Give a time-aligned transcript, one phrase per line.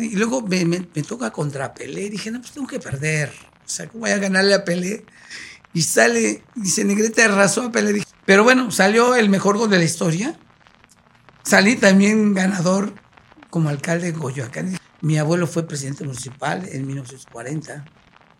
[0.00, 2.02] Y luego me, me, me toca contra Pelé.
[2.02, 3.30] Y dije, no, pues tengo que perder.
[3.30, 5.04] O sea, ¿cómo voy a ganarle a Pelé?
[5.74, 7.94] Y sale, dice, Negrete arrasó a Pelé.
[7.94, 10.38] Dije, Pero bueno, salió el mejor gol de la historia.
[11.42, 12.92] Salí también ganador
[13.50, 14.78] como alcalde de Coyoacán.
[15.00, 17.84] Mi abuelo fue presidente municipal en 1940.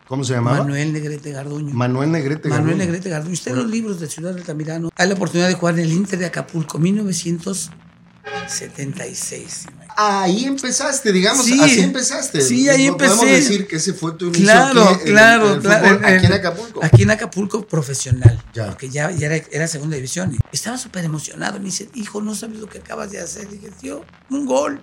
[0.07, 0.59] ¿Cómo se llamaba?
[0.59, 1.73] Manuel Negrete Garduño.
[1.73, 2.85] Manuel Negrete Manuel Garduño.
[2.85, 3.33] Negrete Garduño.
[3.33, 4.91] Usted en los libros de Ciudad de Altamirano.
[4.95, 9.65] Hay la oportunidad de jugar en el Inter de Acapulco, 1976.
[9.97, 11.59] Ahí empezaste, digamos, Sí.
[11.61, 12.41] así empezaste.
[12.41, 13.35] Sí, ahí Podemos empecé.
[13.35, 15.87] decir que ese fue tu inicio Claro, aquí claro, en claro.
[15.87, 16.79] fútbol, aquí en Acapulco.
[16.83, 18.43] Aquí en Acapulco profesional.
[18.53, 18.67] Ya.
[18.67, 20.37] Porque ya, ya era, era segunda división.
[20.51, 21.59] Estaba súper emocionado.
[21.59, 23.49] Me dice, hijo, no sabes lo que acabas de hacer.
[23.49, 24.79] dije, tío, un gol.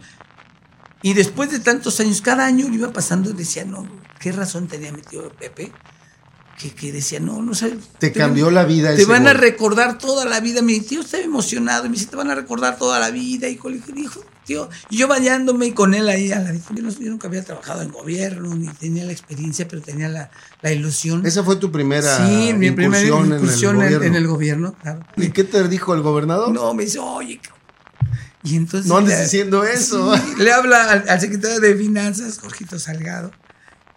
[1.03, 3.87] Y después de tantos años, cada año le iba pasando y decía, no,
[4.21, 5.73] ¿qué razón tenía mi tío Pepe?
[6.59, 7.77] Que, que decía, no, no sabes.
[7.99, 10.63] Te cambió la vida Te ese van a recordar toda la vida.
[10.63, 13.47] Mi tío estaba emocionado y me dice, te van a recordar toda la vida.
[13.49, 16.91] Y le dije, hijo, tío, y yo bañándome con él ahí a la yo, no-
[16.91, 20.31] yo nunca había trabajado en gobierno, ni tenía la experiencia, pero tenía la,
[20.63, 21.27] la ilusión.
[21.27, 24.07] Esa fue tu primera sí, mi primera incursión en el en, gobierno.
[24.07, 25.01] en el gobierno, claro.
[25.17, 26.51] ¿Y qué te dijo el gobernador?
[26.53, 27.57] No, me dice, oye, cabrón".
[28.43, 28.89] y entonces.
[28.89, 30.17] No andes le- diciendo eso.
[30.17, 33.33] Sí, le habla al, al secretario de Finanzas, Jorgito Salgado,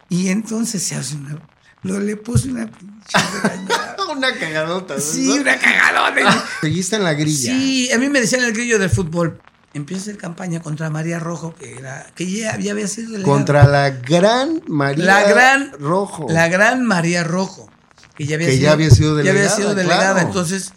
[0.08, 1.38] y entonces se hace una.
[1.82, 2.90] Lo, le puse una pinche.
[4.16, 4.94] Una cagadota.
[4.96, 5.00] ¿no?
[5.00, 6.44] Sí, una cagadota.
[6.60, 7.52] Seguiste en la grilla.
[7.56, 9.40] Sí, a mí me decían el grillo del fútbol.
[9.72, 13.32] Empiezo a hacer campaña contra María Rojo, que era que ya, ya había sido delegada.
[13.36, 16.26] Contra la gran María la gran Rojo.
[16.28, 17.70] La gran María Rojo,
[18.16, 20.26] que ya había, Que sido, ya había sido ya había delegada, sido delegada, claro.
[20.26, 20.72] entonces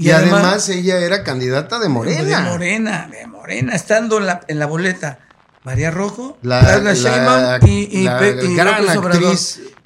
[0.00, 2.22] y, además, ella era candidata de Morena.
[2.44, 5.18] De Morena, de Morena, estando en la, en la boleta.
[5.64, 9.36] María Rojo, La- Claudia Sheinbaum y, y la Pe- y gran López Obrador.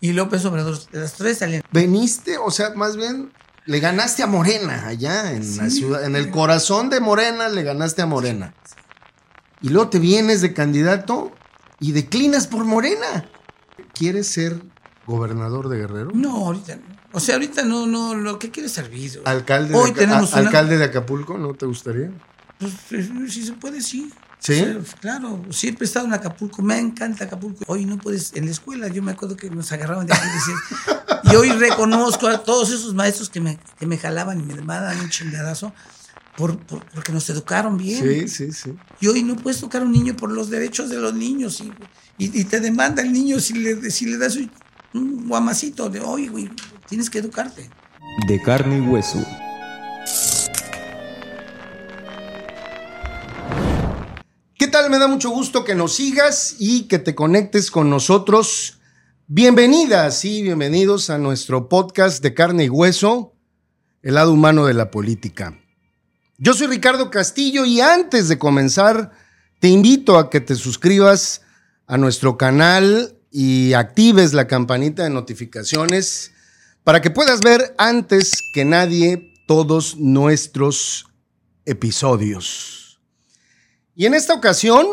[0.03, 0.78] Y López Obrador.
[0.92, 1.62] Las tres salían.
[1.73, 3.33] Veniste, o sea, más bien
[3.66, 8.02] le ganaste a Morena allá en la ciudad, en el corazón de Morena le ganaste
[8.02, 8.55] a Morena.
[9.60, 11.32] Y luego te vienes de candidato
[11.78, 13.28] y declinas por Morena.
[13.94, 14.60] ¿Quieres ser
[15.06, 16.10] gobernador de Guerrero?
[16.14, 16.83] No, ahorita no.
[17.12, 19.20] O sea, ahorita no, no, lo que quiere servir.
[19.24, 22.11] Alcalde, Hoy de, tenemos a- una- alcalde de Acapulco, ¿no te gustaría?
[22.58, 24.11] Pues, eh, si se puede, sí.
[24.42, 24.53] ¿Sí?
[24.55, 27.63] O sea, pues, claro, siempre he estado en Acapulco, me encanta Acapulco.
[27.69, 30.33] Hoy no puedes, en la escuela yo me acuerdo que nos agarraban de aquí y
[30.35, 30.58] decían,
[31.33, 34.98] y hoy reconozco a todos esos maestros que me, que me jalaban y me daban
[35.01, 35.73] un chingadazo
[36.36, 38.03] por, por- porque nos educaron bien.
[38.03, 38.75] Sí, sí, sí.
[39.01, 41.73] Y hoy no puedes tocar a un niño por los derechos de los niños y,
[42.19, 44.51] y- y te demanda el niño si le, si le das un,
[44.95, 46.51] un guamacito de, oye, güey,
[46.89, 47.70] tienes que educarte.
[48.27, 49.24] de carne y hueso.
[54.92, 58.79] Me da mucho gusto que nos sigas y que te conectes con nosotros.
[59.27, 63.33] Bienvenidas y bienvenidos a nuestro podcast de carne y hueso,
[64.03, 65.58] el lado humano de la política.
[66.36, 69.13] Yo soy Ricardo Castillo y antes de comenzar,
[69.61, 71.41] te invito a que te suscribas
[71.86, 76.33] a nuestro canal y actives la campanita de notificaciones
[76.85, 81.07] para que puedas ver antes que nadie todos nuestros
[81.64, 82.81] episodios.
[83.95, 84.86] Y en esta ocasión,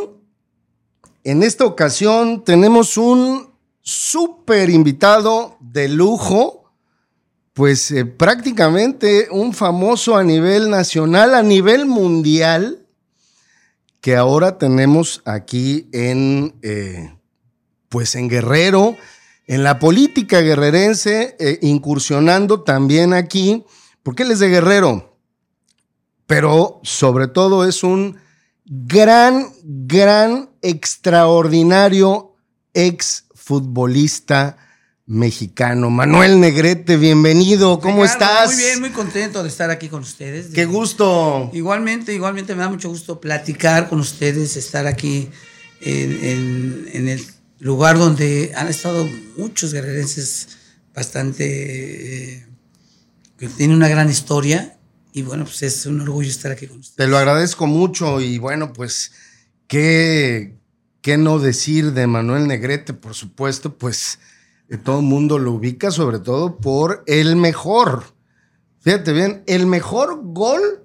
[1.23, 3.49] en esta ocasión tenemos un
[3.81, 6.71] súper invitado de lujo,
[7.53, 12.85] pues eh, prácticamente un famoso a nivel nacional, a nivel mundial,
[14.01, 17.15] que ahora tenemos aquí en, eh,
[17.89, 18.95] pues en Guerrero,
[19.47, 23.65] en la política guerrerense, eh, incursionando también aquí,
[24.03, 25.17] porque él es de Guerrero,
[26.27, 28.17] pero sobre todo es un
[28.71, 32.35] gran, gran, extraordinario
[32.73, 34.57] ex futbolista
[35.07, 35.89] mexicano.
[35.89, 38.53] Manuel Negrete, bienvenido, ¿cómo Ricardo, estás?
[38.53, 40.47] Muy bien, muy contento de estar aquí con ustedes.
[40.53, 41.49] Qué gusto.
[41.51, 45.29] Igualmente, igualmente me da mucho gusto platicar con ustedes, estar aquí
[45.81, 47.25] en, en- en el
[47.57, 50.49] lugar donde han estado muchos guerrerenses
[50.93, 52.33] bastante...
[52.35, 52.45] eh,
[53.39, 54.77] que tienen una gran historia
[55.11, 56.95] y bueno, pues es un orgullo estar aquí con ustedes.
[56.95, 59.11] Te lo agradezco mucho y bueno, pues,
[59.67, 60.55] ¿qué,
[61.01, 62.93] qué no decir de Manuel Negrete?
[62.93, 64.19] Por supuesto, pues
[64.69, 68.03] eh, todo el mundo lo ubica sobre todo por el mejor,
[68.81, 70.83] fíjate bien, el mejor gol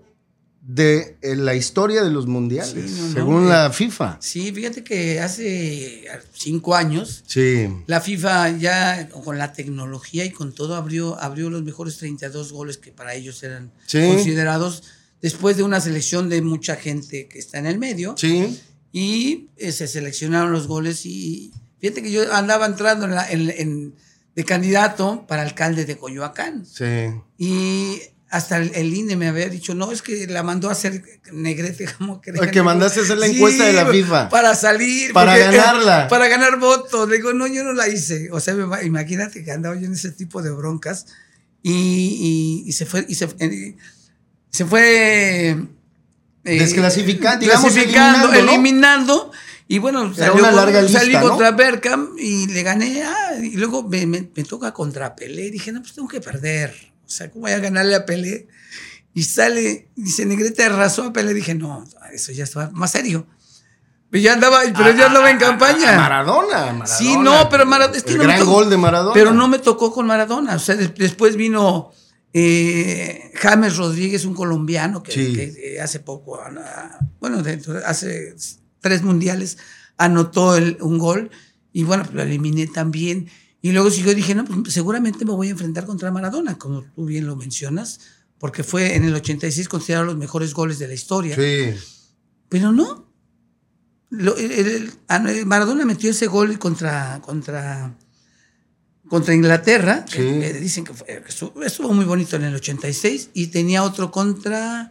[0.66, 3.49] de eh, la historia de los mundiales, Sí, no, no, según eh.
[3.50, 4.16] la FIFA.
[4.20, 10.55] Sí, fíjate que hace cinco años Sí, La FIFA ya con la tecnología y con
[10.55, 14.00] todo abrió, abrió los mejores 32 goles que para ellos eran Sí.
[14.06, 14.84] considerados
[15.20, 18.58] después de una selección de mucha gente que está en el medio sí,
[18.90, 23.50] y eh, se seleccionaron los goles y fíjate que yo andaba entrando en la- en-
[23.50, 23.94] en-
[24.34, 26.84] de candidato para alcalde de Coyoacán sí.
[27.38, 27.99] y
[28.34, 31.86] hasta el, el INE me había dicho, no, es que la mandó a hacer Negrete,
[31.98, 32.32] como que...
[32.32, 34.28] que mandaste a hacer la encuesta de la FIFA.
[34.28, 35.12] Para salir.
[35.12, 36.08] Para ganarla.
[36.08, 37.08] Para ganar votos.
[37.08, 38.31] Le digo, no, yo no la hice.
[38.32, 41.06] O sea, imagínate que andaba yo en ese tipo de broncas
[41.62, 43.76] y, y, se fue, y se, eh,
[44.50, 45.56] se fue...
[46.46, 49.32] Eh, desclasificando, digamos, eliminando, eliminando
[49.66, 51.22] y bueno, salió, una larga lista, salí ¿no?
[51.22, 53.02] contra Berkham y le gané.
[53.02, 55.50] Ah, y luego me, me, me, toca contra Pelé.
[55.50, 56.94] Dije, no, pues tengo que perder.
[57.06, 58.48] O sea, ¿cómo voy a ganarle a Pelé?
[59.14, 61.34] Y sale, dice, Negrete arrasó a Pelé.
[61.34, 63.26] Dije, no, eso ya estaba más serio.
[64.10, 65.94] Pero ya andaba, pero ya andaba en campaña.
[65.94, 66.86] A Maradona, Maradona.
[66.86, 67.96] Sí, no, pero Maradona.
[67.98, 69.12] Es que el no gran tocó, gol de Maradona.
[69.14, 70.54] Pero no me tocó con Maradona.
[70.54, 71.90] O sea, después vino
[72.32, 75.32] eh, James Rodríguez, un colombiano que, Sí.
[75.34, 76.40] que hace poco,
[77.20, 78.34] bueno, dentro- hace
[78.80, 79.56] tres mundiales,
[79.96, 81.30] anotó el- un gol
[81.72, 83.28] y bueno, pues lo eliminé también.
[83.64, 87.06] Y luego siguió, dije, no, pues seguramente me voy a enfrentar contra Maradona, como tú
[87.06, 87.99] bien lo mencionas,
[88.38, 91.34] porque fue en el 86 considerado los mejores goles de la historia.
[91.34, 91.75] Sí.
[92.50, 93.11] Pero no.
[94.11, 97.96] Lo- el- el- el- Maradona metió ese gol contra, contra,
[99.08, 100.05] contra Inglaterra.
[100.10, 100.19] Sí.
[100.19, 103.31] que- que dicen que, fue- que estuvo, estuvo muy bonito en el 86.
[103.32, 104.90] Y tenía otro contra,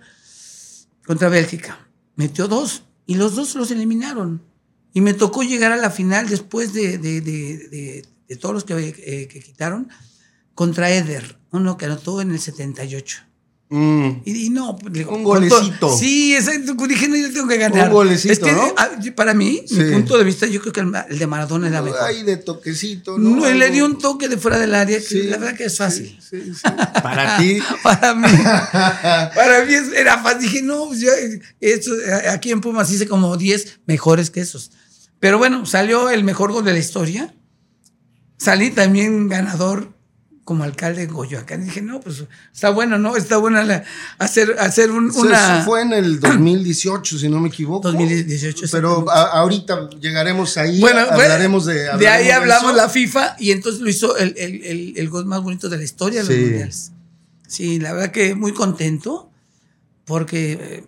[1.06, 1.88] contra Bélgica.
[2.16, 2.86] Metió dos.
[3.06, 4.42] Y los dos los eliminaron.
[4.96, 8.64] Y me tocó llegar a la final después de, de, de- de- de todos los
[8.64, 9.90] que, eh, que quitaron.
[10.56, 13.18] Contra Eder, uno que anotó en el 78.
[13.70, 14.22] Mm.
[14.24, 15.98] Y, y no, pues, digo, Un con todo- golecito.
[15.98, 16.76] Sí, exacto.
[16.86, 17.88] Dije, no, yo tengo que ganar.
[17.88, 18.72] Un golecito, Es que, ¿no?
[18.78, 19.76] ah, yo- para mí, Sí.
[19.80, 22.00] mi punto de vista, yo creo que el, el de Maradona era mejor.
[22.04, 23.36] Ay, de toquecito, ¿no?
[23.38, 25.76] no, le dio un toque de fuera del área que Sí, la verdad que es
[25.78, 26.16] fácil.
[26.22, 26.62] sí, sí, sí.
[27.02, 27.58] Para ti.
[27.82, 28.28] Para mí,
[29.36, 30.42] para mí es- era fácil.
[30.42, 31.10] Dije, no, pues yo,
[31.60, 34.70] esto, eh, aquí en Pumas hice como 10 mejores que esos.
[35.20, 37.34] Pero bueno, salió el mejor gol de la historia.
[38.38, 39.94] Salí también ganador
[40.44, 41.62] como alcalde en Coyoacán.
[41.62, 43.16] Y dije, no, pues está bueno, ¿no?
[43.16, 43.86] Está buena la-
[44.18, 45.64] hacer, hacer un- Eso una...
[45.64, 47.90] fue en el 2018, si no me equivoco.
[47.90, 50.82] 2018, Pero a- ahorita llegaremos ahí.
[50.82, 51.76] Bueno, hablaremos de.
[51.76, 52.76] de ahí hablaremos de hablamos eso.
[52.78, 55.84] la FIFA y entonces lo hizo el, el- el- el gol más bonito de la
[55.84, 56.34] historia de Sí.
[56.34, 56.92] los mundiales.
[57.48, 59.30] Sí, la verdad que muy contento
[60.06, 60.84] porque, eh,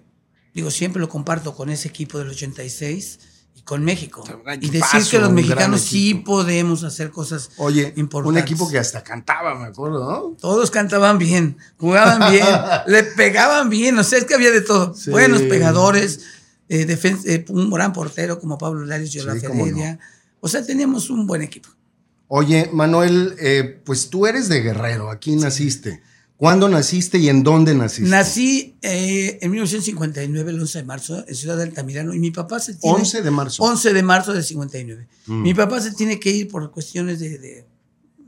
[0.53, 3.34] digo, siempre lo comparto con ese equipo del 86 y
[3.65, 4.23] con México.
[4.61, 8.43] Y decir que los mexicanos sí podemos hacer cosas Oye, un importantes.
[8.43, 10.37] equipo que hasta cantaba, me acuerdo, ¿no?
[10.39, 12.45] Todos cantaban bien, jugaban bien,
[12.87, 14.93] le pegaban bien, o sea, es que había de todo.
[14.93, 15.09] Sí.
[15.09, 16.21] Buenos pegadores,
[16.69, 16.85] eh,
[17.25, 19.97] eh, un gran portero como Pablo Larios y Sí, no.
[20.39, 21.69] O sea, teníamos un buen equipo.
[22.27, 26.03] Oye, Manuel, eh, pues tú eres de Guerrero, aquí naciste.
[26.37, 28.09] ¿Cuándo naciste y en dónde naciste?
[28.09, 32.59] Nací eh, en 1959, el 11 de marzo, en Ciudad de Altamirano, y mi papá
[32.59, 32.97] se tiene...
[32.97, 33.63] 11 de marzo.
[33.63, 35.07] 11 de marzo del 59.
[35.27, 35.41] Mm.
[35.41, 37.65] Mi papá se tiene que ir por cuestiones de, de-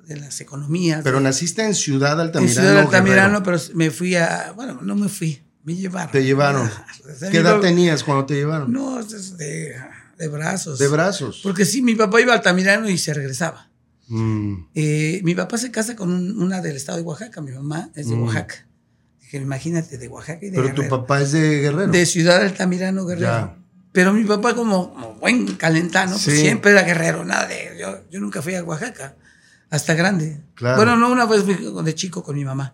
[0.06, 1.02] de las economías.
[1.04, 2.54] Pero de- naciste en Ciudad en Altamirano.
[2.62, 3.62] Ciudad de Altamirano, Guerrero.
[3.68, 4.54] pero me fui a...
[4.56, 6.12] Bueno, no me fui, me llevaron.
[6.14, 6.72] Te llevaron.
[7.20, 8.72] Sea, ¿Qué edad papá- tenías cuando te llevaron?
[8.72, 9.76] No, de,
[10.18, 10.80] de brazos.
[10.80, 11.42] De brazos.
[11.44, 13.67] Porque sí, mi papá iba a Altamirano y se regresaba.
[14.08, 14.68] Mm.
[14.76, 18.08] Eh, mi papá se casa con un- una del estado de Oaxaca, mi mamá es
[18.10, 18.24] de Mm.
[18.24, 18.68] Oaxaca.
[19.22, 21.92] Dije, imagínate, de Oaxaca y de Pero tu papá es de Guerrero.
[21.92, 23.28] De Ciudad Altamirano, Guerrero.
[23.28, 23.58] Ya.
[23.92, 27.78] Pero mi papá, como, como buen calentano, pues siempre era guerrero, nada de.
[27.80, 29.16] Yo, yo nunca fui a Oaxaca,
[29.70, 30.42] hasta grande.
[30.54, 30.78] Claro.
[30.78, 32.74] Bueno, no, una vez fui de chico con mi mamá.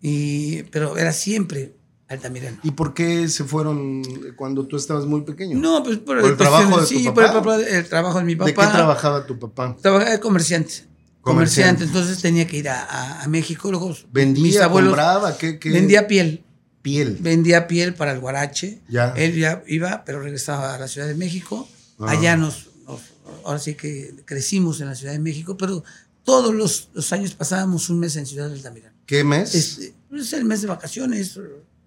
[0.00, 1.76] Y, pero era siempre
[2.10, 2.58] Altamirano.
[2.62, 4.02] ¿Y por qué se fueron
[4.36, 5.58] cuando tú estabas muy pequeño?
[5.58, 7.40] No, pues por, ¿Por el trabajo de tu sí, por el, papá?
[7.44, 8.46] papá- el trabajo de mi papá.
[8.46, 9.76] ¿De qué trabajaba tu papá?
[9.80, 10.70] Trabajaba de comerciante.
[10.70, 11.20] Comerciante.
[11.22, 11.84] Comerciante.
[11.84, 13.70] Entonces tenía que ir a, a- a México.
[13.70, 15.38] Luego mis ¿Vendía, abuelos compraba?
[15.38, 15.70] ¿Qué, qué?
[15.70, 16.42] vendía piel.
[16.82, 17.16] piel.
[17.20, 18.80] Vendía piel para el guarache.
[18.88, 19.12] Ya.
[19.16, 21.68] Él ya iba, pero regresaba a la Ciudad de México.
[22.00, 22.10] Ah.
[22.10, 23.02] Allá nos, nos-
[23.44, 25.84] ahora sí que crecimos en la Ciudad de México, pero
[26.24, 28.96] todos los, los años pasábamos un mes en Ciudad de Altamirano.
[29.06, 29.54] ¿Qué mes?
[29.54, 31.38] Es, es el mes de vacaciones.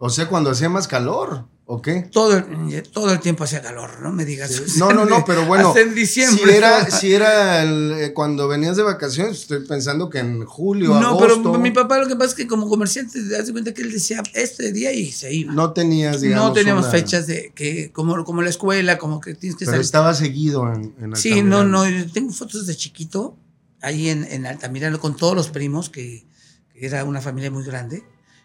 [0.05, 2.01] O sea, cuando hacía más calor, ¿o qué?
[2.11, 4.51] Todo el, todo el tiempo hacía calor, no me digas.
[4.77, 5.69] No, no, no, pero bueno.
[5.69, 6.43] Hasta en diciembre.
[6.43, 10.89] Si era, si era el, eh, cuando venías de vacaciones, estoy pensando que en julio,
[10.89, 11.41] No, agosto.
[11.43, 13.93] pero mi papá lo que pasa es que como comerciante, te das cuenta que él
[13.93, 15.53] decía este día y se iba.
[15.53, 16.47] No tenías, digamos.
[16.49, 19.71] no teníamos una- fechas de que como, como la escuela, como que tienes que Pero
[19.77, 19.85] salir.
[19.85, 23.37] estaba seguido en, en Sí, no, no, yo tengo fotos de chiquito
[23.81, 26.25] ahí en, en Altamirano con todos los primos, que,
[26.73, 28.03] que era una familia muy grande.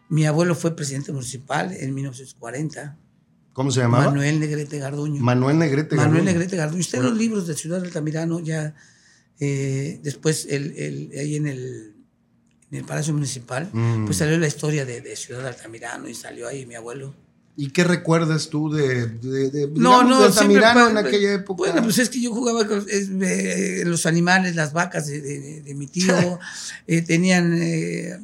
[0.08, 2.96] Mi abuelo fue presidente municipal en 1940.
[3.52, 4.06] ¿Cómo se llamaba?
[4.06, 5.20] Manuel Negrete Garduño.
[5.22, 5.96] Manuel Negrete.
[5.96, 6.32] Manuel Garduño.
[6.32, 6.80] Negrete Garduño.
[6.80, 8.74] Está en los libros de Ciudad Altamirano, ya
[9.40, 11.94] eh, después el, el- ahí en el,
[12.70, 14.04] en el Palacio Municipal, Mm.
[14.06, 17.14] pues salió la historia de, de Ciudad de Altamirano y salió ahí mi abuelo.
[17.56, 21.58] ¿Y qué recuerdas tú de, de, de, No, digamos, no, de Altamirano en aquella época?
[21.58, 25.62] Bueno, pues es que yo jugaba con es, eh, los animales, las vacas de, de-
[25.62, 26.38] de mi tío,
[26.86, 28.16] eh, tenían eh,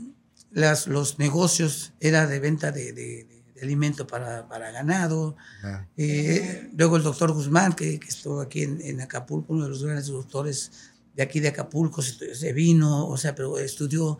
[0.54, 5.36] las, los negocios era de venta de, de- de alimento para, para ganado.
[5.62, 5.88] Ya.
[5.96, 9.84] Eh, luego el doctor Guzmán, que, que estuvo aquí en, en Acapulco, uno de los
[9.84, 10.72] grandes doctores
[11.14, 14.18] de aquí de Acapulco, se, se vino, o sea, pero estudió,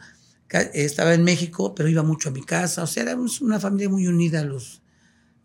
[0.73, 4.07] estaba en México, pero iba mucho a mi casa, o sea, éramos una familia muy
[4.07, 4.83] unida, los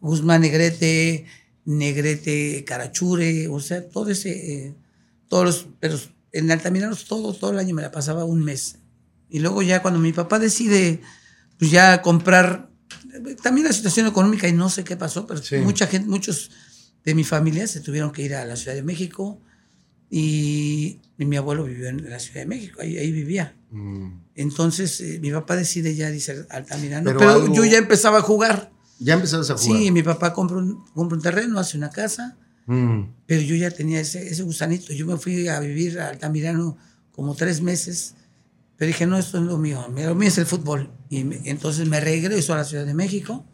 [0.01, 1.25] Guzmán Negrete,
[1.65, 4.31] Negrete Carachure, o sea, todo ese,
[4.67, 4.75] eh,
[5.27, 5.97] todos los, pero
[6.31, 8.77] en Altamirano todo, todo el año me la pasaba un mes.
[9.29, 11.01] Y luego ya cuando mi papá decide,
[11.57, 12.69] pues ya comprar,
[13.43, 15.57] también la situación económica y no sé qué pasó, pero Sí.
[15.57, 16.51] mucha gente, muchos
[17.05, 19.39] de mi familia se tuvieron que ir a la Ciudad de México
[20.09, 23.55] y, y mi abuelo vivió en la Ciudad de México, ahí, ahí vivía.
[23.71, 24.09] Mm.
[24.35, 28.21] Entonces eh, mi papá decide ya, dice Altamirano, Pero pero, algo- yo ya empezaba a
[28.21, 28.71] jugar.
[28.99, 29.79] Ya empezabas a jugar.
[29.81, 33.13] Sí, mi papá compra un, compra un terreno, hace una casa, Mm.
[33.25, 34.93] pero yo ya tenía ese, ese gusanito.
[34.93, 36.77] Yo me fui a vivir a Altamirano
[37.11, 38.13] como tres meses,
[38.79, 40.89] pero dije, no, esto es lo mío, lo mío es el fútbol.
[41.09, 43.45] Y me- entonces me regreso a la Ciudad de México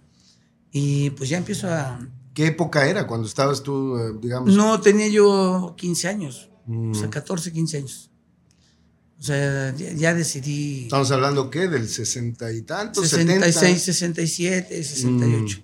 [0.72, 2.00] y pues ya empiezo a...
[2.34, 4.54] ¿Qué época era cuando estabas tú, eh, digamos?
[4.56, 6.92] No, tenía yo 15 años, Mm.
[6.92, 8.12] o sea, 14, 15 años.
[9.20, 10.84] O sea, ya, ya decidí...
[10.84, 11.68] Estamos hablando, ¿qué?
[11.70, 13.80] Del sesenta y tantos, 66, 70.
[13.84, 15.62] 67, 68.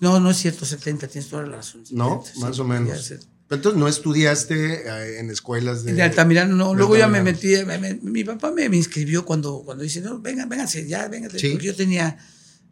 [0.00, 1.82] No, no es cierto, 70, tienes toda la razón.
[1.90, 1.96] Mm.
[1.96, 3.14] No, 70, más sí, o ya menos.
[3.52, 5.92] Pero entonces no estudiaste eh, en escuelas de...
[5.92, 6.70] De Altamirano, no.
[6.70, 7.54] de Luego ya me metí.
[7.66, 11.38] me- me- mi papá me, me inscribió cuando, cuando dice, no, vengan, vénganse, ya, vénganse.
[11.38, 11.50] Sí.
[11.50, 12.16] Porque yo tenía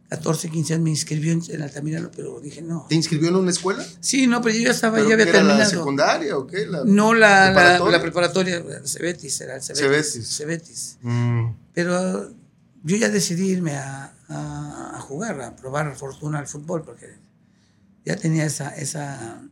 [0.08, 2.86] 14, 15 años, me inscribió en, en Altamirano, pero dije, no.
[2.88, 3.84] ¿Te inscribió en una escuela?
[4.00, 5.70] Sí, no, pero yo ya estaba, ¿Pero ya había qué era la terminado.
[5.70, 6.64] secundaria o qué?
[6.66, 7.96] ¿La No, la, preparatoria?
[7.98, 9.82] la preparatoria, Cebetis, era el Cebetis.
[9.84, 10.36] Cebetis.
[10.36, 10.98] Cebetis.
[11.02, 11.46] Mm.
[11.74, 12.32] Pero
[12.84, 17.18] yo ya decidí irme a, a- a jugar, a probar fortuna al fútbol, porque
[18.06, 19.42] ya tenía esa, esa,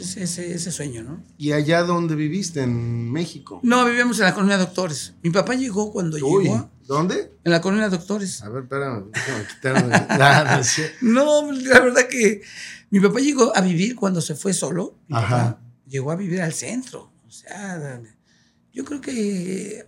[0.00, 1.22] ese, ese sueño, ¿no?
[1.38, 2.62] ¿Y allá donde viviste?
[2.62, 3.60] ¿En México?
[3.62, 5.14] No, vivíamos en la colonia Doctores.
[5.22, 7.32] Mi papá llegó cuando Uy, llegó ¿dónde?
[7.44, 8.42] en la colonia Doctores.
[8.42, 10.06] A ver, espérame, déjame quitarme.
[10.18, 10.60] Nah,
[11.02, 12.42] no la verdad que
[12.90, 14.98] mi papá llegó a vivir cuando se fue solo.
[15.08, 15.28] Mi Ajá.
[15.56, 17.12] papá llegó a vivir al centro.
[17.26, 18.00] O sea,
[18.72, 19.86] yo creo que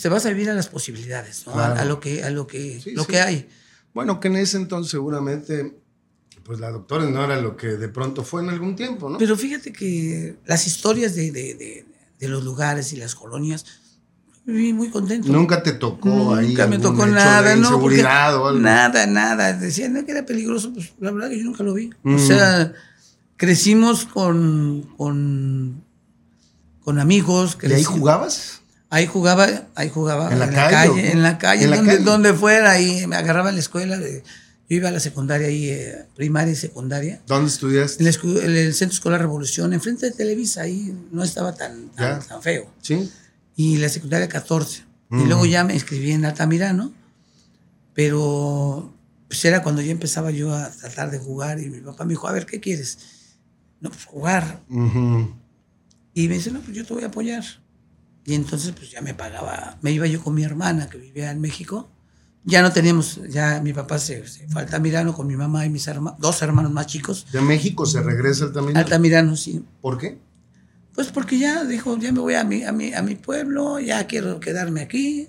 [0.00, 1.54] te vas a vivir a las posibilidades, ¿no?
[1.54, 3.08] A- lo que, a lo que, Sí, lo sí.
[3.12, 3.48] que hay.
[3.94, 5.76] Bueno, que en ese entonces seguramente,
[6.44, 9.18] pues la doctora no era lo que de pronto fue en algún tiempo, ¿no?
[9.18, 11.86] Pero fíjate que las historias de, de- de-
[12.20, 13.64] de los lugares y las colonias,
[14.46, 15.28] viví muy contento.
[15.32, 17.80] Nunca te tocó ahí Nunca me tocó nada, no.
[17.80, 18.52] porque o algo.
[18.52, 19.52] Nada, nada.
[19.54, 21.90] Decían "No, que era peligroso, pues la verdad que yo nunca lo vi.
[22.02, 22.14] Mm.
[22.14, 22.72] O sea,
[23.36, 25.82] crecimos con, con,
[26.82, 27.58] con amigos.
[27.62, 28.60] ¿Y ahí jugabas?
[28.90, 32.04] Ahí jugaba, ahí jugaba ¿En la calle en la calle, ¿En la donde, calle?
[32.04, 33.98] donde fuera, ahí me agarraba en la escuela.
[33.98, 34.22] de-
[34.68, 37.20] yo iba a la secundaria ahí, eh, primaria y secundaria.
[37.26, 38.02] ¿Dónde estudiaste?
[38.02, 42.26] En el, en el Centro Escolar Revolución, enfrente de Televisa, ahí no estaba tan, tan,
[42.26, 42.70] tan feo.
[42.80, 43.10] Sí.
[43.56, 44.84] Y la secundaria 14.
[45.10, 45.20] Mm.
[45.20, 46.92] Y luego ya me inscribí en Altamirano,
[47.92, 48.94] pero
[49.28, 52.26] pues era cuando ya empezaba yo a tratar de jugar y mi papá me dijo,
[52.26, 52.98] a ver, ¿qué quieres?
[53.80, 54.62] No, pues jugar.
[54.70, 55.34] Ujú.
[56.14, 57.44] Y me dice, no, pues yo te voy a apoyar.
[58.24, 61.40] Y entonces pues ya me pagaba, me iba yo con mi hermana que vivía en
[61.40, 61.90] México.
[62.46, 65.70] Ya no teníamos, ya mi papá se, se fue a Altamirano con mi mamá y
[65.70, 67.26] mis hermanos, dos hermanos más chicos.
[67.32, 68.76] De México se regresa también.
[68.76, 69.64] Altamirano, sí.
[69.80, 70.18] ¿Por qué?
[70.94, 74.06] Pues porque ya dijo, ya me voy a mi, a mi, a mi pueblo, ya
[74.06, 75.28] quiero quedarme aquí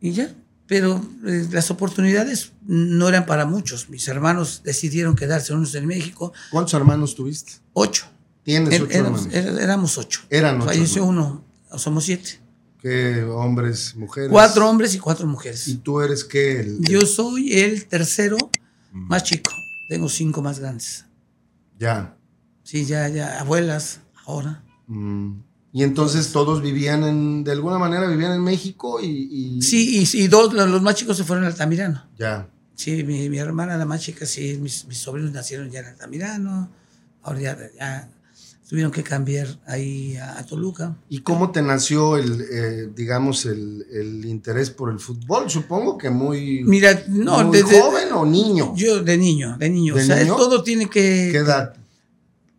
[0.00, 0.34] y ya.
[0.66, 3.90] Pero eh, las oportunidades no eran para muchos.
[3.90, 7.52] Mis hermanos decidieron quedarse unos en México, ¿Cuántos hermanos tuviste?
[7.74, 8.06] ocho.
[8.44, 9.56] Tienes Er- ocho éramos, hermanos.
[9.58, 10.20] er- éramos ocho.
[10.30, 11.44] Eran ocho Falleció uno,
[11.76, 12.40] somos siete.
[12.84, 14.28] ¿Qué hombres, mujeres?
[14.30, 15.66] Cuatro hombres y cuatro mujeres.
[15.68, 16.60] ¿Y tú eres qué?
[16.60, 18.36] El- el- Yo soy el tercero
[18.92, 19.50] más chico.
[19.88, 21.06] Tengo cinco más grandes.
[21.78, 22.14] Ya.
[22.62, 24.62] Sí, ya, ya, abuelas, ahora.
[24.86, 25.32] Mm.
[25.72, 29.06] Y entonces todos vivían en, de alguna manera vivían en México y...
[29.56, 32.06] y- Sí, y, y dos, los los más chicos se fueron a Altamirano.
[32.18, 32.50] Ya.
[32.74, 36.70] Sí, mi, mi hermana, la más chica, sí, mis, mis sobrinos nacieron ya en Altamirano,
[37.22, 38.08] ahora ya, ya
[38.74, 40.96] tuvieron que cambiar ahí a, a Toluca.
[41.08, 45.48] ¿Y cómo te nació el, eh, digamos, el, el interés por el fútbol?
[45.48, 48.74] Supongo que muy, Mira, no, muy desde- joven o niño.
[48.74, 50.34] Yo de niño, de niño, ¿De o sea, niño?
[50.34, 51.28] todo tiene que...
[51.30, 51.76] ¿Qué edad?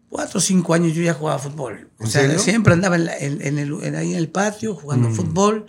[0.08, 1.90] Cuatro o cinco años yo ya jugaba fútbol.
[2.00, 2.40] O ¿En sea, serio?
[2.40, 5.16] siempre andaba en la- en- en el- ahí en el patio jugando Mm.
[5.16, 5.66] fútbol.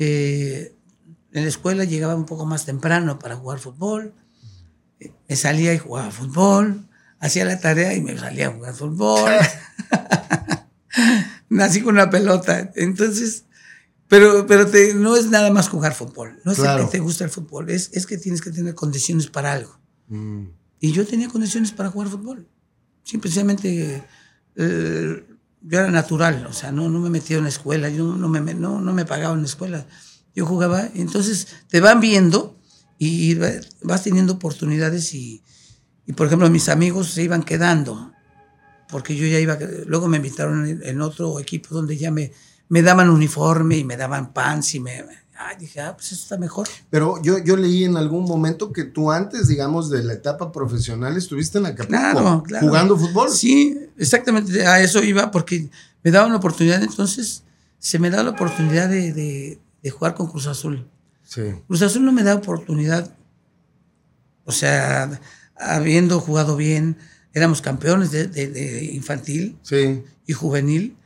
[0.00, 0.74] Eh,
[1.30, 4.14] en la escuela llegaba un poco más temprano para jugar fútbol.
[4.98, 6.88] Eh, Me salía y jugaba fútbol.
[7.20, 9.30] Hacía la tarea y me salía a jugar fútbol.
[11.48, 12.72] Nací con una pelota.
[12.74, 13.44] Entonces,
[14.08, 16.40] pero, pero te- no es nada más jugar fútbol.
[16.44, 16.86] No es Claro.
[16.86, 17.70] que te gusta el fútbol.
[17.70, 19.78] Es, es que tienes que tener condiciones para algo.
[20.08, 20.46] Mm.
[20.80, 22.46] Y yo tenía condiciones para jugar fútbol.
[23.02, 24.04] Simplemente
[24.56, 25.24] eh,
[25.62, 28.40] yo era natural, o sea, no, no me metía en la escuela, yo no me,
[28.54, 29.86] no, no me pagaba en la escuela.
[30.34, 32.58] yo jugaba, entonces te van viendo
[32.98, 33.36] y
[33.82, 35.42] vas teniendo oportunidades y,
[36.06, 38.12] y, por ejemplo mis amigos se iban quedando,
[38.88, 42.32] porque yo ya iba, luego me invitaron en, otro equipo donde ya me,
[42.68, 45.04] me daban uniforme y me daban pants y me,
[45.38, 46.66] Ay, dije, ah, pues eso está mejor.
[46.88, 51.16] Pero yo, yo leí en algún momento que tú antes, digamos, de la etapa profesional
[51.16, 51.88] estuviste en Acapulco.
[51.88, 52.66] Claro, claro.
[52.66, 53.28] Jugando fútbol.
[53.28, 55.68] Sí, exactamente, a eso iba porque
[56.02, 57.42] me daban la oportunidad, entonces
[57.78, 59.58] se me da la oportunidad de,
[59.90, 60.88] jugar con Cruz Azul.
[61.22, 61.42] Sí.
[61.66, 63.14] Cruz Azul no me da oportunidad,
[64.44, 65.20] o sea,
[65.58, 66.96] habiendo jugado bien,
[67.32, 69.56] éramos campeones de, infantil
[70.26, 70.96] y juvenil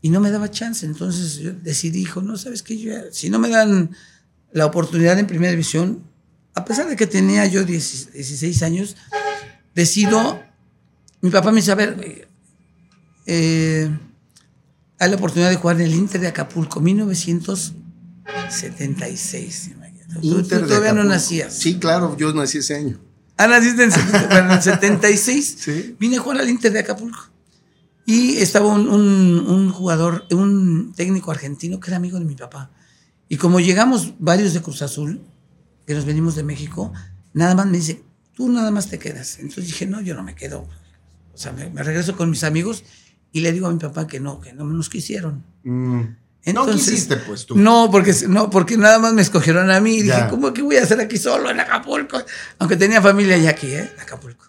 [0.00, 0.86] y no me daba chance.
[0.86, 3.90] Entonces yo decidí, dijo, no, sabes qué, yo, si no me dan
[4.52, 6.04] la oportunidad en primera división,
[6.54, 8.96] a pesar de que tenía yo 16 años,
[9.74, 10.42] decido,
[11.20, 12.28] mi papá me dice, a ver,
[13.26, 13.90] eh,
[14.98, 19.70] hay la oportunidad de jugar en el Inter de Acapulco, 1976.
[20.20, 21.54] Inter tú, todavía no nacías.
[21.54, 23.00] Sí, claro, yo nací ese año.
[23.36, 23.90] Ah, naciste en,
[24.36, 25.56] en el 76.
[25.58, 25.96] ¿Sí?
[25.98, 27.32] Vine a jugar al Inter de Acapulco.
[28.04, 32.70] Y estaba un, jugador, un técnico argentino que era amigo de mi papá.
[33.28, 35.20] Y como llegamos varios de Cruz Azul,
[35.86, 36.92] que nos venimos de México,
[37.32, 38.02] nada más me dice,
[38.34, 39.38] tú nada más te quedas.
[39.38, 40.68] Entonces dije, no, yo no me quedo.
[41.32, 42.84] O sea, me, regreso con mis amigos
[43.30, 45.44] y le digo a mi papá que no, que no nos quisieron.
[45.62, 46.00] Mm.
[46.46, 47.56] No quisiste, pues tú.
[47.56, 49.98] No porque, no, porque nada más me escogieron a mí.
[49.98, 52.20] Y dije, ¿cómo que voy a hacer aquí solo en Acapulco?
[52.58, 53.92] Aunque tenía familia ya aquí, ¿eh?
[54.00, 54.46] Acapulco.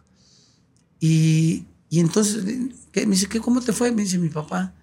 [0.99, 3.91] Y, y entonces me dice, ¿qué, ¿cómo te fue?
[3.91, 4.73] Me dice mi papá.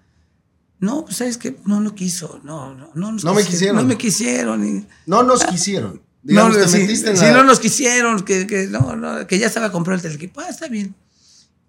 [0.79, 3.77] No, pues sabes que no lo quiso, no, no, no, no me quisieron.
[3.77, 4.87] No me quisieron.
[5.07, 6.03] no nos quisieron.
[6.23, 7.33] Digamos, no, te metiste en la...
[7.33, 10.41] no nos quisieron, que, que, no, no, que ya estaba comprando el equipo.
[10.41, 10.95] Ah, está bien.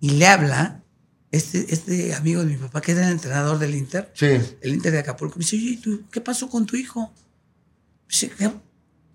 [0.01, 0.83] Y le habla
[1.31, 4.27] este, este amigo de mi papá, que era el entrenador del Inter, sí.
[4.61, 5.39] el Inter de Acapulco.
[5.39, 7.13] Me dice, oye, ¿tú, ¿qué pasó con tu hijo?
[8.09, 8.31] Dice,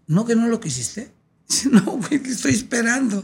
[0.06, 1.12] ¿no que no lo quisiste?
[1.48, 3.22] Dice, no, güey, que estoy esperando.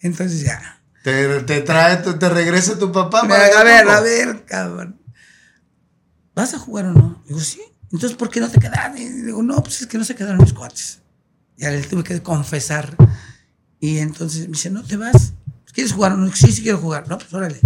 [0.00, 3.20] Entonces ya, te, trae, te, regresa tu papá.
[3.20, 5.00] a ver, a ver, cabrón.
[6.34, 7.22] ¿Vas a jugar o no?
[7.26, 7.60] Digo, sí.
[7.90, 8.98] Entonces, ¿por qué no te quedaron?
[8.98, 11.00] Y digo, no, pues es que no se quedaron mis cuates.
[11.56, 12.94] Ya le tuve que confesar.
[13.80, 15.32] Y entonces me dice, no te vas.
[15.72, 16.16] ¿Quieres jugar?
[16.16, 17.08] No, sí, sí quiero jugar.
[17.08, 17.60] No, pues órale.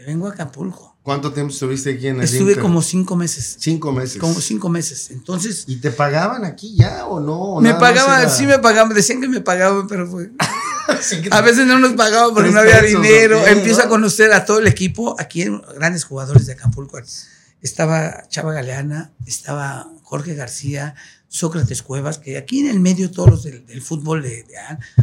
[0.00, 0.96] Me vengo a Acapulco.
[1.02, 3.56] ¿Cuánto tiempo estuviste aquí en el Estuve como cinco meses.
[3.58, 4.18] Cinco meses.
[4.18, 5.10] Como cinco meses.
[5.10, 5.64] Entonces.
[5.66, 7.60] ¿Y te pagaban aquí ya o no?
[7.60, 8.94] Me pagaban, sí me pagaban.
[8.94, 10.30] Decían que me pagaban, pero fue.
[11.30, 13.46] a veces no nos pagaban porque no había dinero.
[13.46, 15.16] Empieza a conocer a todo el equipo.
[15.18, 15.44] Aquí
[15.76, 16.98] grandes jugadores de Acapulco.
[17.60, 20.94] Estaba Chava Galeana, estaba Jorge García,
[21.28, 24.46] Sócrates Cuevas, que aquí en el medio todos los del, fútbol de,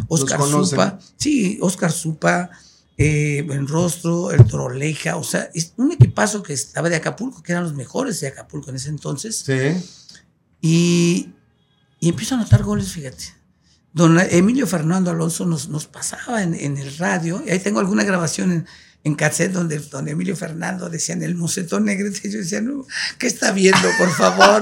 [0.08, 1.00] Oscar Supa.
[1.18, 2.50] Sí, Oscar Supa,
[2.98, 5.18] eh, Benrostro, el Troleja.
[5.18, 8.70] O sea, es un equipazo que estaba de Acapulco, que eran los mejores de Acapulco
[8.70, 9.44] en ese entonces.
[9.46, 10.18] Sí.
[10.62, 11.30] Y,
[12.00, 13.38] y empiezo a anotar goles, fíjate
[13.98, 18.52] don Emilio Fernando Alonso nos, nos pasaba en, el radio, y ahí tengo alguna grabación
[18.52, 18.68] en,
[19.04, 22.86] en cassette donde don Emilio Fernando decía en el mocetón negrete, yo decía, no,
[23.18, 24.62] ¿qué está viendo, por favor?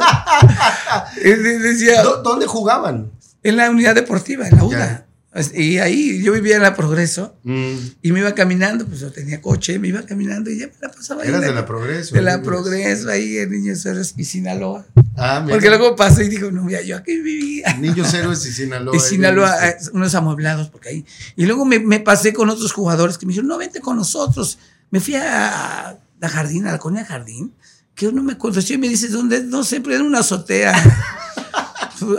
[1.23, 3.11] decía, ¿Dónde jugaban?
[3.43, 5.04] En la unidad deportiva, en la UDA.
[5.53, 7.75] Y ahí yo vivía en la Progreso mm.
[8.01, 10.89] y me iba caminando, pues yo tenía coche, me iba caminando y ya me la
[10.89, 11.31] pasaba ahí.
[11.31, 12.15] de la Progreso.
[12.15, 14.85] De la Progreso, ahí en Niños Héroes y Sinaloa.
[15.17, 17.73] Ah, Porque luego pasé y digo, no, mira, yo aquí vivía.
[17.75, 18.95] Niños Héroes y Sinaloa.
[18.95, 19.53] Y Sinaloa,
[19.91, 21.05] unos amueblados, porque ahí.
[21.35, 24.57] Y luego me, me, pasé con otros jugadores que me dijeron, no, vente con nosotros.
[24.89, 27.53] Me fui a, a Jardín, a la colonia Jardín,
[27.93, 28.61] que no me acuerdo.
[28.65, 29.43] Y me dice, ¿dónde?
[29.43, 30.73] No sé, pero era una azotea.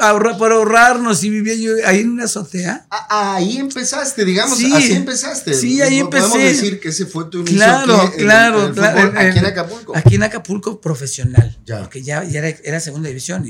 [0.00, 2.86] Ahorra, para ahorrarnos y vivía yo ahí en una azotea.
[2.90, 5.54] Ah, ahí empezaste, digamos, así empezaste.
[5.54, 6.28] Sí, ahí empecé.
[6.28, 9.96] Podemos decir que ese fue tu inicio claro, aquí, claro, claro, aquí en Acapulco.
[9.96, 11.80] Aquí en Acapulco profesional, ya.
[11.80, 13.48] porque ya, ya era, segunda división.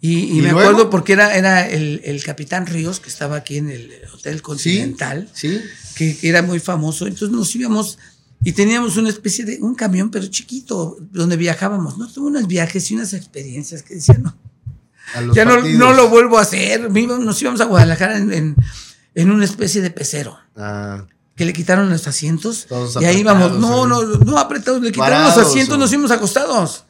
[0.00, 3.70] Y, y, me acuerdo porque era, era el, el, capitán Ríos, que estaba aquí en
[3.70, 5.60] el Hotel Continental, ¿Sí?
[5.94, 7.06] Que, que, era muy famoso.
[7.06, 7.98] Entonces nos íbamos
[8.44, 11.98] y teníamos una especie de un camión, pero chiquito, donde viajábamos.
[11.98, 14.36] No tuve unos viajes y unas experiencias que decían, no,
[15.34, 16.90] ya no, no, lo vuelvo a hacer.
[16.90, 18.56] Nos íbamos a Guadalajara en,
[19.14, 20.38] en, una especie de pecero.
[20.56, 21.06] Ah.
[21.34, 22.66] Que le quitaron los asientos.
[23.00, 23.58] y ahí íbamos.
[23.58, 24.82] No, no, no apretados.
[24.82, 26.84] Le quitaron los asientos, nos fuimos acostados.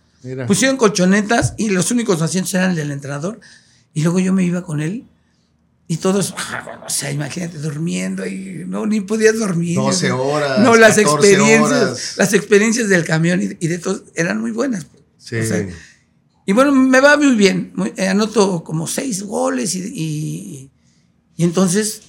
[0.46, 3.40] Pusieron colchonetas y los únicos asientos eran el del entrenador.
[3.94, 5.04] Y luego yo me iba con él.
[5.88, 6.34] Y todos,
[6.86, 9.76] o sea, imagínate durmiendo y no, ni podías dormir.
[9.76, 10.58] 12 horas.
[10.60, 14.86] No, las experiencias, las experiencias del camión y, de todos eran muy buenas.
[15.18, 15.36] Sí.
[16.46, 17.72] Y bueno, me va muy bien.
[17.96, 20.70] Eh, anoto como seis goles y,
[21.36, 22.02] y, entonces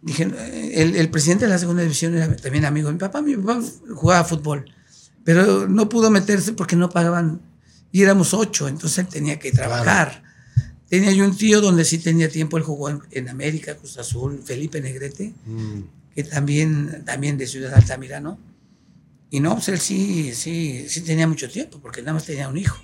[0.00, 3.20] dije, eh, el, presidente de la segunda división era también amigo de mi papá.
[3.20, 3.60] Mi papá
[3.94, 4.64] jugaba fútbol,
[5.24, 7.42] pero no pudo meterse porque no pagaban.
[7.92, 10.22] y éramos ocho, entonces él tenía que trabajar.
[10.88, 14.40] Tenía yo un tío donde sí tenía tiempo, él jugó en, en América, Cruz Azul,
[14.42, 15.80] Felipe Negrete, Mm.
[16.14, 18.38] que también, también de Ciudad Altamirano.
[19.30, 22.56] Y no, pues él sí, sí, sí tenía mucho tiempo, porque nada más tenía un
[22.56, 22.78] hijo.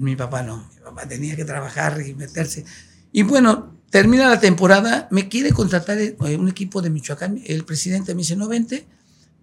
[0.00, 2.64] Mi papá no, mi papá tenía que trabajar y meterse.
[3.12, 7.42] Y bueno, termina la temporada, me quiere contratar eh, un equipo de Michoacán.
[7.44, 8.86] El presidente me dice, no, vente,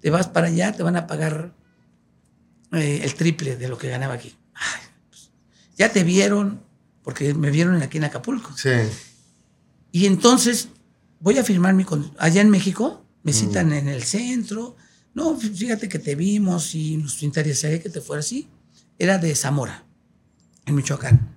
[0.02, 1.54] te vas para allá, te van a pagar
[2.72, 4.36] eh, el triple de lo que ganaba aquí.
[4.56, 5.30] Ay, pues,
[5.78, 6.64] ya te vieron,
[7.04, 8.52] porque me vieron aquí en Acapulco.
[8.58, 8.72] Sí.
[9.92, 10.70] Y entonces
[11.20, 11.86] voy a firmar mi
[12.18, 14.76] allá en México, me citan en el centro.
[15.14, 18.48] No, fíjate que te vimos y nos interesaría que te fuera así.
[18.98, 19.87] Era de Zamora,
[20.68, 21.36] en Michoacán.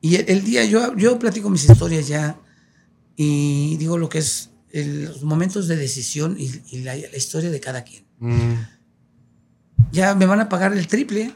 [0.00, 2.36] Y el, el día, yo, yo platico mis historias ya
[3.16, 7.50] y digo lo que es el- los momentos de decisión y, y la, la historia
[7.50, 8.04] de cada quien.
[8.18, 8.54] Mm.
[9.92, 11.34] Ya me van a pagar el triple.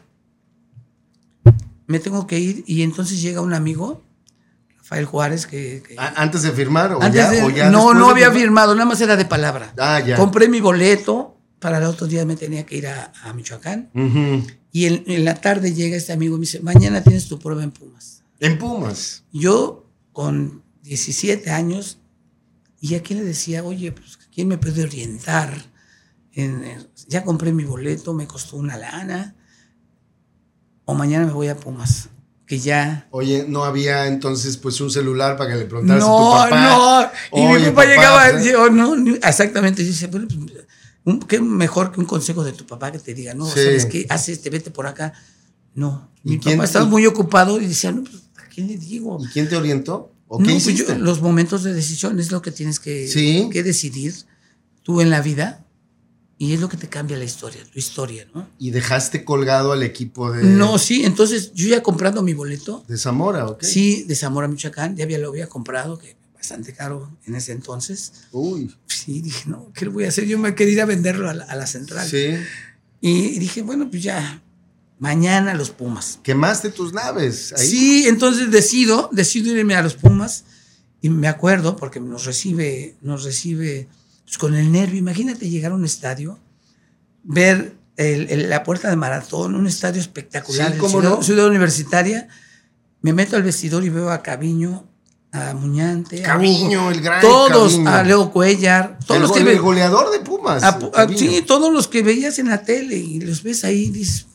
[1.87, 4.03] Me tengo que ir y entonces llega un amigo,
[4.79, 5.83] Rafael Juárez, que...
[5.97, 7.31] ¿Antes de firmar o antes ya?
[7.31, 8.41] de- o ya no, no había firmar?
[8.43, 9.73] firmado, nada más era de palabra.
[9.79, 10.17] Ah, ya.
[10.17, 13.91] Compré mi boleto, para el otro día me tenía que ir a, a Michoacán.
[13.95, 14.45] Ujú.
[14.77, 17.63] Y en, en la tarde llega este amigo y me dice, mañana tienes tu prueba
[17.65, 18.23] en Pumas.
[18.41, 19.25] En Pumas.
[19.33, 21.97] Yo, con 17 años,
[22.79, 25.51] y a quién le decía, oye, pues, ¿quién me puede orientar?
[26.35, 29.35] En- en- ya compré mi boleto, me costó una lana.
[30.85, 32.11] O mañana me voy a Pumas.
[32.47, 36.13] Que ya Oye, no había entonces pues un celular para que le preguntaras a tu
[36.13, 37.11] No, papá.
[37.33, 37.39] no.
[37.41, 39.83] Y mi Oye, papá, llegaba, pues, yo, no, ni- exactamente.
[39.83, 40.67] Yo decía, bueno, pues,
[41.07, 43.53] un- qué mejor que un consejo de tu papá que te diga, no, Sí.
[43.55, 44.05] ¿sabes qué?
[44.11, 45.15] Haz este, vete por acá.
[45.75, 46.11] No.
[46.25, 48.77] ¿Y Mi quién- papá estaba y- muy ocupado y decía, no, pues, ¿a quién le
[48.77, 49.19] digo?
[49.25, 50.13] ¿Y quién te orientó?
[50.29, 53.49] ¿O No, qué pues, yo- los momentos de decisión es lo que tienes que, Sí.
[53.53, 54.15] que decidir
[54.83, 55.65] tú en la vida
[56.39, 58.49] y es lo que te cambia la historia, tu historia, ¿no?
[58.59, 62.99] Y dejaste colgado al equipo de, No, sí, entonces yo ya comprando mi boleto, de
[62.99, 63.63] Zamora, ¿ok?
[63.63, 68.13] sí, de Zamora, Michoacán, ya había, lo había comprado, que bastante caro en ese entonces.
[68.33, 70.25] Uy, Sí, dije, no, ¿qué le voy a hacer?
[70.27, 72.09] Yo me quería ir a venderlo a la, a la central.
[72.09, 72.35] sí.
[73.01, 74.43] Y dije, bueno, pues ya,
[74.99, 76.19] mañana los Pumas.
[76.23, 77.67] Quemaste tus naves ahí.
[77.67, 80.45] Sí, entonces decido, decido irme a los Pumas
[81.03, 83.87] y me acuerdo porque nos recibe, nos recibe
[84.25, 84.99] pues, con el nervio.
[84.99, 86.39] Imagínate llegar a un estadio,
[87.23, 91.23] ver el- el- la puerta de maratón, un estadio espectacular, Sí, cómo ciudad, no.
[91.23, 92.29] ciudad universitaria.
[93.03, 94.89] Me meto al vestidor y veo a Caviño,
[95.33, 97.91] a Muñante, a Caviño, Hugo, el gran todos, Caviño.
[97.91, 100.63] a Leo Cuellar, todos el, los que el ve- goleador de Pumas.
[100.63, 101.19] a- a- Caviño.
[101.19, 104.27] sí, todos los que veías en la tele y los ves ahí dices,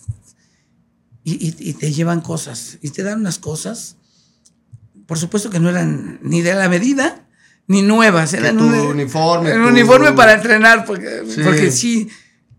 [1.24, 3.96] y, y- y te llevan cosas y te dan unas cosas,
[5.08, 7.28] por supuesto que no eran ni de la medida
[7.68, 11.42] ni nuevas, eran un, uniforme, un uniforme para entrenar, porque Sí.
[11.44, 12.10] porque sí.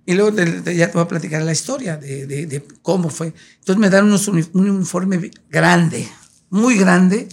[0.05, 3.09] Y luego te- te- ya te voy a platicar la historia de, de- de cómo
[3.09, 3.33] fue.
[3.61, 6.09] Entonces me dan unos un uniforme grande,
[6.51, 7.29] muy grande,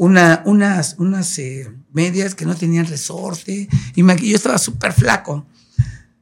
[0.00, 5.46] una, unas, unas eh, medias que no tenían resorte, y me- yo estaba súper flaco.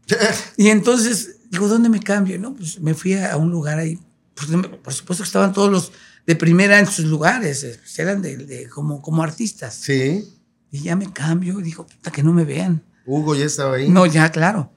[0.57, 2.38] Y entonces, digo, ¿dónde me cambio?
[2.38, 3.99] No, pues me fui a, a un lugar ahí.
[4.35, 4.49] Pues,
[4.83, 5.93] por supuesto que estaban todos los
[6.27, 9.75] de primera en sus lugares, eh, pues, eran de, de- como, como artistas.
[9.75, 10.25] Sí.
[10.73, 12.83] Y ya me cambio, y digo, puta, que no me vean.
[13.07, 13.88] Hugo ya estaba ahí.
[13.88, 14.73] No, ya, claro.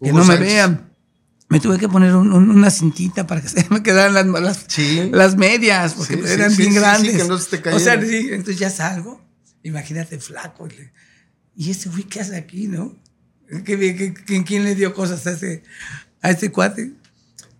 [0.00, 0.87] Que no me vean.
[1.50, 4.64] Me tuve que poner un- un- una cintita para que se me quedaran las, las,
[4.68, 5.08] Sí.
[5.12, 7.16] las medias, porque Sí, eran sí, bien grandes.
[7.16, 9.20] que no se te o sea, entonces ya salgo,
[9.62, 10.68] imagínate flaco.
[11.56, 12.94] Y, este güey, ¿qué hace aquí, no?
[13.48, 15.62] ¿Qué, qué- qué- quién le dio cosas a este,
[16.20, 16.92] a este cuate?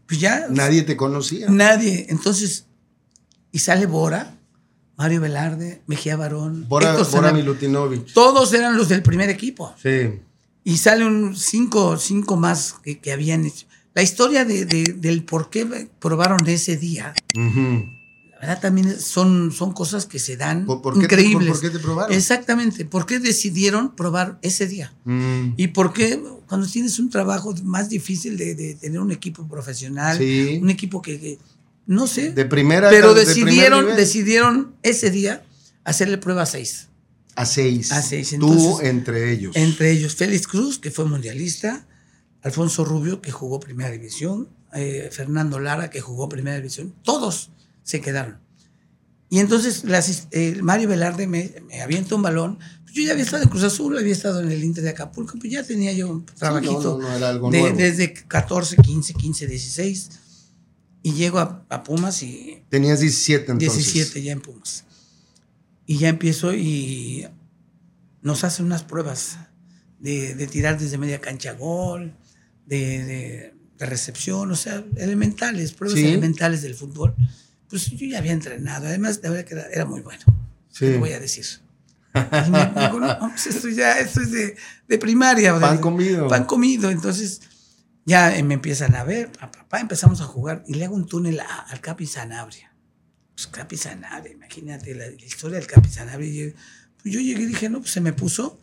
[0.07, 0.47] Pues ya.
[0.51, 1.49] Nadie te conocía.
[1.49, 2.07] Nadie.
[2.11, 2.67] Entonces,
[3.53, 4.37] y sale Bora,
[4.99, 8.13] Mario Velarde, Mejía Barón, Bora, Bora Milutinovich.
[8.13, 9.75] Todos eran los del primer equipo.
[9.83, 10.21] Sí.
[10.65, 13.67] Y salen cinco, cinco más que, que habían hecho.
[13.99, 15.67] La historia de, de- del por qué
[15.99, 17.85] probaron ese día, Ujú.
[18.31, 21.49] la verdad también son, son cosas que se dan ¿Por- por qué te- increíbles.
[21.49, 22.17] por- por qué te probaron?
[22.17, 22.85] Exactamente.
[22.85, 24.95] ¿Por qué decidieron probar ese día?
[25.05, 25.55] Mm.
[25.57, 30.17] ¿Y por qué cuando tienes un trabajo más difícil de, de tener un equipo profesional,
[30.17, 30.61] Sí.
[30.63, 31.39] un equipo que, que-
[31.87, 32.91] no sé, De primera.
[32.91, 35.43] pero de decidieron, decidieron ese día
[35.83, 36.87] hacerle prueba a seis.
[37.35, 37.91] A seis.
[37.91, 39.57] A seis, Tú entonces- entre ellos.
[39.57, 41.85] Entre ellos Félix Cruz, que fue mundialista,
[42.43, 47.51] Alfonso Rubio, que jugó Primera División, eh, Fernando Lara, que jugó Primera División, todos
[47.83, 48.39] se quedaron.
[49.31, 52.59] Y entonces las- eh, Mario Velarde me, me avienta un balón.
[52.83, 55.39] Pues yo ya había estado en Cruz Azul, había estado en el Inter de Acapulco,
[55.39, 56.99] pues ya tenía yo un trabajito.
[56.99, 57.77] no, no era algo de- nuevo.
[57.77, 60.11] Desde 14, 15, 15, 16.
[61.03, 63.93] Y llego a, a Pumas y Tenías 17 entonces.
[63.93, 64.85] 17 ya en Pumas.
[65.87, 67.27] Y ya empiezo y
[68.23, 69.39] nos hacen unas pruebas
[70.01, 72.15] de, de tirar desde media cancha a gol,
[72.69, 76.07] de, de- de recepción, o sea, elementales, pruebas Sí.
[76.07, 77.15] elementales del fútbol.
[77.71, 80.25] Pues yo ya había entrenado, además de verdad que era, era muy bueno,
[80.71, 80.87] Sí.
[80.87, 81.47] te lo voy a decir.
[82.15, 84.57] Y me- me no, pues esto ya, esto es de,
[84.89, 85.55] de primaria.
[85.55, 86.27] o Pan comido.
[86.27, 87.41] Pan comido, entonces
[88.05, 90.97] ya eh, me empiezan a ver, pa, pa, pa, empezamos a jugar y le hago
[90.97, 92.73] un túnel a- al Capi Sanabria.
[93.37, 96.47] Pues Capi Sanabria, imagínate la, la historia del Capi Sanabria.
[96.49, 96.53] Yo,
[97.01, 98.59] pues yo llegué y dije, no, pues se me puso.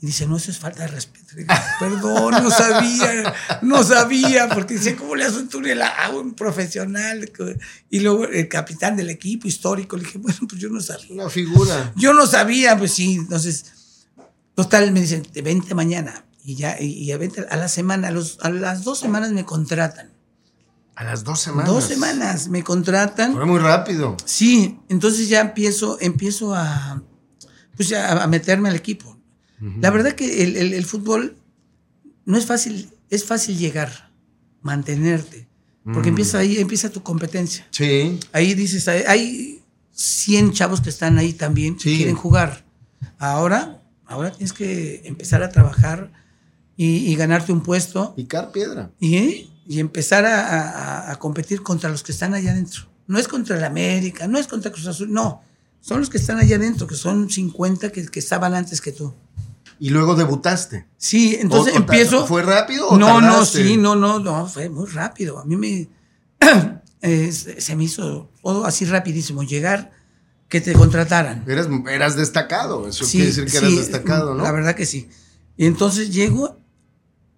[0.00, 1.34] Y dice, no, eso es falta de respeto.
[1.34, 6.34] Digo, Perdón, no sabía, no sabía, porque dice, ¿cómo le hace un túnel a un
[6.34, 7.30] profesional?
[7.88, 11.14] Y luego el capitán del equipo histórico, le dije, bueno, pues yo no sabía.
[11.14, 11.92] Una figura.
[11.96, 13.64] Yo no sabía, pues sí, entonces,
[14.54, 16.26] total, me dicen, "Te vente mañana.
[16.44, 19.44] Y ya, y, a, vente a la semana, a, los, a las dos semanas me
[19.44, 20.12] contratan.
[20.94, 21.68] A las dos semanas.
[21.72, 23.32] Dos semanas me contratan.
[23.32, 24.16] Fue muy rápido.
[24.24, 27.02] Sí, entonces ya empiezo, empiezo a,
[27.74, 29.15] pues ya a meterme al equipo.
[29.80, 31.36] La verdad que el, el- el fútbol
[32.24, 34.10] no es fácil, es fácil llegar,
[34.62, 35.48] mantenerte,
[35.84, 36.12] porque Mm.
[36.14, 37.66] empieza ahí, empieza tu competencia.
[37.70, 38.18] Sí.
[38.32, 41.96] Ahí dices, hay- hay 100 chavos que están ahí también que Sí.
[41.96, 42.64] quieren jugar.
[43.18, 46.12] Ahora, ahora tienes que empezar a trabajar
[46.76, 48.90] y, y ganarte un puesto Picar piedra.
[49.00, 50.40] y, y empezar a,
[51.06, 52.82] a- a competir contra los que están allá adentro.
[53.06, 55.42] No es contra el América, no es contra Cruz Azul, no.
[55.80, 59.14] Son los que están allá adentro, que son 50 que, que estaban antes que tú.
[59.78, 60.86] Y luego debutaste.
[60.96, 62.26] Sí, entonces O- o ta- empiezo.
[62.26, 63.64] ¿Fue rápido o No, no, tardaste?
[63.64, 65.38] sí, no, no, no, fue muy rápido.
[65.38, 65.88] A mí me.
[67.02, 69.42] eh, se se me hizo todo así rapidísimo.
[69.42, 69.92] Llegar,
[70.48, 71.44] que te contrataran.
[71.46, 72.88] Eras, eras destacado.
[72.88, 74.42] Eso Sí, quiere decir que sí, eras destacado, ¿no?
[74.44, 75.08] La verdad que sí.
[75.56, 76.58] Y entonces llego,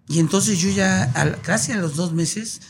[0.07, 2.61] y entonces yo ya, al- casi a los dos meses,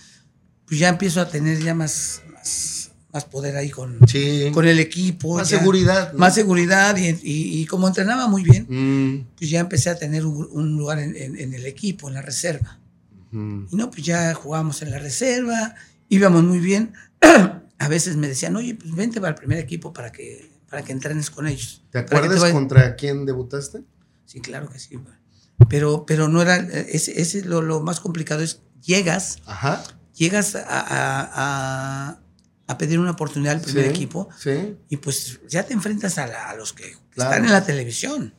[0.68, 2.79] pues ya empiezo a tener ya más, más,
[3.12, 4.52] más poder ahí con, Sí.
[4.54, 5.38] con el equipo.
[5.38, 5.58] Más ya.
[5.60, 6.20] seguridad, ¿no?
[6.20, 10.26] Más seguridad, y, y- y como entrenaba muy bien, Mm, pues ya empecé a tener
[10.26, 12.80] un, un lugar en, en- en el equipo, en la reserva.
[13.32, 13.66] mm.
[13.72, 15.76] Y no, pues ya jugábamos en la reserva,
[16.08, 16.94] íbamos muy bien.
[17.80, 20.92] a veces me decían, oye, pues vente para el primer equipo para que, para que
[20.92, 21.84] entrenes con ellos.
[21.92, 23.82] ¿Te acuerdas contra quién debutaste?
[24.26, 25.00] Sí, claro que sí.
[25.68, 29.84] Pero, pero no era, ese, ese lo, lo más complicado es, llegas, Ajá.
[30.16, 32.20] llegas a, a- a-
[32.70, 34.76] a pedir una oportunidad al primer Sí, equipo Sí.
[34.90, 37.32] y pues ya te enfrentas a, la- a los que Claro.
[37.32, 38.36] están en la televisión.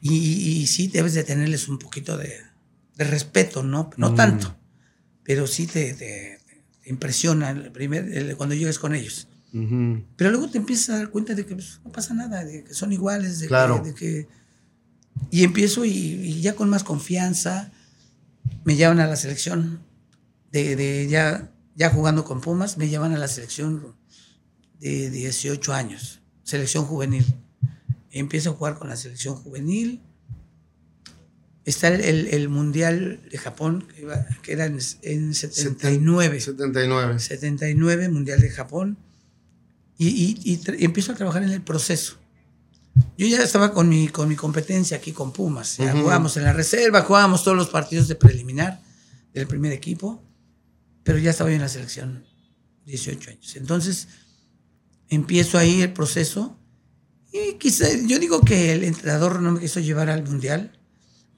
[0.00, 2.32] Y, y- y sí debes de tenerles un poquito de,
[2.96, 3.90] de respeto, ¿no?
[3.98, 4.14] No Mm.
[4.16, 4.56] tanto,
[5.24, 6.38] pero sí te, te-
[6.82, 9.28] te impresiona el primer, el- cuando llegas con ellos.
[10.16, 12.74] Pero luego te empiezas a dar cuenta de que pues, no pasa nada, de que
[12.74, 13.82] son iguales, de, Claro.
[13.82, 14.28] que, de que-
[15.30, 17.70] Y empiezo y, y ya con más confianza
[18.64, 19.80] me llevan a la selección,
[20.50, 23.94] de, de ya, ya jugando con Pumas, me llevan a la selección
[24.80, 27.24] de 18 años, selección juvenil.
[28.10, 30.00] Empiezo a jugar con la selección juvenil.
[31.64, 36.40] Está el, el- Mundial de Japón, que, iba- que era en, en 79.
[36.40, 37.18] 79.
[37.18, 38.98] 79, Mundial de Japón,
[39.96, 42.18] y, y- y y empiezo a trabajar en el proceso.
[43.16, 45.78] Yo ya estaba con mi, con mi competencia aquí con Pumas.
[45.78, 46.02] Ya Ujú.
[46.02, 48.80] jugábamos en la reserva, jugábamos todos los partidos de preliminar
[49.32, 50.22] del primer equipo,
[51.04, 52.26] pero ya estaba yo en la selección,
[52.86, 53.56] 18 años.
[53.56, 54.08] Entonces,
[55.08, 56.58] empiezo ahí el proceso
[57.32, 60.78] y quizá, yo digo que el entrenador no me quiso llevar al Mundial,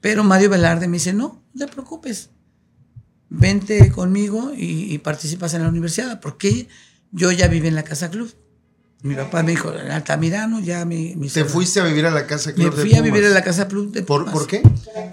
[0.01, 2.29] pero Mario Velarde me dice, no, no te preocupes,
[3.29, 6.67] vente conmigo y, y participas en la universidad, porque
[7.11, 8.33] yo ya viví en la Casa Club.
[9.03, 11.15] Mi papá me dijo, en Altamirano, ya mi...
[11.15, 13.33] mi Te fuiste a vivir a la casa Me Club de fui a vivir en
[13.33, 14.31] la Casa Club de ¿Por.
[14.31, 14.63] ¿Por qué?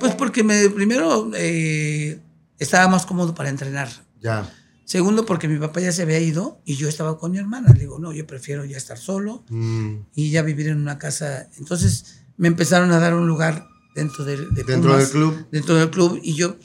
[0.00, 2.18] Pues porque me, primero eh,
[2.58, 3.90] estaba más cómodo para entrenar.
[4.24, 4.50] Ya.
[4.86, 7.72] Segundo, porque mi papá ya se había ido y yo estaba con mi hermana.
[7.72, 9.96] Le digo, no, yo prefiero ya estar solo Mm.
[10.14, 11.48] y ya vivir en una casa.
[11.58, 15.46] Entonces me empezaron a dar un lugar dentro del, de Dentro Pumas, del club.
[15.52, 16.56] Dentro del club y yo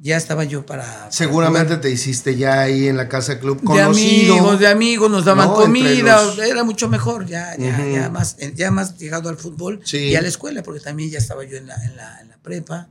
[0.00, 1.10] ya estaba yo para...
[1.10, 4.34] Seguramente te hiciste ya ahí en la casa club de conocido.
[4.34, 8.70] amigos, de amigos, nos daban comida, los- era mucho mejor, ya, ya, ya, más, ya
[8.70, 9.96] más llegado al fútbol Sí.
[9.98, 12.36] y a la escuela, porque también ya estaba yo en la, en la, en la
[12.38, 12.88] prepa.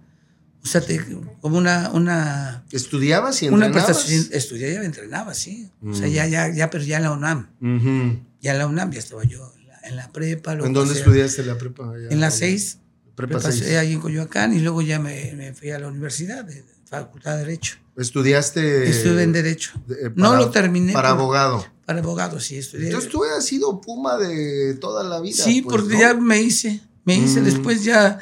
[0.66, 1.00] O sea, te-
[1.42, 3.98] como una, una, ¿Estudiabas y una entrenabas?
[4.04, 5.70] prestación, estudiaba y entrenaba, sí.
[5.88, 6.12] O sea, Mm.
[6.12, 8.20] ya, ya, ya, pero ya en la UNAM, Ujú.
[8.42, 10.54] ya en la UNAM ya estaba yo en la, en la prepa.
[10.56, 11.94] luego ¿En dónde pasé- estudiaste la prepa?
[12.10, 12.36] En la allá.
[12.38, 12.80] 6,
[13.16, 13.76] Prepa pasé 6.
[13.78, 17.40] ahí en Coyoacán y luego ya me, me fui a la universidad, de Facultad de
[17.46, 17.76] Derecho.
[17.98, 18.90] Estudiaste.
[18.90, 19.72] Estudié en Derecho.
[19.88, 20.94] de- no para- lo terminé.
[20.94, 21.66] Para por- abogado.
[21.86, 22.88] Para abogado, sí, estudié.
[22.88, 25.44] Entonces tú has sido Puma de toda la vida.
[25.44, 26.00] Sí, pues, porque ¿no?
[26.02, 27.42] ya me hice, me hice.
[27.42, 27.46] Mm.
[27.46, 28.20] Después ya,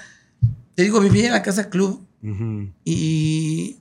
[0.75, 2.05] te digo, viví en la casa club
[2.85, 3.77] Y,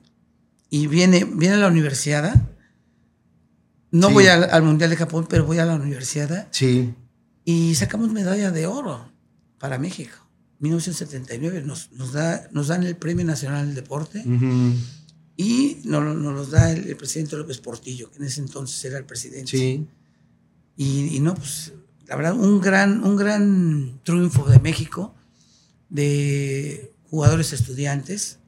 [0.69, 2.49] y viene, viene a la universidad.
[3.91, 4.13] No Sí.
[4.13, 6.93] voy al, al Mundial de Japón, pero voy a la universidad Sí.
[7.45, 9.09] y sacamos medalla de oro
[9.59, 10.15] para México.
[10.59, 14.73] 1979 nos, nos, da, nos dan el Premio Nacional del Deporte Ujú.
[15.37, 18.97] y nos, nos los da el, el presidente López Portillo, que en ese entonces era
[18.97, 19.51] el presidente.
[19.51, 19.85] Sí.
[20.77, 21.73] Y, y no, pues,
[22.07, 25.13] la verdad, un gran, un gran triunfo de México,
[25.89, 28.39] de jugadores estudiantes.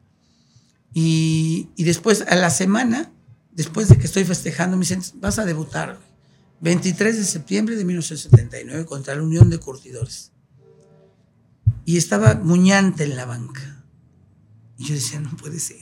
[0.92, 3.12] Y, y después, a la semana,
[3.52, 6.00] después de que estoy festejando, me dicen, vas a debutar.
[6.62, 10.32] 23 de septiembre de 1979 contra la Unión de Curtidores.
[11.86, 13.84] Y estaba Muñante en la banca.
[14.80, 15.78] Y yo decía, no puede ser.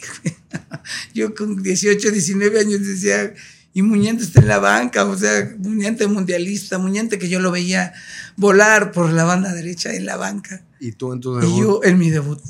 [1.13, 3.33] yo con 18, 19 años decía,
[3.73, 7.93] y Muñante está en la banca, o sea, Muñante mundialista, Muñante que yo lo veía
[8.35, 10.65] volar por la banda derecha en la banca.
[10.81, 11.59] Y tú en tu Y debut.
[11.61, 12.41] yo en mi debut.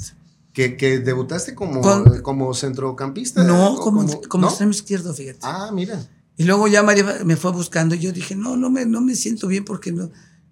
[0.54, 3.44] Que, que debutaste como, Con- como centrocampista.
[3.44, 4.48] No, ¿O como, como ¿no?
[4.50, 5.40] extremo izquierdo, fíjate.
[5.42, 6.08] Ah, mira.
[6.38, 9.16] Y luego ya María me fue buscando y yo dije, no, no me, no me
[9.16, 10.10] siento bien porque no,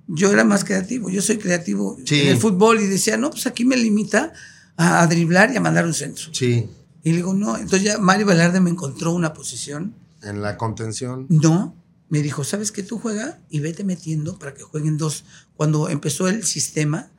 [0.08, 2.22] yo era más creativo, yo soy creativo Sí.
[2.22, 4.34] en el fútbol y decía, no, pues aquí me limita
[4.78, 6.26] a, a driblar y a mandar un centro.
[6.34, 6.70] Sí.
[7.04, 11.26] Y le digo, no, entonces ya Mario Velarde me encontró una posición, En la contención.
[11.30, 11.76] no,
[12.10, 12.84] me dijo, ¿sabes qué?
[12.84, 15.24] Tú juega y vete metiendo para que jueguen dos.
[15.56, 17.10] Cuando empezó el sistema,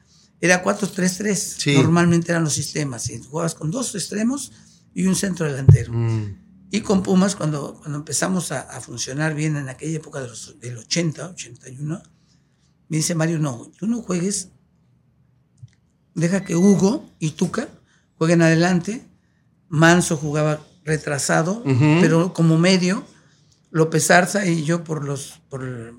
[0.43, 1.75] era 4-3-3, Sí.
[1.77, 4.53] normalmente eran los sistemas, y jugabas con dos extremos
[4.93, 5.93] y un centro delantero.
[5.95, 6.43] Mm,
[6.75, 10.59] Y con Pumas, cuando, cuando empezamos a, a funcionar bien en aquella época de los-
[10.59, 12.03] del 80, 81,
[12.89, 14.49] me dice Mario, no, tú no juegues,
[16.15, 17.69] deja que Hugo y Tuca
[18.19, 19.03] jueguen adelante.
[19.69, 21.99] Manso jugaba retrasado, Ujú.
[22.01, 23.05] pero como medio.
[23.71, 25.95] López Arza y yo por los por el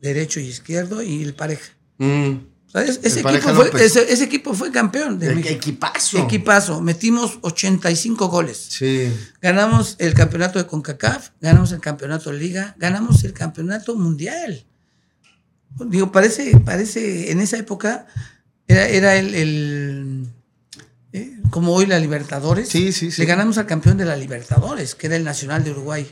[0.00, 1.72] derecho y izquierdo y el pareja.
[1.98, 2.55] mm.
[2.68, 3.80] O sea, es- ese, equipo fue, López.
[3.82, 5.54] ese, ese equipo fue campeón de El México.
[5.54, 6.18] equipazo.
[6.18, 6.80] Equipazo.
[6.82, 8.66] Metimos 85 goles.
[8.70, 9.12] Sí.
[9.40, 14.64] Ganamos el campeonato de CONCACAF, ganamos el campeonato de Liga, ganamos el campeonato mundial.
[15.86, 18.06] Digo, parece, parece, en esa época
[18.66, 20.26] era, era el, el,
[21.12, 22.68] eh, como hoy la Libertadores.
[22.68, 23.20] Sí, sí, sí.
[23.22, 26.10] Le ganamos al campeón de la Libertadores, que era el Nacional de Uruguay.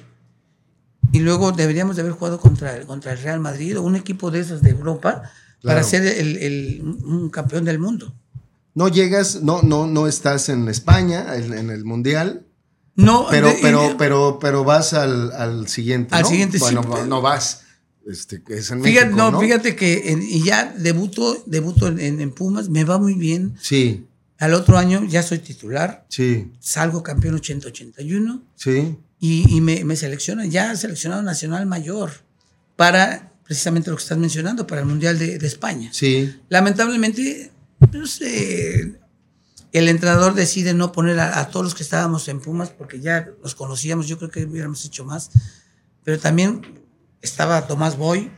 [1.13, 4.41] Y luego deberíamos de haber jugado contra, contra el Real Madrid o un equipo de
[4.41, 5.23] esos de Europa
[5.65, 8.15] para ser el, el- un campeón del mundo.
[8.75, 12.45] No llegas, no, no, no estás en España, en, en el Mundial,
[12.97, 16.15] No, pero, de- pero, pero, pero vas al, al siguiente.
[16.15, 16.29] Al ¿no?
[16.29, 17.61] siguiente, bueno, no vas.
[18.07, 19.41] Este, es en Fíjate, México, no, ¿no?
[19.41, 23.55] fíjate que en- y ya debuto, debuto en, en- en Pumas, me va muy bien.
[23.61, 24.07] Sí,
[24.39, 28.97] Al otro año ya soy titular, sí, salgo campeón 80-81 sí.
[29.21, 32.11] y, y me, me seleccionan, ya seleccionado nacional mayor
[32.77, 35.91] para precisamente lo que estás mencionando, para el Mundial de, de España.
[35.93, 37.53] Sí, Lamentablemente,
[37.93, 38.99] no sé,
[39.73, 43.29] el entrenador decide no poner a, a todos los que estábamos en Pumas porque ya
[43.43, 45.31] los conocíamos, yo creo que hubiéramos hecho más,
[46.03, 46.63] pero también
[47.21, 48.31] estaba Tomás Boy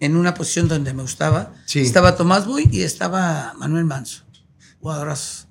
[0.00, 1.52] en una posición donde me gustaba.
[1.66, 1.80] Sí.
[1.80, 4.24] Estaba Tomás Boy y estaba Manuel Manso,
[4.80, 5.46] jugadorazos.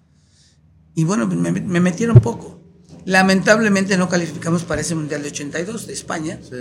[0.95, 2.59] Y bueno, me, me metieron poco.
[3.05, 6.55] Lamentablemente no calificamos para ese Mundial de 82 de España, sí.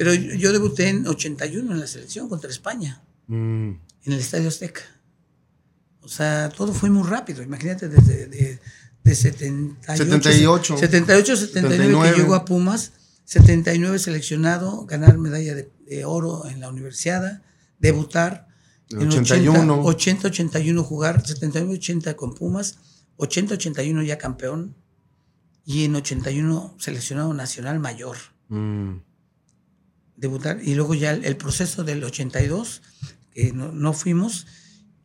[0.00, 4.48] Pero yo, yo debuté en 81 en la selección contra España Mm, en el Estadio
[4.48, 4.82] Azteca.
[6.02, 7.44] O sea, todo fue muy rápido.
[7.44, 8.58] Imagínate desde de,
[9.04, 10.76] de 78, 78.
[10.76, 12.10] 78, 79 79.
[12.10, 12.92] que llegó a Pumas,
[13.26, 17.40] 79 seleccionado, ganar medalla de, de oro en la universidad,
[17.78, 18.48] debutar.
[18.90, 19.84] En 81.
[19.84, 22.78] 80, 81 jugar, 79, 80 con Pumas,
[23.18, 24.74] 80, 81 ya campeón
[25.64, 28.16] y en 81 seleccionado nacional mayor
[28.48, 28.96] mm.
[30.20, 32.82] Debutar y luego ya el, el proceso del 82
[33.34, 34.46] que no, no fuimos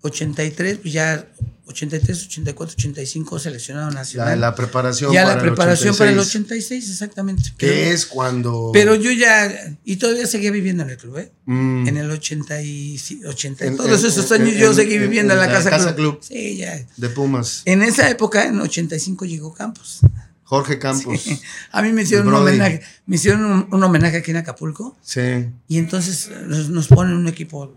[0.02, 1.28] 83 pues ya
[1.68, 6.20] 83 84 85 seleccionado La, nacional la preparación ya para la el preparación para el
[6.20, 8.70] 86, 86 exactamente Que es cuando.
[8.72, 11.32] pero yo ya y todavía seguía viviendo en el club ¿eh?
[11.46, 11.88] Mm.
[11.88, 15.02] en el 80 y, sí, 80 En- todos en- esos años en- yo seguí en-
[15.02, 16.20] viviendo en, en la, la casa, Casa club.
[16.20, 16.24] Club.
[16.24, 17.64] sí ya De Pumas.
[17.66, 20.02] en esa época en 85 llegó Campos
[20.46, 21.22] Jorge Campos.
[21.22, 21.40] Sí.
[21.72, 25.50] a mí me hicieron un homenaje me hicieron un, un homenaje aquí en Acapulco Sí.
[25.68, 27.76] Y entonces nos, nos ponen un equipo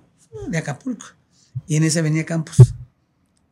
[0.48, 1.06] de Acapulco.
[1.66, 2.56] Y en ese venía Campos.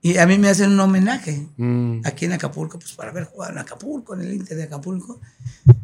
[0.03, 2.03] Y a mí me hacen un homenaje Mm.
[2.05, 5.21] aquí en Acapulco, pues para haber jugado en Acapulco, en el Inter de Acapulco.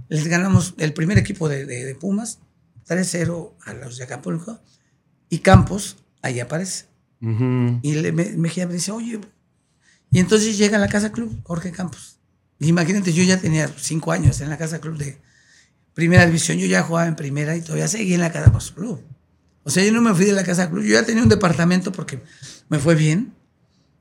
[0.08, 2.38] Les ganamos el primer equipo de, de- de Pumas,
[2.86, 4.60] 3-0 a los de Acapulco.
[5.30, 6.84] Y Campos, ahí aparece.
[7.20, 9.18] Y le, me, Mejía me dice, oye.
[10.10, 12.18] Y entonces llega a la Casa Club, Jorge Campos.
[12.68, 15.20] Imagínate, yo ya tenía cinco años en la Casa Club de
[15.94, 16.58] Primera División.
[16.58, 19.02] Yo ya jugaba en Primera y todavía seguía en la Casa Club.
[19.64, 20.84] O sea, yo no me fui de la Casa Club.
[20.84, 22.22] Yo ya tenía un departamento porque
[22.68, 23.34] me fue bien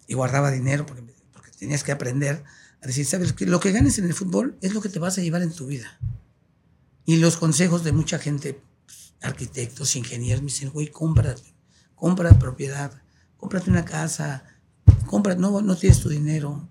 [0.08, 1.04] y guardaba dinero porque,
[1.34, 2.44] porque tenías que aprender
[2.82, 5.18] a decir, sabes, que lo que ganes en el fútbol es lo que te vas
[5.18, 6.00] a llevar en tu vida.
[7.06, 11.56] Y los consejos de mucha gente, pues, arquitectos, ingenieros, me dicen, güey, cómprate,
[11.96, 12.92] compra propiedad,
[13.38, 14.44] cómprate una casa,
[15.06, 16.71] compra, no, no tienes tu dinero.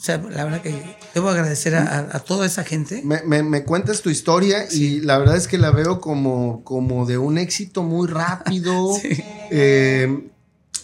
[0.00, 3.02] O sea, la verdad que debo agradecer a, a toda esa gente.
[3.04, 7.04] Me, me- me cuentas tu historia y la verdad es que la veo como, como
[7.04, 9.08] de un éxito muy rápido, Sí.
[9.50, 10.30] eh,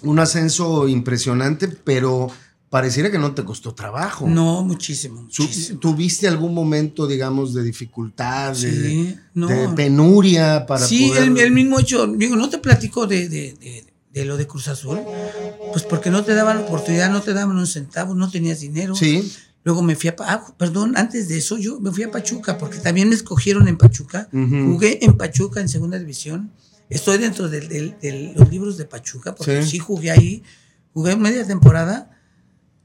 [0.03, 2.29] un ascenso impresionante, pero
[2.69, 4.29] pareciera que no te costó trabajo.
[4.29, 5.27] No, muchísimo.
[5.81, 9.47] ¿Tuviste algún momento, digamos, de dificultad, de, Sí, no.
[9.47, 11.23] de penuria para sí, poder...
[11.23, 14.69] el, el mismo hecho, digo, no te platico de, de- de- de lo de Cruz
[14.69, 15.01] Azul,
[15.73, 18.95] pues porque no te daban oportunidad, no te daban un centavo, no tenías dinero.
[18.95, 19.33] Sí,
[19.65, 22.79] Luego me fui a, ah, perdón, antes de eso yo me fui a Pachuca, porque
[22.79, 24.29] también me escogieron en Pachuca.
[24.33, 24.73] Ujú.
[24.75, 26.53] Jugué en Pachuca en segunda división.
[26.89, 29.71] Estoy dentro de los libros de Pachuca, porque Sí.
[29.73, 29.79] sí.
[29.81, 30.45] jugué ahí.
[30.95, 32.13] Jugué media temporada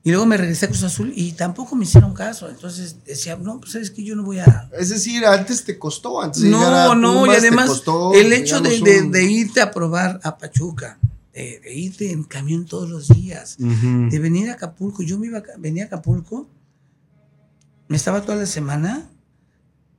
[0.04, 2.50] y luego me regresé a Cruz Azul y tampoco me hicieron caso.
[2.50, 6.20] Entonces decía, no, pues sabes que yo no voy a, es decir, antes te costó,
[6.20, 9.24] antes de no, no, y Pumas, te además costó, el hecho de, de- un- de
[9.32, 10.98] irte a probar a Pachuca,
[11.34, 14.10] de, de irte en camión todos los días, Ujú.
[14.10, 16.50] de venir a Acapulco, yo me iba, a venía a Acapulco,
[17.88, 19.10] me estaba toda la semana,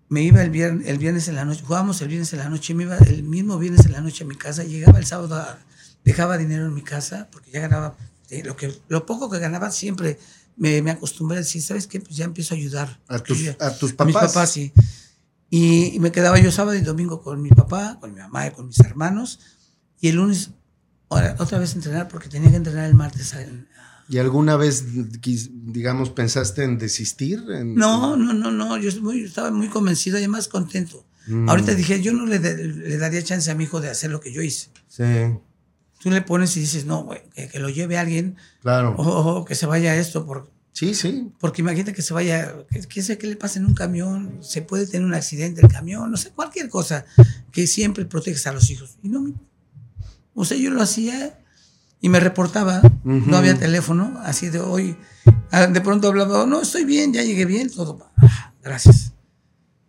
[0.09, 2.75] me iba el viernes, el viernes en la noche, jugábamos el viernes en la noche,
[2.75, 5.59] me iba el mismo viernes en la noche a mi casa, llegaba el sábado, a-
[6.05, 7.97] dejaba dinero en mi casa, porque ya ganaba,
[8.31, 10.19] eh, lo, que, lo poco que ganaba siempre
[10.57, 12.01] me, me acostumbré a decir, ¿sabes qué?
[12.01, 13.01] Pues ya empiezo a ayudar.
[13.09, 14.07] A tus, ya- a tus a papás.
[14.07, 14.73] mis papás, sí.
[15.49, 18.51] Y, y me quedaba yo sábado y domingo con mi papá, con mi mamá y
[18.53, 19.39] con mis hermanos.
[20.01, 20.51] Y el lunes,
[21.15, 23.35] ahora, otra vez entrenar porque tenía que entrenar el martes.
[24.09, 24.85] ¿Y alguna vez,
[25.65, 27.43] digamos, pensaste en desistir?
[27.55, 28.77] En- No, no, no, no.
[28.79, 31.07] Yo muy- estaba muy convencido y además contento.
[31.29, 31.49] Mm.
[31.49, 34.21] Ahorita dije, yo no le, de- le daría chance a mi hijo de hacer lo
[34.21, 34.69] que yo hice.
[34.89, 35.05] Sí,
[36.01, 38.97] Tú le pones y dices, no, güey, que, que lo lleve alguien claro.
[38.99, 40.27] o, o que se vaya a esto.
[40.27, 41.31] Por, Sí, sí.
[41.39, 44.63] porque imagínate que se vaya, que, que sé que le pase en un camión, se
[44.63, 47.05] puede tener un accidente el camión, no sé, cualquier cosa,
[47.53, 48.97] que siempre proteges a los hijos.
[49.03, 49.35] Y no, me-
[50.35, 51.39] o sea, yo lo hacía
[52.01, 54.97] y me reportaba, no había teléfono, así de hoy,
[55.53, 59.13] ah, de pronto hablaba, "Oh, no, estoy bien, ya llegué bien, todo, ah, gracias.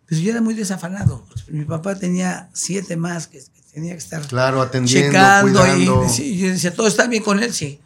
[0.06, 4.22] Pero yo era muy desafanado, mi papá tenía siete más que, que tenía que estar
[4.28, 6.06] Claro, atendiendo, checando cuidando.
[6.06, 7.80] y sí, yo decía, todo está bien con él, sí.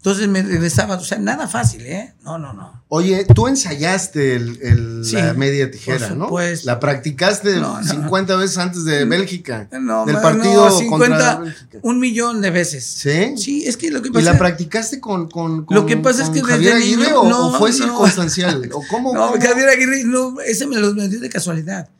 [0.00, 2.14] Entonces me regresaba, o sea, nada fácil, ¿eh?
[2.24, 2.84] No, no, no.
[2.88, 6.24] Oye, tú ensayaste el, el- Sí, la media tijera, por ¿no?
[6.24, 6.66] supuesto.
[6.66, 7.86] La practicaste No, no.
[7.86, 9.68] 50 veces antes de Bélgica.
[9.78, 11.78] No, del partido no, 50, contra Bélgica.
[11.82, 12.82] un millón de veces.
[12.86, 13.36] ¿Sí?
[13.36, 16.22] Sí, es que lo que ¿Y pasa la practicaste con, con, con- Lo que pasa
[16.22, 17.76] es que desde Javier Aguirre niño- o, no, o fue no.
[17.76, 18.70] circunstancial?
[18.72, 19.12] ¿O cómo?
[19.12, 19.42] No, cómo?
[19.42, 21.90] Javier Aguirre, no, ese me lo dio de casualidad.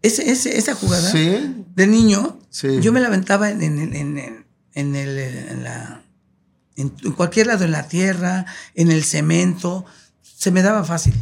[0.00, 2.80] Ese, ese, esa jugada Sí, de niño, Sí.
[2.80, 3.94] yo me la aventaba en, en, en,
[4.74, 6.02] en- el, en, la,
[6.76, 9.84] en cualquier lado, en la tierra, en el cemento,
[10.22, 11.14] se me daba fácil.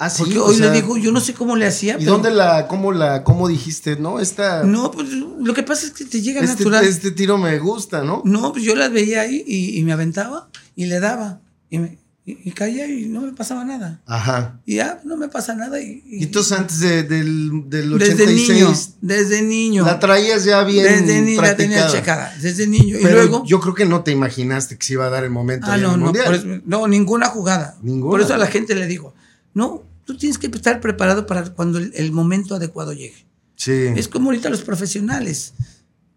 [0.00, 1.94] Ah, sí, Porque hoy sea, le digo, yo no sé cómo le hacía.
[1.94, 4.20] ¿Y pero- dónde la, cómo la, cómo dijiste, no?
[4.20, 6.84] Esta, No, pues lo que pasa es que te llega este, natural.
[6.84, 8.22] este tiro me gusta, ¿no?
[8.24, 11.40] No, pues yo las veía ahí y, y me aventaba y le daba.
[11.68, 11.98] Y, me-
[12.32, 14.00] y- y caía y no me pasaba nada.
[14.06, 14.60] Ajá.
[14.66, 15.80] Y ya, no me pasa nada.
[15.80, 19.84] Y, y- Y entonces antes de- del, del desde 86, niño, desde niño.
[19.84, 22.96] la traías ya bien desde niño la tenía checada, desde niño.
[23.02, 23.44] Pero y luego.
[23.46, 25.96] yo creo que no te imaginaste que se iba a dar el momento ah, no,
[25.96, 27.76] no, eso- no, ninguna jugada.
[27.82, 28.10] Ninguna.
[28.10, 29.14] Por eso a la gente le digo,
[29.54, 33.26] no, tú tienes que estar preparado para cuando el, el momento adecuado llegue.
[33.56, 33.72] Sí.
[33.96, 35.54] Es como ahorita los profesionales.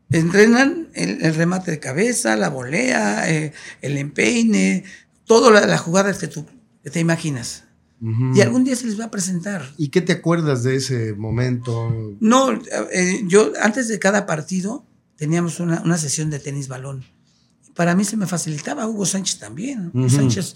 [0.10, 4.84] Entrenan el, el remate de cabeza, la volea, eh, el empeine,
[5.32, 6.46] todas la- las jugadas que tú
[6.84, 7.64] que te imaginas.
[8.34, 9.62] Y algún día se les va a presentar.
[9.78, 11.94] ¿Y qué te acuerdas de ese momento?
[12.20, 12.52] No,
[12.92, 14.84] eh, yo antes de cada partido
[15.18, 17.06] teníamos una, una sesión de tenis balón.
[17.76, 19.92] Para mí se me facilitaba, Hugo Sánchez también.
[19.94, 20.16] Hugo Ujú.
[20.16, 20.56] Sánchez,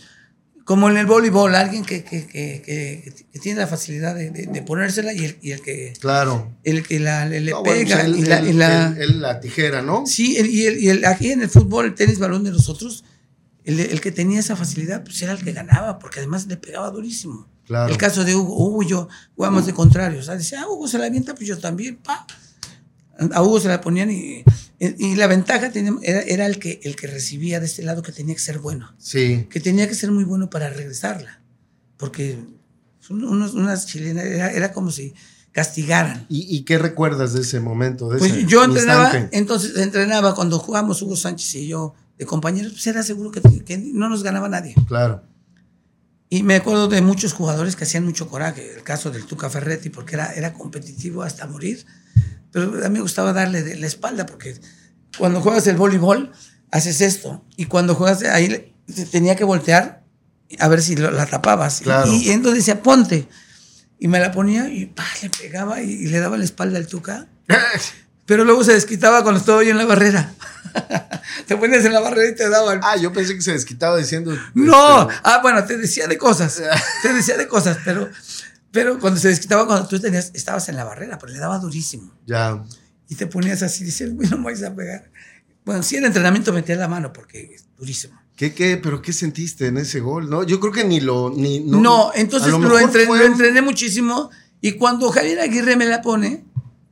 [0.64, 5.14] como en el voleibol, alguien que, que, que- tiene la facilidad de, de- de ponérsela
[5.14, 6.52] y el, y el que, Claro.
[6.64, 7.96] el que la, le, le No, bueno, pega.
[7.98, 10.08] pues él- y la, él- y la- él- él la tijera, ¿no?
[10.08, 13.04] Sí, y, el, y el- aquí en el fútbol, el tenis balón de nosotros,
[13.66, 16.89] el, el que tenía esa facilidad, pues era el que ganaba, porque además le pegaba
[16.91, 17.47] durísimo.
[17.66, 17.91] Claro.
[17.91, 20.20] El caso de Hugo, Hugo y yo jugamos de contrario.
[20.20, 22.26] O sea, decía, ah, Hugo se la avienta, pues yo también, pa.
[23.32, 24.43] A Hugo se la ponían y,
[24.80, 28.11] y la ventaja tenía- era, era el, que, el que recibía de este lado que
[28.11, 29.47] tenía que ser bueno, Sí.
[29.49, 31.41] que tenía que ser muy bueno para regresarla,
[31.97, 32.38] porque
[33.09, 35.13] unos- unas chilenas era, era como si
[35.53, 36.26] castigaran.
[36.30, 38.09] ¿Y, y qué recuerdas de ese momento?
[38.09, 39.38] De Pues ese yo entrenaba, instante?
[39.38, 43.78] entonces entrenaba cuando jugamos Hugo Sánchez y yo de compañeros, pues era seguro que, que
[43.78, 44.76] no nos ganaba nadie.
[44.88, 45.24] Claro.
[46.30, 49.89] Y me acuerdo de muchos jugadores que hacían mucho coraje, el caso del Tuca Ferretti,
[49.89, 51.86] porque era, era competitivo hasta morir,
[52.51, 54.55] pero a mí me gustaba darle de la espalda, porque
[55.18, 56.32] cuando juegas el voleibol,
[56.72, 60.03] haces esto, y cuando juegas ahí, te tenía que voltear
[60.59, 61.82] a ver si lo- la tapabas.
[61.82, 62.11] Claro.
[62.11, 63.28] Y, y entonces decía, ponte.
[63.99, 66.88] Y me la ponía y pa, le pegaba y, y le daba la espalda al
[66.88, 67.28] Tuca.
[68.26, 70.34] Pero luego se desquitaba cuando estaba yo en la barrera.
[71.48, 72.80] te ponías en la barrera y te daban.
[72.84, 74.36] Ah, yo pensé que se desquitaba diciendo.
[74.54, 76.62] No, este, ah, bueno, te decía de cosas.
[77.02, 78.10] te decía de cosas, pero,
[78.72, 82.12] pero cuando se desquitaba, cuando tú tenías, estabas en la barrera, pero le daba durísimo.
[82.26, 82.64] Ya.
[83.08, 85.12] Y te ponías así, dices, güey, no me vais a pegar.
[85.64, 88.20] Bueno, sí, en entrenamiento metía la mano porque es durísimo.
[88.36, 88.78] ¿Qué, qué?
[88.78, 90.30] ¿Pero qué sentiste en ese gol?
[90.30, 91.30] No, yo creo que ni lo.
[91.30, 94.30] Ni, No, no, entonces lo lo, mejor entrené, fue- lo entrené muchísimo.
[94.62, 96.45] Y cuando Javier Aguirre me la pone,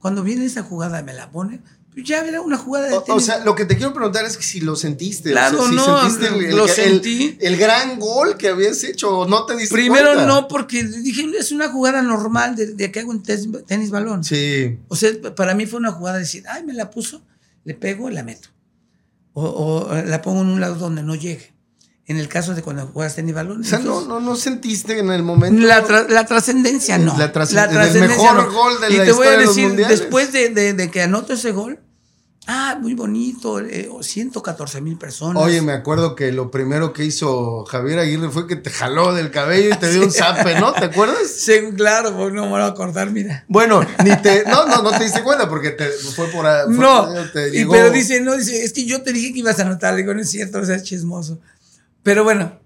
[0.04, 1.62] cuando viene esa jugada me la pone,
[1.94, 3.26] pues ya era una jugada de O, o tenis.
[3.26, 5.32] sea, lo que te quiero preguntar es que si lo sentiste.
[5.32, 7.38] Claro, o sea, si no, sentiste el, el- lo el- sentí.
[7.40, 10.26] el gran gol que habías hecho o no te diste Primero cuenta.
[10.26, 14.24] no, porque dije, es una jugada normal de, de que hago en tenis, tenis balón.
[14.24, 14.78] Sí.
[14.90, 17.22] O sea, para mí fue una jugada de decir, ay, me la puso,
[17.64, 18.50] le pego y la meto.
[19.34, 21.53] O, o la pongo en un lado donde no llegue.
[22.06, 23.62] En el caso de cuando juegas tenis balón.
[23.62, 25.66] O sea, no, entonces, no, no sentiste en el momento.
[25.66, 27.18] La, tra- la trascendencia no.
[27.18, 29.76] La trascend- La el trascendencia mejor gol de y la te voy a de decir,
[29.88, 31.80] después de, de- de que anoto ese gol,
[32.46, 35.42] ah, muy bonito, eh, 114 mil personas.
[35.42, 39.32] Oye, me acuerdo que lo primero que hizo Javier Aguirre fue que te jaló del
[39.32, 40.74] cabello y te dio un zape, ¿no?
[40.74, 41.20] ¿Te acuerdas?
[41.34, 43.46] Sí, claro, pues no me voy a acordar, mira.
[43.48, 44.44] Bueno, ni te.
[44.44, 46.46] No, no, no te diste cuenta porque te, fue por.
[46.66, 49.40] fue- No, te y- llegó- pero dice, no, dice, es que yo te dije que
[49.40, 51.40] ibas a anotar, Le digo, no es cierto, o sea, es chismoso.
[52.04, 52.60] Pero bueno,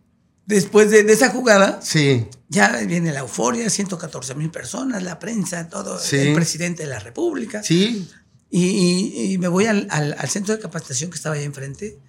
[0.45, 5.69] después de, de esa jugada, Sí, ya viene la euforia, 114 mil personas, la prensa,
[5.69, 6.17] todo, Sí.
[6.17, 7.63] el presidente de la República.
[7.63, 8.07] sí.
[8.49, 11.99] Y, y- y me voy al, al- al centro de capacitación que estaba ahí enfrente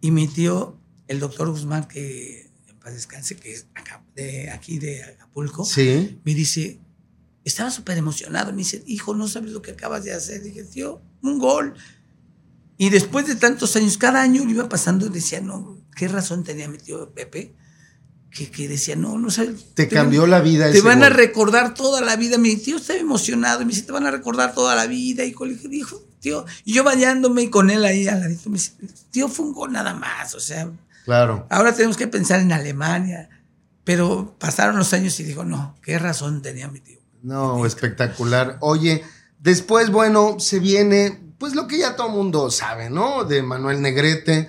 [0.00, 4.78] y mi tío, el doctor Guzmán, que en paz descanse, que es acá- de, aquí
[4.78, 6.18] de Acapulco, Sí.
[6.24, 6.80] me dice,
[7.44, 10.42] estaba súper emocionado, me dice, hijo, no sabes lo que acabas de hacer.
[10.42, 11.74] Dije, tío, un gol.
[12.78, 16.44] Y después de tantos años, cada año le iba pasando y decía, no, ¿qué razón
[16.44, 17.54] tenía mi tío Pepe?
[18.30, 19.74] Que, que decía, no, no sabes.
[19.74, 21.18] Te cambió la vida Te ese van a gol.
[21.18, 22.38] recordar toda la vida.
[22.38, 25.22] Mi tío estaba emocionado y me dice, te van a recordar toda la vida.
[25.24, 28.72] Y le dijo, tío, y yo bañándome y con él ahí al ladito, me dice,
[29.10, 30.34] tío, fue un gol nada más.
[30.34, 30.70] O sea,
[31.04, 31.46] Claro.
[31.50, 33.28] ahora tenemos que pensar en Alemania.
[33.84, 37.00] Pero pasaron los años y digo, no, qué razón tenía mi tío.
[37.22, 38.56] No, espectacular.
[38.60, 39.02] Oye,
[39.40, 43.24] después, bueno, se viene, pues lo que ya todo mundo sabe, ¿no?
[43.24, 44.48] De Manuel Negrete.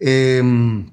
[0.00, 0.90] Em,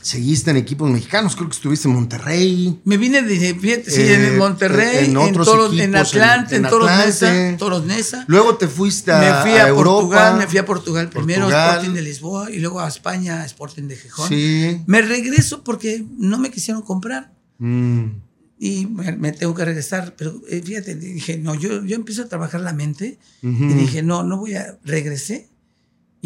[0.00, 2.80] seguiste en equipos mexicanos, creo que estuviste en Monterrey.
[2.84, 6.22] Me vine de, fíjate, sí, Eh, en Monterrey, en en, otros Toros- en equipos, en-
[6.22, 6.90] Atlante, en, en Toros.
[6.90, 8.24] Neza, Toros Neza.
[8.28, 9.90] Luego te fuiste a, Me fui a, Europa.
[10.00, 11.70] Portugal, me fui a Portugal primero, Portugal.
[11.70, 14.28] Sporting de Lisboa, y luego a España, Sporting de Gijón.
[14.28, 14.80] Sí.
[14.86, 18.20] Me regreso porque no me quisieron comprar Mm,
[18.60, 20.14] y me, me tengo que regresar.
[20.16, 24.22] Pero eh, fíjate, dije, no, yo, yo empiezo a trabajar la mente y dije, no,
[24.24, 24.78] no voy a.
[24.84, 25.48] Regresé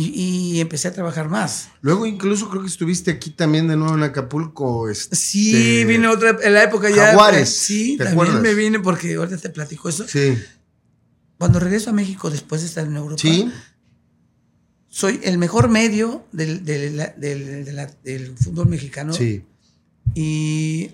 [0.03, 1.69] y, y empecé a trabajar más.
[1.81, 4.89] Luego incluso creo que estuviste aquí también de nuevo en Acapulco.
[4.89, 7.07] este, Sí, vine otra, en la época ya.
[7.09, 8.43] Jaguares, Sí, ¿te también acuerdas?
[8.43, 10.07] me vine porque ahorita te platico eso.
[10.09, 10.39] Sí.
[11.39, 13.51] Cuando regreso a México después de estar en Europa, Sí.
[14.89, 19.45] soy el mejor medio del, del, del- fútbol mexicano Sí.
[20.15, 20.91] y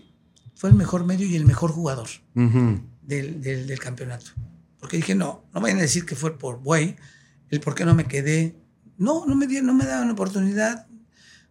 [0.54, 4.30] fue el mejor medio y el mejor jugador del- del campeonato.
[4.78, 6.96] Porque dije, no, no vayan a decir que fue por buey,
[7.50, 8.54] el por qué no me quedé.
[8.98, 10.86] No, no me, dieron, no me daban oportunidad.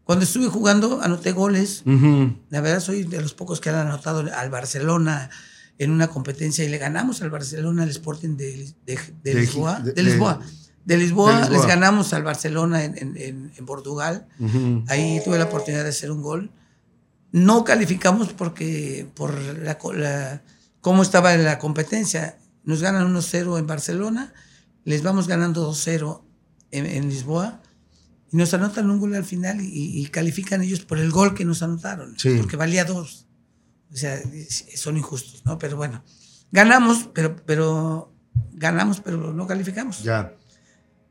[0.03, 1.83] Cuando estuve jugando, anoté goles.
[1.85, 2.37] Ujú.
[2.49, 5.29] La verdad, soy de los pocos que han anotado al Barcelona
[5.77, 9.79] en una competencia y le ganamos al Barcelona, al Sporting de, de- de De- Lisboa.
[9.79, 10.39] de- Lisboa.
[10.85, 14.27] De Lisboa, les ganamos al Barcelona en, en- en- en Portugal.
[14.87, 16.51] Ahí tuve la oportunidad de hacer un gol.
[17.31, 20.41] No calificamos porque por la, la-
[20.81, 22.37] cómo estaba la competencia.
[22.63, 24.33] Nos ganan 1-0 en Barcelona,
[24.83, 26.21] les vamos ganando 2-0
[26.77, 27.61] en, en Lisboa
[28.31, 31.45] y nos anotan un gol al final y, y califican ellos por el gol que
[31.45, 32.35] nos anotaron, Sí.
[32.37, 33.27] porque valía dos.
[33.93, 34.19] O sea,
[34.75, 35.57] son injustos, ¿no?
[35.57, 36.03] Pero bueno,
[36.51, 38.11] ganamos, pero, pero
[38.53, 40.03] ganamos, pero no calificamos.
[40.03, 40.33] Ya.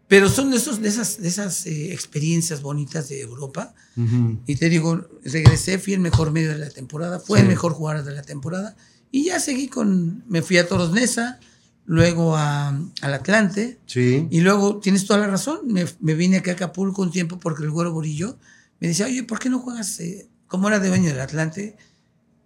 [0.06, 3.74] Pero son de, esos, de esas, de esas eh, experiencias bonitas de Europa.
[3.96, 4.38] Ujú.
[4.46, 7.42] Y te digo, regresé, fui el mejor medio de la temporada, fue Sí.
[7.44, 8.76] el mejor jugador de la temporada.
[9.10, 11.38] Y ya seguí con, me fui a Toros Neza,
[11.86, 13.78] luego a, al Atlante.
[13.86, 14.26] Sí.
[14.30, 17.62] Y luego, tienes toda la razón, me, me vine aquí a Acapulco un tiempo porque
[17.64, 18.38] el güero Borillo
[18.80, 20.00] me decía, oye, ¿por qué no juegas?
[20.00, 21.76] eh?" Como era dueño del Atlante,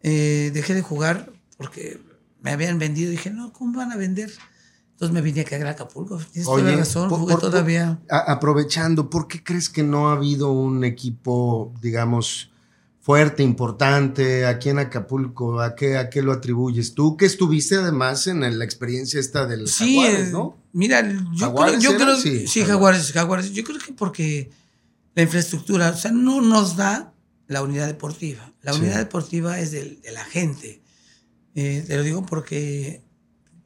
[0.02, 2.00] eh, dejé de jugar porque
[2.40, 3.10] me habían vendido.
[3.10, 4.30] Dije, no, ¿cómo van a vender?
[4.92, 6.18] Entonces me vine aquí a Acapulco.
[6.32, 8.00] Tienes toda la razón, por- jugué por- por- todavía.
[8.10, 12.50] a- aprovechando, ¿por qué crees que no ha habido un equipo, digamos,
[13.08, 15.62] fuerte, importante aquí en Acapulco?
[15.62, 16.92] ¿A qué, a qué lo atribuyes?
[16.94, 20.58] Tú que estuviste además en la experiencia esta del Sí, Jaguares, ¿no?
[20.74, 23.10] mira, yo ¿Jaguares creo, yo creo Sí, sí, Jaguares.
[23.12, 23.50] Jaguares.
[23.54, 24.50] Yo creo que porque
[25.14, 27.14] la infraestructura, o sea, no nos da
[27.46, 28.52] la unidad deportiva.
[28.60, 28.80] La Sí.
[28.80, 30.82] unidad deportiva es del- de la gente.
[31.54, 33.02] Eh, te lo digo porque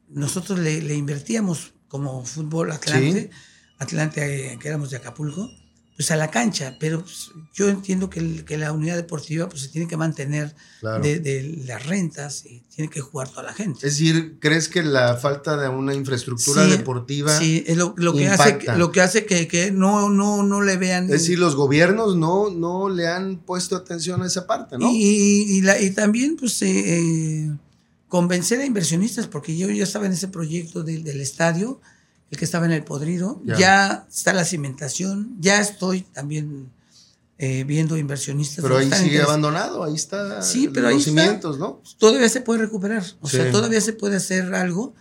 [0.07, 3.29] nosotros le, le invertíamos como fútbol Atlante,
[3.77, 5.49] Atlante, eh, que éramos de Acapulco,
[5.95, 9.61] pues a la cancha, pero pues, yo entiendo que, el- que la unidad deportiva pues
[9.61, 11.03] se tiene que mantener Claro.
[11.03, 13.85] de, de las rentas y tiene que jugar toda la gente.
[13.87, 18.13] Es decir, ¿crees que la falta de una infraestructura Sí, deportiva, Sí, es lo, lo
[18.13, 21.05] que hace, lo que, hace que, que no, no, no le vean.
[21.05, 24.89] es decir, los gobiernos no, no le han puesto atención a esa parte, ¿no?
[24.91, 27.51] Y, y la- y también, pues, eh, eh,
[28.07, 31.79] convencer a inversionistas, porque yo ya estaba en ese proyecto del, del estadio,
[32.33, 33.57] el que estaba en el podrido, Ya.
[33.57, 36.71] ya, está la cimentación, ya estoy también
[37.37, 38.63] eh, viendo inversionistas.
[38.63, 41.09] Pero ahí sigue abandonado, ahí está Sí, pero los ahí está.
[41.11, 41.81] cimientos, ¿no?
[41.97, 43.37] Todavía se puede recuperar, o Sí.
[43.37, 44.93] sea, todavía se puede hacer algo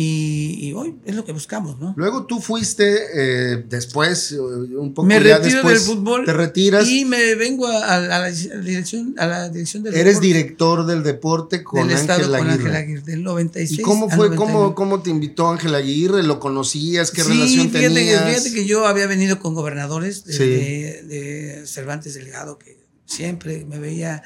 [0.00, 1.92] y, y hoy es lo que buscamos, ¿no?
[1.96, 2.84] Luego tú fuiste
[3.16, 7.34] eh, después, eh, un poco Me ya retiro después, del fútbol te retiras, y me
[7.34, 11.88] vengo a, a la dirección, a la dirección del eres deporte director del deporte con
[11.88, 12.52] del Ángel con Aguirre.
[12.52, 14.36] Ángel Aguirre, del 96 ¿Y cómo fue, 99.
[14.36, 16.22] cómo, cómo te invitó Ángel Aguirre?
[16.22, 17.10] ¿Lo conocías?
[17.10, 18.24] ¿Qué sí, relación fíjate tenías?
[18.24, 20.38] Fíjate que yo había venido con gobernadores de, Sí.
[20.48, 24.22] de- de Cervantes Delgado, que siempre me veía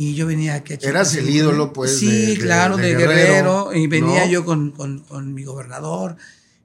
[0.00, 3.66] y yo venía aquí a Eras el ídolo, pues, Sí, de- claro, de de, Guerrero,
[3.66, 4.30] Guerrero, y venía ¿no?
[4.30, 6.16] yo con, con- con mi gobernador.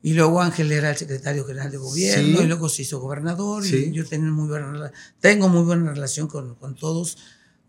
[0.06, 2.44] Y luego Ángel era el secretario general de gobierno Sí.
[2.44, 3.88] y luego se hizo gobernador Sí.
[3.90, 7.18] y yo tenía muy buena, tengo muy buena relación con, con todos.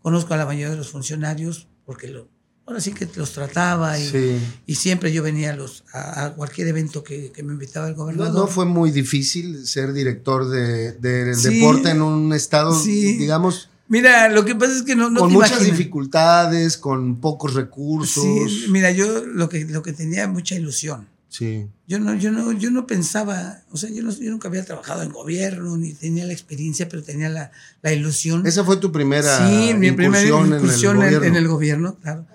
[0.01, 2.27] Conozco a la mayoría de los funcionarios porque lo,
[2.67, 4.37] ahora sí que los trataba y, Sí.
[4.67, 7.93] y siempre yo venía a, los, a, a cualquier evento que, que me invitaba el
[7.93, 8.33] No, gobernador.
[8.35, 14.43] no fue muy difícil ser director de, del deporte en un estado, digamos, Mira, lo
[14.45, 15.77] que pasa es que no, no con te muchas imaginas.
[15.77, 18.23] dificultades, con pocos recursos.
[18.23, 21.07] Sí, mira, yo lo que, lo que tenía mucha ilusión.
[21.29, 21.67] Sí.
[21.87, 25.03] Yo no, yo no, yo no pensaba, o sea, yo, no- yo nunca había trabajado
[25.03, 28.47] en gobierno, ni tenía la experiencia, pero tenía la, la ilusión.
[28.47, 31.23] Esa fue tu primera sí, mi primera incursión, en el en, gobierno.
[31.27, 32.25] en el gobierno, claro.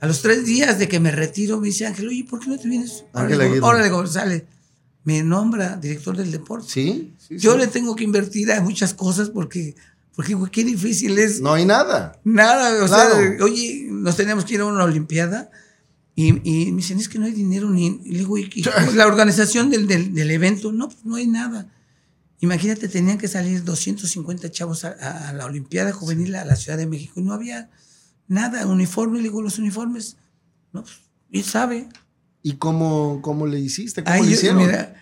[0.00, 2.58] A los tres días de que me retiro, me dice Ángel, oye, ¿por qué no
[2.58, 3.04] te vienes?
[3.62, 4.44] Órale, González.
[5.04, 6.66] Me nombra director del deporte.
[6.68, 7.58] Sí, sí, Yo sí.
[7.58, 9.74] le tengo que invertir a muchas cosas porque,
[10.20, 11.40] porque güey, qué difícil es.
[11.40, 12.20] No hay nada.
[12.24, 13.14] Nada, o Claro.
[13.14, 15.50] sea, oye, nos teníamos que ir a una Olimpiada
[16.14, 17.86] y, y me dicen, es que no hay dinero ni.
[18.04, 18.50] Y le digo, ¿y
[18.94, 21.72] la organización del, del, del evento, no, pues no hay nada.
[22.40, 26.76] Imagínate, tenían que salir 250 chavos a, a- a la Olimpiada Juvenil a la Ciudad
[26.78, 27.70] de México y no había
[28.28, 29.18] nada, uniforme.
[29.18, 30.16] Le digo, los uniformes,
[30.72, 30.96] no, pues,
[31.30, 31.88] y sabe.
[32.42, 34.02] ¿Y cómo, cómo le hiciste?
[34.04, 34.58] ¿Cómo Ay, le hicieron?
[34.58, 34.94] mira,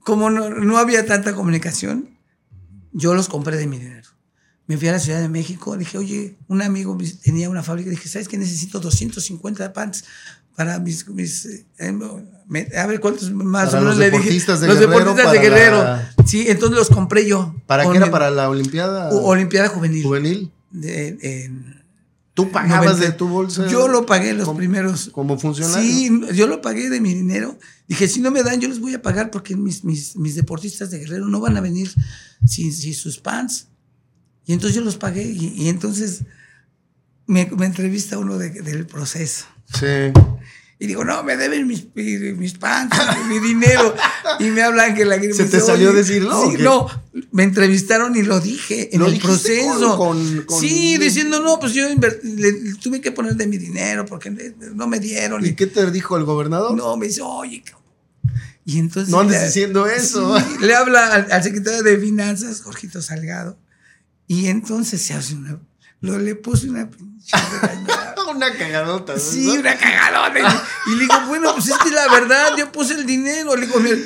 [0.00, 2.10] como no, no había tanta comunicación,
[2.92, 4.08] yo los compré de mi dinero.
[4.68, 8.08] Me fui a la Ciudad de México, dije, oye, un amigo tenía una fábrica, dije,
[8.08, 8.38] ¿sabes qué?
[8.38, 10.04] Necesito 250 pants
[10.54, 11.08] para mis...
[11.08, 11.64] mis, eh,
[12.46, 14.18] me- a ver cuántos más Para o menos los le dije.
[14.18, 15.82] deportistas de los Guerrero, deportistas de Guerrero.
[15.82, 17.54] la- Sí, entonces los compré yo.
[17.66, 18.10] ¿Para qué era?
[18.10, 20.02] ¿Para la Olimpiada o- Olimpiada Juvenil.
[20.04, 20.52] Juvenil?
[20.70, 21.50] De-
[22.34, 23.06] ¿Tú pagabas 90.
[23.06, 23.66] de tu bolsa?
[23.68, 25.82] Yo lo pagué los como- primeros Como funcionario.
[25.82, 27.58] Sí, yo lo pagué de mi dinero.
[27.88, 30.90] Dije, si no me dan, yo les voy a pagar porque mis, mis, mis deportistas
[30.90, 31.90] de Guerrero no van a venir
[32.46, 33.66] sin, sin sus pants.
[34.48, 36.22] Y entonces yo los pagué y, y entonces
[37.26, 39.44] me, me entrevista uno de- del proceso.
[39.72, 39.86] Sí.
[40.80, 42.54] Y digo, no, me deben mis, mis,
[43.28, 43.94] mi dinero.
[44.38, 45.34] Y me habla Ángel Aguirre.
[45.34, 46.86] ¿Se te salió "Oye, decirlo Sí, no,
[47.32, 49.98] me entrevistaron y lo dije en ¿Lo el proceso.
[49.98, 51.84] con- con- con- Sí, diciendo, no, pues yo
[52.22, 55.44] le- tuve que poner de mi dinero porque no me dieron.
[55.44, 56.74] ¿Y qué te dijo el gobernador?
[56.76, 57.84] No, me dice, oye, cabrón".
[58.64, 59.10] y entonces.
[59.10, 60.38] No andes le- diciendo eso.
[60.38, 63.58] Sí, le habla al, al secretario de Finanzas, Jorgito Salgado,
[64.28, 65.58] y entonces se hace una.
[66.00, 67.36] Lo, le puse una pinche.
[68.34, 69.14] Una cagadota.
[69.14, 69.18] ¿no?
[69.18, 70.38] Sí, una cagadota.
[70.86, 73.56] Y, y le digo, bueno, pues es que la verdad, yo puse el dinero.
[73.56, 73.96] Le digo, "Mira,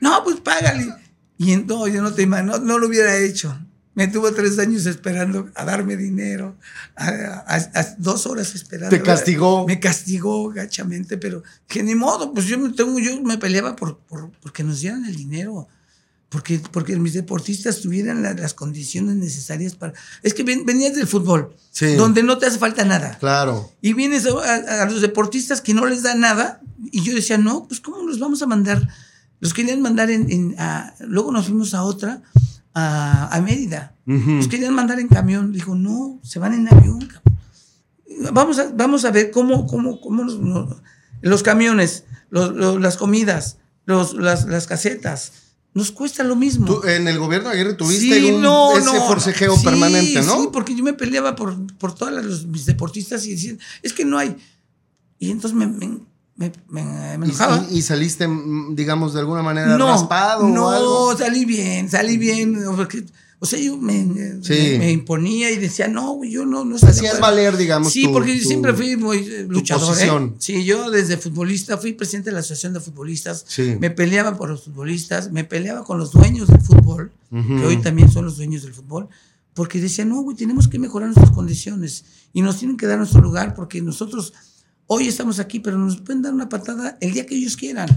[0.00, 0.94] no, pues págale.
[1.38, 3.58] Y entonces yo no te imagino, no, no lo hubiera hecho.
[3.94, 6.56] Me tuvo tres años esperando a darme dinero,
[6.94, 8.94] a, a- a- dos horas esperando.
[8.94, 9.66] Te castigó.
[9.66, 13.98] Me castigó gachamente, pero que ni modo, pues yo me, tengo, yo me peleaba por,
[13.98, 15.66] por, porque nos dieran el dinero.
[16.30, 19.92] Porque, porque mis deportistas tuvieran la- las condiciones necesarias para...
[20.22, 21.96] Es que ven- venías del fútbol, Sí.
[21.96, 23.18] donde no te hace falta nada.
[23.18, 23.68] Claro.
[23.82, 26.60] Y vienes a, los deportistas que no les da nada.
[26.92, 28.88] Y yo decía, no, pues ¿cómo los vamos a mandar?
[29.40, 30.30] Los querían mandar en...
[30.30, 32.22] en- a- luego nos fuimos a otra,
[32.74, 33.94] a, a Mérida.
[34.06, 35.52] Los querían mandar en camión.
[35.52, 37.00] Dijo, no, se van en avión.
[37.08, 37.38] cabrón.
[38.32, 40.38] Vamos a, vamos a ver cómo, cómo, cómo los,
[41.22, 45.32] los camiones, los- los- las comidas, los, las, las casetas.
[45.72, 46.66] Nos cuesta lo mismo.
[46.66, 50.20] Tú, en el gobierno de Aguirre tuviste Sí, un, no, ese no, forcejeo sí, permanente,
[50.22, 50.40] ¿no?
[50.42, 54.18] Sí, porque yo me peleaba por, por todos mis deportistas y decían, es que no
[54.18, 54.36] hay.
[55.20, 56.00] Y entonces me, me,
[56.36, 57.64] me, me- enojaba.
[57.70, 61.16] Y, y saliste, mm, digamos, de alguna manera no, raspado no, o algo.
[61.18, 62.58] salí bien, salí bien.
[62.74, 63.04] Porque
[63.42, 64.06] O sea, yo me,
[64.42, 64.52] Sí.
[64.72, 67.20] me, me imponía y decía, no, güey, yo no, no estoy Hacías acuerdo".
[67.36, 69.96] valer, digamos, Sí, tu- porque yo siempre fui muy eh, luchador.
[69.98, 70.32] ¿eh?
[70.38, 73.46] Sí, yo desde futbolista fui presidente de la Asociación de Futbolistas.
[73.48, 73.76] Sí.
[73.80, 78.10] Me peleaba por los futbolistas, me peleaba con los dueños del fútbol, que hoy también
[78.12, 79.08] son los dueños del fútbol,
[79.54, 83.22] porque decía, no, güey, tenemos que mejorar nuestras condiciones y nos tienen que dar nuestro
[83.22, 84.34] lugar porque nosotros
[84.86, 87.88] hoy estamos aquí, pero nos pueden dar una patada el día que ellos quieran.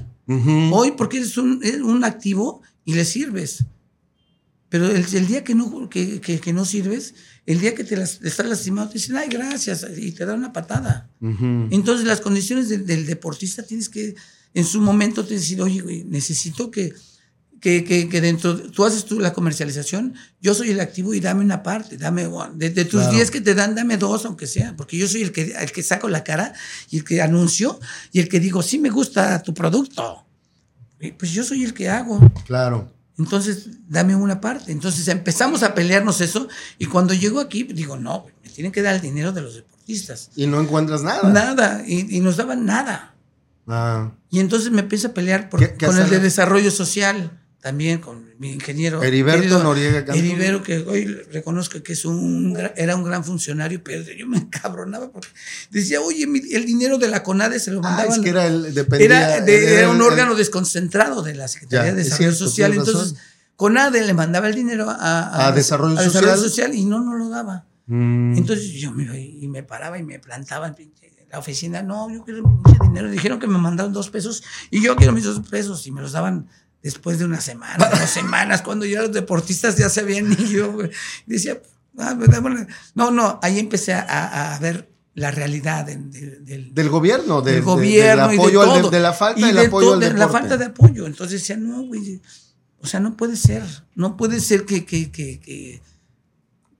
[0.71, 3.65] Hoy porque eres un, eres un activo y le sirves.
[4.73, 7.13] Pero el, el día que no, que, que- que no sirves,
[7.45, 10.51] el día que te las, estás lastimado, te dicen, ay, gracias, y te dan una
[10.51, 11.11] patada.
[11.69, 14.15] Entonces, las condiciones del, del deportista tienes que,
[14.55, 16.91] en su momento, te decir, oye, güey, necesito que,
[17.61, 21.43] que, que, que dentro, tú haces tú la comercialización, yo soy el activo y dame
[21.45, 23.15] una parte, dame, de, de tus Claro.
[23.15, 25.83] 10 que te dan, dame dos, aunque sea, porque yo soy el que, el que
[25.83, 26.51] saco la cara
[26.89, 27.79] y el que anuncio
[28.11, 30.25] y el que digo, sí me gusta tu producto.
[30.99, 32.19] Y Pues yo soy el que hago.
[32.47, 32.91] Claro.
[33.19, 34.71] Entonces, dame una parte.
[34.71, 36.47] Entonces empezamos a pelearnos eso
[36.79, 40.29] y cuando llego aquí, digo, no, me tienen que dar el dinero de los deportistas.
[40.35, 41.29] Y no encuentras nada.
[41.29, 43.13] Nada, y, y nos daban nada.
[43.67, 44.11] Ah.
[44.29, 47.99] Y entonces me empiezo a pelear por- ¿Qué- qué con el de desarrollo social, también
[47.99, 49.01] con mi ingeniero.
[49.01, 50.19] Heriberto Noriega Cantú.
[50.19, 55.09] Heribero, que hoy reconozco que es un, era un gran funcionario, pero yo me encabronaba
[55.11, 55.29] porque
[55.71, 58.11] decía, oye, mi- el dinero de la CONADE se lo Ah, mandaban.
[58.11, 59.05] es que era el dependía,
[59.37, 62.49] era, de- era un el- órgano desconcentrado de la Secretaría Ya, de es Desarrollo cierto,
[62.49, 62.73] Social.
[62.73, 63.15] Entonces.
[63.55, 65.97] CONADE le mandaba el dinero a, A Desarrollo
[66.37, 66.75] Social.
[66.75, 67.65] y no nos lo daba.
[67.85, 68.37] Mm.
[68.37, 70.91] Entonces yo me, y me paraba y me plantaba en
[71.31, 71.81] la oficina.
[71.81, 73.09] No, yo quiero mucho dinero.
[73.09, 75.85] Dijeron que me mandaron dos pesos y yo quiero mis dos pesos.
[75.87, 76.47] Y me los daban
[76.83, 80.77] después de una semana, dos semanas, cuando ya los deportistas ya se habían ido.
[81.25, 81.59] decía,
[81.97, 86.11] ah, daban- no, no, ahí empecé a, ver la realidad del-
[86.73, 88.91] del- gobierno, de- del de- gobierno del y apoyo de al de- todo.
[88.91, 91.05] de la falta Y del de apoyo todo, al de la falta de apoyo.
[91.05, 92.19] Entonces decía, no, güey,
[92.79, 93.63] o sea, no puede ser,
[93.95, 95.81] no puede ser que, que, que, que,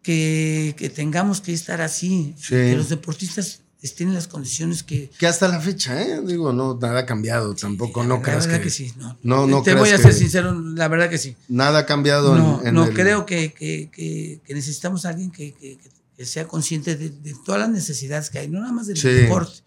[0.02, 2.50] que- que tengamos que estar así, Sí.
[2.56, 5.12] que los deportistas estén en las condiciones que...
[5.20, 6.22] Que hasta la fecha, ¿eh?
[6.26, 9.18] Digo, no, nada ha cambiado tampoco, no la creas verdad que, que, sí, no.
[9.24, 11.36] no, no Te voy a que- ser sincero, la verdad que sí.
[11.50, 15.10] nada ha cambiado No, en, en no el- creo que, que- que- que necesitamos a
[15.10, 15.78] alguien que, que-
[16.18, 19.10] que sea consciente de, de todas las necesidades que hay, no nada más del Sí.
[19.10, 19.60] deporte,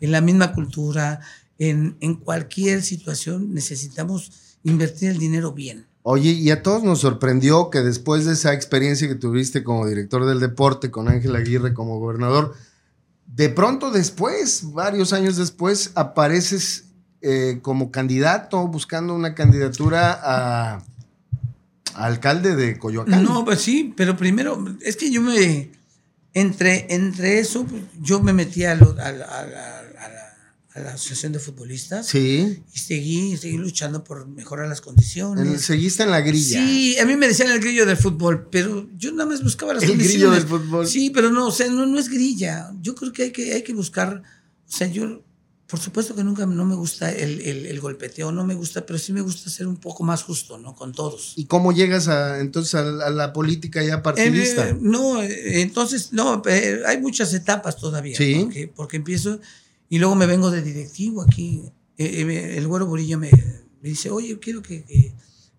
[0.00, 1.20] en la misma cultura,
[1.58, 4.32] en, en cualquier situación necesitamos
[4.64, 5.86] invertir el dinero bien.
[6.02, 10.26] Oye, y a todos nos sorprendió que después de esa experiencia que tuviste como director
[10.26, 12.54] del deporte con Ángel Aguirre como gobernador,
[13.34, 16.84] de pronto después, varios años después, apareces
[17.22, 20.82] eh, como candidato buscando una candidatura a,
[21.94, 23.22] alcalde de Coyoacán.
[23.22, 25.70] No, pues sí, pero primero, es que yo me,
[26.34, 29.82] entre, entre eso, pues, yo me metí a, lo- a a
[30.74, 35.46] a la- Asociación de Futbolistas Sí, y seguí, seguí luchando por mejorar las condiciones.
[35.46, 36.64] en- seguiste en la grilla.
[36.66, 39.82] Sí, a mí me decían el grillo del fútbol, pero yo nada más buscaba las
[39.82, 40.20] El condiciones.
[40.20, 40.86] grillo del fútbol.
[40.86, 42.72] Sí, pero no, o sea, no, no es grilla.
[42.80, 44.22] Yo creo que hay que, hay que buscar,
[44.68, 45.22] o sea, yo,
[45.66, 48.98] por supuesto que nunca no me gusta el, el- el golpeteo, no me gusta, pero
[48.98, 50.74] sí me gusta ser un poco más justo, ¿no?
[50.74, 51.32] Con todos.
[51.36, 54.68] ¿Y cómo llegas a, entonces a, la- a la política ya partidista?
[54.70, 58.16] Eh, no, eh, entonces, no, eh, hay muchas etapas todavía.
[58.16, 58.38] Sí.
[58.42, 59.40] Porque, porque empiezo
[59.92, 61.62] y luego me vengo de directivo aquí.
[61.98, 63.30] Eh, eh, el güero Borillo me,
[63.82, 65.12] me dice, oye, quiero que, que-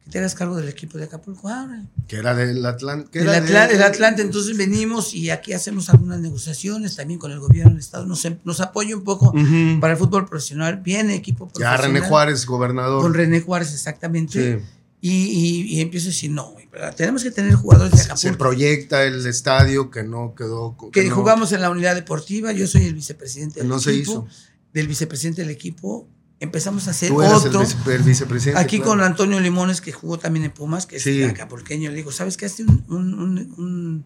[0.03, 1.47] que te hagas cargo del equipo de Acapulco.
[1.47, 3.19] Ah, que era del Atlante.
[3.19, 7.69] El, Atla- el Atlante, entonces venimos y aquí hacemos algunas negociaciones también con el gobierno
[7.71, 8.05] del Estado.
[8.05, 9.31] Nos, em- nos apoya un poco
[9.79, 10.81] para el fútbol profesional.
[10.83, 11.81] Viene equipo Ya profesional.
[11.93, 13.01] René Juárez, gobernador.
[13.03, 14.57] Con René Juárez, exactamente.
[14.59, 14.65] Sí.
[14.99, 16.53] Y, y- y empiezo a decir, no.
[16.95, 18.37] Tenemos que tener jugadores de Se Acapulco.
[18.37, 20.75] proyecta el estadio que no quedó.
[20.91, 22.51] que no- jugamos en la unidad deportiva.
[22.51, 24.11] Yo soy el vicepresidente del No se equipo.
[24.11, 24.27] hizo.
[24.73, 26.07] Del vicepresidente del equipo.
[26.39, 27.59] Empezamos a hacer Tú eras el, otro.
[27.61, 28.59] vice- el vicepresidente.
[28.59, 28.91] Aquí claro.
[28.91, 31.23] con Antonio Limones, que jugó también en Pumas, que es Sí.
[31.23, 31.89] acapulqueño.
[31.89, 32.45] Le digo, ¿sabes qué?
[32.47, 34.05] Hazte un, un,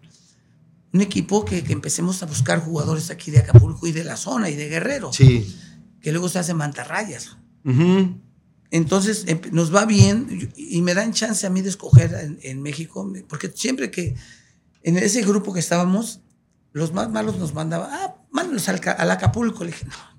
[0.92, 4.50] un- equipo que, que empecemos a buscar jugadores aquí de Acapulco y de la zona
[4.50, 5.12] y de Guerrero.
[5.12, 5.56] Sí.
[6.00, 7.36] Que luego se hacen mantarrayas.
[7.64, 8.20] Ujú.
[8.70, 13.10] Entonces empe- nos va bien y me dan chance a mí de escoger en, México,
[13.28, 14.14] porque siempre que
[14.82, 16.20] en ese grupo que estábamos,
[16.72, 19.64] los más malos nos mandaban, ah, mándanos al, al Acapulco.
[19.64, 20.18] Le dije, no.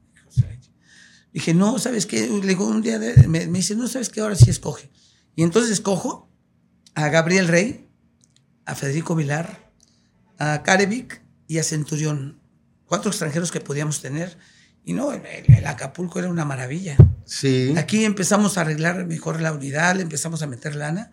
[1.31, 2.27] Dije, no, ¿sabes qué?
[2.27, 4.21] Le digo, un día me, dice, no, ¿sabes qué?
[4.21, 4.89] Ahora sí escoge.
[5.35, 6.27] Y entonces escojo
[6.95, 7.87] a Gabriel Rey,
[8.65, 9.71] a Federico Vilar,
[10.39, 12.39] a Carevic y a Centurión.
[12.85, 14.37] Cuatro extranjeros que podíamos tener.
[14.89, 15.21] Y no, el,
[15.55, 16.97] el Acapulco era una maravilla.
[17.23, 17.75] Sí.
[17.77, 21.11] Aquí empezamos a arreglar mejor la unidad, le empezamos a meter lana.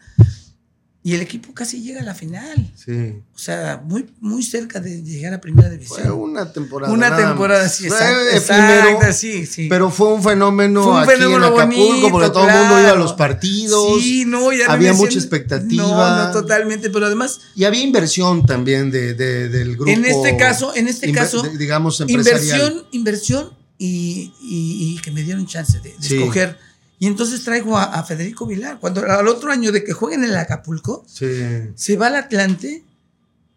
[1.02, 2.68] Y el equipo casi llega a la final.
[2.74, 3.22] Sí.
[3.32, 6.00] O sea, muy, muy cerca de llegar a primera división.
[6.02, 6.92] Fue una temporada.
[6.92, 7.74] Una nada temporada, más.
[7.76, 9.68] sí, Fue exacto, exacto, sí, sí.
[9.68, 12.80] Pero fue un fenómeno Fue un aquí fenómeno en Acapulco bonito, porque todo el mundo
[12.80, 14.02] iba a los partidos.
[14.02, 15.84] Sí, no, ya había me mucha decían- expectativa.
[15.84, 16.90] No, no, totalmente.
[16.90, 19.92] Pero además, Y había inversión también de, de- del grupo.
[19.92, 22.40] en este caso, en este caso, digamos, empresarial.
[22.42, 26.16] inversión, inversión y, y- y que me dieron chance de, de Sí.
[26.16, 26.58] escoger.
[26.98, 28.78] Y entonces traigo a, a Federico Vilar.
[28.80, 31.26] Cuando al otro año de que jueguen en el Acapulco, Sí.
[31.74, 32.82] se va al Atlante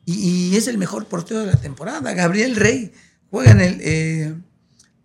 [0.05, 0.13] y,
[0.51, 2.13] y es el mejor portero de la temporada.
[2.13, 2.91] Gabriel Rey
[3.31, 4.33] juega en, el, eh,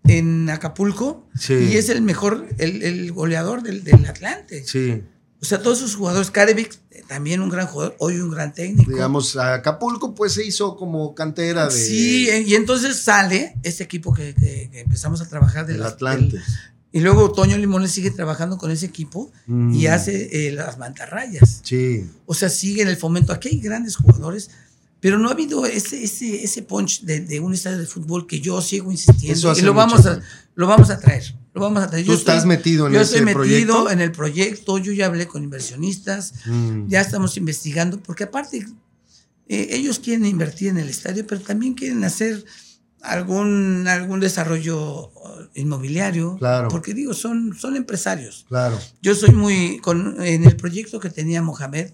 [0.08, 1.54] en Acapulco Sí.
[1.54, 4.64] y es el mejor, el, el goleador del, del Atlante.
[4.66, 5.02] Sí.
[5.44, 8.90] O sea, todos sus jugadores, Carevic, eh, también un gran jugador, hoy un gran técnico.
[8.90, 14.14] Digamos, Acapulco pues se hizo como cantera de, Sí, eh, y entonces sale este equipo
[14.14, 16.36] que, que- que empezamos a trabajar del Atlante.
[16.38, 16.44] del-
[16.92, 19.86] y luego Toño Limones sigue trabajando con ese equipo y Mm.
[19.92, 21.60] hace eh, las mantarrayas.
[21.62, 22.08] Sí.
[22.24, 23.34] O sea, sigue en el fomento.
[23.34, 24.48] Aquí hay grandes jugadores,
[25.00, 28.40] pero no ha habido ese, ese, ese punch de, de un estadio de fútbol que
[28.40, 29.54] yo sigo insistiendo.
[29.58, 30.22] Y lo vamos, a,
[30.54, 31.34] lo vamos a traer.
[31.54, 32.04] Lo vamos a traer.
[32.04, 34.78] Tú estás metido en yo ese estoy metido en el proyecto.
[34.78, 36.32] Yo ya hablé con inversionistas.
[36.46, 36.88] Mm.
[36.88, 38.66] Ya estamos investigando, porque aparte
[39.48, 42.44] eh, ellos quieren invertir en el estadio, pero también quieren hacer
[43.02, 46.36] algún, algún desarrollo eh, inmobiliario.
[46.38, 46.68] Claro.
[46.68, 48.46] Porque digo, son, son empresarios.
[48.48, 48.78] Claro.
[49.02, 51.90] Yo soy muy, con, en el proyecto que tenía Mohamed,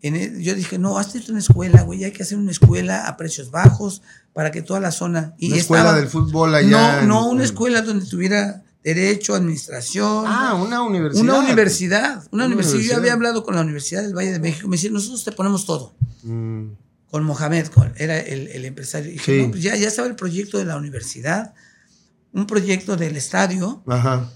[0.00, 3.16] en el- yo dije, no, hazte una escuela, güey, hay que hacer una escuela a
[3.16, 4.02] precios bajos
[4.32, 5.34] para que toda la zona...
[5.38, 6.68] Y Una escuela del fútbol allá.
[6.70, 10.24] No, en- no, una en- escuela donde tuviera derecho, administración.
[10.26, 11.22] Ah, una universidad.
[11.24, 12.82] Una universidad, una Una universidad.
[12.82, 14.68] Yo había hablado con la Universidad del Valle de México.
[14.68, 15.94] Me decían, nosotros te ponemos todo.
[16.22, 16.70] Mm.
[17.10, 19.10] Con Mohamed, con- era el, el empresario.
[19.10, 19.42] Y dije, Sí.
[19.46, 21.54] no, pues ya, ya estaba el proyecto de la universidad,
[22.32, 24.30] un proyecto del estadio, Ajá.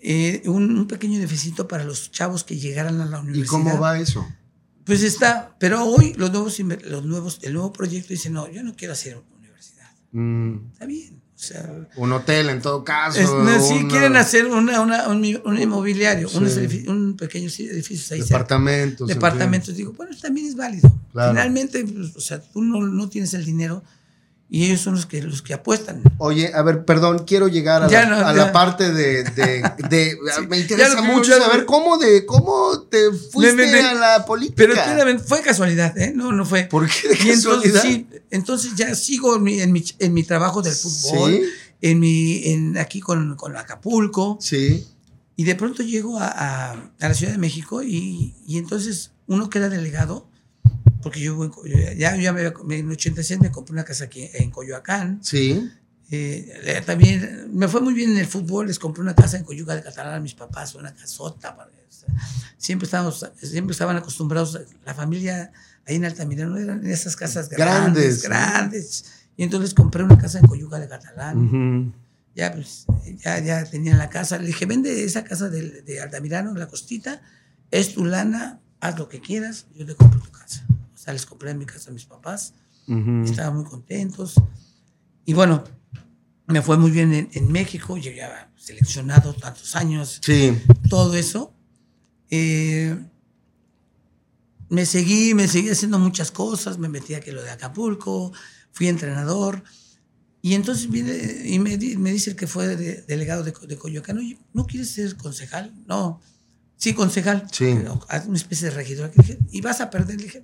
[0.00, 3.50] eh, un, un pequeño déficit para los chavos que llegaran a la ¿Y universidad.
[3.50, 4.26] cómo va eso?
[4.84, 8.74] Pues está, pero hoy los nuevos, los nuevos, el nuevo proyecto dice, no, yo no
[8.74, 9.90] quiero hacer una universidad.
[10.10, 10.72] Mm.
[10.72, 11.21] Está bien.
[11.42, 13.18] Sea, Un hotel en todo caso.
[13.18, 16.60] es- no, sí una- quieren hacer una, una- un, un inmobiliario, un, Sí.
[16.60, 18.22] edificio- un pequeño edificio ahí.
[18.22, 19.10] Departamentos.
[19.10, 19.74] en departamentos.
[19.76, 20.88] Digo, bueno, también es válido.
[21.10, 21.32] Claro.
[21.32, 23.82] Finalmente, pues, o sea, tú no, no tienes el dinero
[24.54, 26.02] y ellos son los que, los que apuestan.
[26.18, 28.36] Oye, a ver, perdón, quiero llegar a, Ya la, no, a ya.
[28.46, 29.24] la parte de.
[29.24, 30.18] de- de-
[30.50, 34.54] me interesa mucho saber cómo, de, cómo te fuiste Me- me- a la política.
[34.94, 36.12] Pero fue casualidad, ¿eh?
[36.14, 36.64] No, no fue.
[36.64, 37.82] ¿Por qué de Y entonces, casualidad?
[37.82, 41.42] sí, entonces ya sigo en mi, en mi, en mi trabajo del fútbol, Sí.
[41.80, 44.86] en mi, en, aquí con, con Acapulco, Sí.
[45.34, 49.48] y de pronto llego a, a- a la Ciudad de México y, y entonces uno
[49.48, 50.28] que era delegado,
[51.02, 51.50] porque yo,
[51.96, 55.70] ya, ya me, en el 86 me compré una casa aquí en Coyoacán, Sí.
[56.10, 59.44] eh, eh, también me fue muy bien en el fútbol, les compré una casa en
[59.44, 61.56] Coyuca de Catalán a mis papás, una casota.
[62.56, 65.52] siempre, estábamos, siempre estaban acostumbrados, la familia
[65.86, 69.04] ahí en Altamirano eran esas casas Grandes, grandes.
[69.36, 71.94] Y entonces compré una casa en Coyuca de Catalán.
[72.34, 72.86] Ya, pues,
[73.24, 74.38] ya, ya tenían la casa.
[74.38, 77.20] Le dije, vende esa casa de, de Altamirano, la costita,
[77.70, 80.64] es tu lana, haz lo que quieras, yo te compro tu casa.
[81.02, 82.54] Sea, les compré mi casa a mis papás
[82.86, 83.22] Ujú.
[83.24, 84.34] estaban muy contentos.
[85.24, 85.64] Y bueno,
[86.46, 90.56] me fue muy bien en, en México, ya seleccionado tantos años, Sí.
[90.88, 91.52] todo eso.
[92.30, 92.96] Eh,
[94.68, 98.32] me seguí, me seguí haciendo muchas cosas, me metí a que lo de Acapulco,
[98.72, 99.62] fui entrenador.
[100.40, 104.18] Y entonces viene y me, me dice el que fue de- delegado de, de Coyoacán,
[104.18, 105.72] oye, ¿no quieres ser concejal?
[105.86, 106.20] No.
[106.76, 107.46] Sí, concejal.
[107.52, 107.66] Sí.
[108.26, 109.12] Una especie de regidor.
[109.52, 110.16] Y vas a perder.
[110.16, 110.42] Le dije,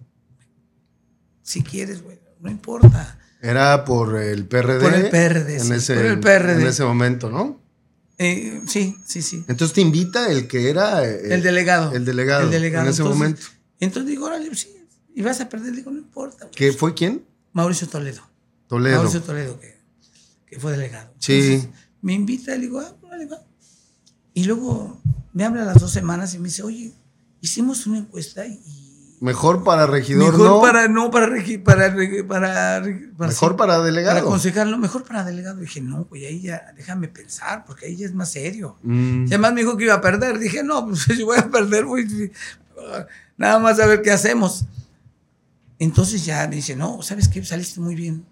[1.48, 3.18] si quieres, güey, no importa.
[3.40, 4.80] Era por el PRD.
[4.80, 6.60] Por el PRD, En sí, ese, por el PRD.
[6.60, 7.60] En ese momento, ¿no?
[8.18, 9.44] Eh, sí, sí, sí.
[9.48, 11.04] Entonces te invita el que era.
[11.08, 11.92] eh, El delegado.
[11.94, 12.42] El delegado.
[12.44, 12.84] El delegado.
[12.86, 13.42] En ese Entonces- momento.
[13.80, 14.74] Entonces digo, órale, sí,
[15.14, 15.70] y vas a perder.
[15.70, 16.44] Le digo, no importa.
[16.46, 16.54] güey.
[16.54, 17.24] ¿Qué fue quién?
[17.52, 18.22] Mauricio Toledo.
[18.66, 18.96] Toledo.
[18.96, 19.76] Mauricio Toledo, que,
[20.46, 21.14] que fue delegado.
[21.18, 21.66] Sí.
[22.02, 23.40] Me invita, le digo, ah, órale, va.
[24.34, 25.00] Y luego
[25.32, 26.92] me habla a las dos semanas y me dice, oye,
[27.40, 28.87] hicimos una encuesta y.
[29.20, 30.60] Mejor para regidor, mejor no.
[30.60, 31.92] para, no, para, regi- para,
[32.28, 32.82] para,
[33.16, 34.14] para, Mejor sí, para delegado.
[34.16, 35.58] Para concejal, no, mejor para delegado.
[35.60, 38.76] dije, no, güey, ahí ya, déjame pensar, porque ahí ya es más serio.
[38.82, 39.24] Mm.
[39.24, 40.38] Y además me dijo que iba a perder.
[40.38, 42.30] Dije, no, pues si voy a perder, voy,
[43.36, 44.66] nada más a ver qué hacemos.
[45.78, 47.44] Entonces ya me dice, no, ¿sabes qué?
[47.44, 48.24] Saliste muy bien,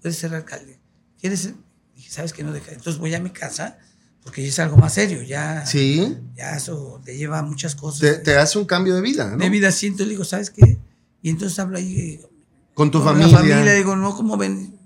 [0.00, 0.78] puedes ser alcalde.
[1.20, 1.54] ¿Quieres ser?
[1.96, 2.42] Dije, ¿sabes qué?
[2.42, 2.72] No deja.
[2.72, 3.78] Entonces voy a mi casa,
[4.24, 6.16] porque es algo más serio, ya, Sí.
[6.34, 8.00] ya eso te lleva a muchas cosas.
[8.00, 9.36] Te, te hace un cambio de vida, ¿no?
[9.36, 10.78] de vida entonces le digo, ¿sabes qué?
[11.22, 12.26] Y entonces hablo ahí eh,
[12.74, 13.32] Con tu con familia.
[13.32, 14.76] la familia, digo, no, como ven,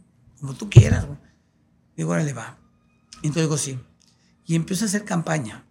[0.41, 1.07] como tú quieras.
[1.07, 1.19] güey.
[1.97, 2.59] Digo, órale, va.
[3.23, 3.79] Entonces digo, sí.
[4.47, 5.65] Y empiezo a hacer campaña.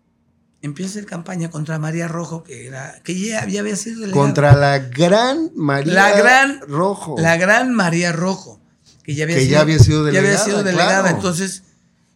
[0.62, 4.22] empieza a hacer campaña contra María Rojo, que era que ya, ya había sido delegada.
[4.26, 7.16] Contra la gran María La gran- Rojo.
[7.20, 8.60] la gran María Rojo,
[9.04, 11.16] que ya había, Que sido, ya había sido ya había delegada, sido delegada, claro.
[11.16, 11.64] entonces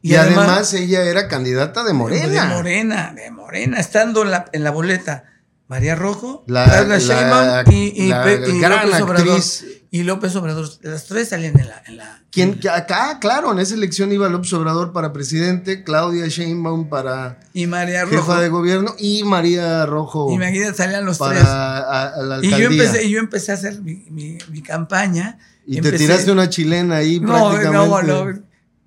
[0.01, 2.27] y, además, ella era candidata de Morena.
[2.47, 5.25] de Morena, de Morena, estando en la, en la boleta
[5.67, 9.41] María Rojo, La- la- Sheinbaum y, y la y gran López Obrador.
[9.93, 13.59] Y López Obrador, las tres salían en la, en la ¿Quién, que acá, claro, en
[13.59, 18.15] esa elección iba López Obrador para presidente, Claudia Sheinbaum para y María Rojo.
[18.17, 21.29] jefa de gobierno y María Rojo y Imagínate, salían los tres.
[21.43, 24.61] para a- a la Y yo empecé, y yo empecé a hacer mi, mi- mi
[24.61, 25.37] campaña.
[25.65, 28.07] Y te Empecé- tiraste una chilena ahí No, prácticamente.
[28.07, 28.39] no, no.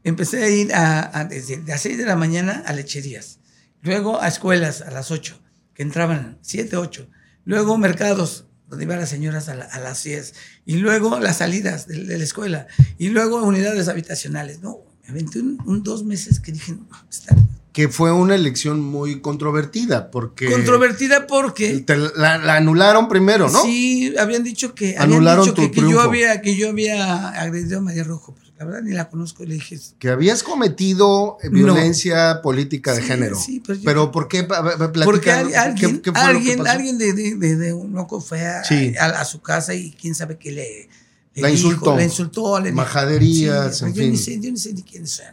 [0.04, 3.38] Empecé a ir a, a- desde a 6 de la mañana a lecherías.
[3.82, 5.40] Luego a escuelas a las 8,
[5.74, 7.08] que entraban 7, 8.
[7.44, 10.34] Luego mercados, donde iban las señoras a, la- a las 10.
[10.66, 12.66] Y luego las salidas de, de la escuela.
[12.98, 14.60] Y luego unidades habitacionales.
[14.60, 17.34] No, me aventé un, un dos meses que dije, no, está
[17.72, 21.80] Que fue una elección muy controvertida porque controvertida porque...
[21.80, 23.62] te la, la anularon primero, ¿no?
[23.62, 27.28] Sí, habían dicho que, habían Anularon dicho tu que, que yo había que yo había
[27.30, 31.38] agredido a María Rojo, la verdad ni la conozco y le dije, Que habías cometido
[31.42, 31.56] eh, No.
[31.58, 33.36] violencia política de Sí, género.
[33.36, 34.44] sí, pero yo- pero ¿por qué?
[34.44, 38.62] Porque ¿qué- al- alguien, qué alguien, alguien de, de- de- de un loco fue a,
[38.64, 38.94] Sí.
[38.98, 40.88] a- a su casa y quién sabe qué le,
[41.34, 41.96] le La dijo, insultó.
[41.96, 44.10] la insultó, le dijo- Majaderías, Sí, en yo fin.
[44.12, 45.26] Ni sé, yo ni sé ni quiénes son.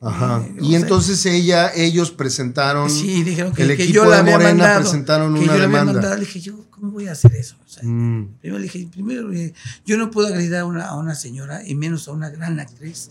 [0.00, 0.42] Ajá.
[0.46, 2.88] Eh, Y o sea, entonces ella, ellos presentaron.
[2.88, 4.80] Sí, dijeron que, el que equipo yo de la había Morena mandado.
[4.82, 5.92] presentaron que una yo demanda.
[5.92, 6.14] mandado.
[6.14, 7.56] Le dije, yo, ¿cómo voy a hacer eso?
[7.64, 8.36] O sea, Mm.
[8.40, 9.52] Primero le dije, primero, eh,
[9.84, 13.10] yo no puedo agredir a una, a una señora y menos a una gran actriz,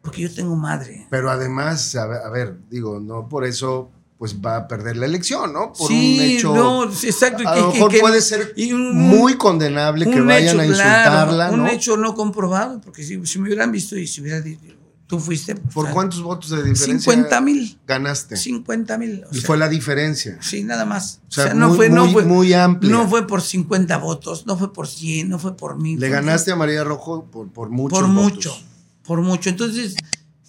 [0.00, 1.06] porque yo tengo madre.
[1.10, 5.06] Pero además, a ver, a ver, digo, no por eso pues va a perder la
[5.06, 5.72] elección, ¿no?
[5.72, 6.54] Por sí, un hecho.
[6.54, 7.48] no, exacto.
[7.48, 11.30] a lo mejor que- puede ser un- muy condenable que un vayan hecho, a claro,
[11.30, 11.68] insultarla, Un ¿no?
[11.68, 14.74] hecho no comprobado, porque si, si me hubieran visto y si hubiera dicho,
[15.08, 15.56] tú fuiste.
[15.56, 17.78] ¿Por o sea, cuántos votos de diferencia 50 mil.
[17.86, 18.36] ganaste?
[18.36, 19.24] 50 mil.
[19.32, 20.38] y fue la diferencia.
[20.40, 21.20] Sí, nada más.
[21.28, 22.92] O sea, muy- muy- muy amplia.
[22.92, 25.98] No fue por 50 votos, no fue por 100, no fue por mil.
[25.98, 27.96] Le fue ganaste a María Rojo por, por mucho.
[27.96, 28.56] por mucho,
[29.02, 29.48] por mucho.
[29.50, 29.96] Entonces,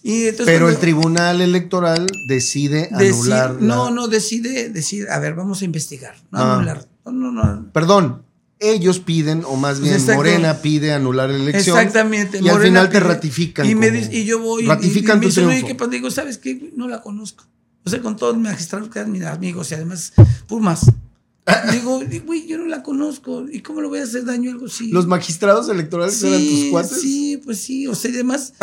[0.03, 3.51] y entonces Pero el tribunal electoral decide deci- anular.
[3.55, 6.16] la- No, no, decide decir, a ver, vamos a investigar.
[6.32, 6.53] No Ah.
[6.55, 6.86] anular.
[7.05, 7.72] No, no, no.
[7.74, 8.24] Perdón,
[8.60, 10.16] ellos piden, o más bien Exacto.
[10.18, 11.78] Morena pide anular la elección.
[11.78, 12.39] Exactamente.
[12.41, 13.66] Y al final te ratifican.
[13.66, 14.64] Y, me como- dice- y yo voy.
[14.64, 15.68] y- Ratifican y, me tu dicen, "Oye, triunfo.
[15.68, 15.91] ¿qué pasa?".
[15.91, 16.72] Digo, ¿sabes qué?
[16.76, 17.45] No la conozco.
[17.86, 20.14] O sea, con todos mis magistrados que eran mis amigos y además
[20.47, 20.82] Pumas.
[21.72, 23.45] Digo, güey, yo no la conozco.
[23.51, 24.89] ¿Y cómo le voy a hacer daño a algo así?
[24.91, 27.01] Los magistrados electorales eran tus cuates.
[27.01, 28.53] Sí, pues sí, o sea, y además,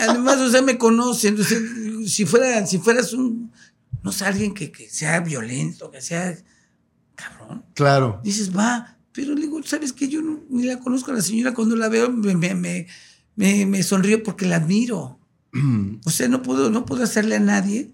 [0.00, 1.58] además, o sea, me conocen, o sea,
[2.06, 3.50] si fuera, si fueras un,
[4.02, 6.36] no sé, alguien que, que sea violento, que sea
[7.18, 8.20] cabrón, Claro.
[8.22, 10.08] dices, va, pero le digo, ¿sabes qué?
[10.08, 12.86] Yo no- ni la conozco a la señora, cuando la veo me, me, me,
[13.36, 15.18] me- me sonrío porque la admiro.
[16.06, 17.90] O sea, no puedo, no puedo hacerle a nadie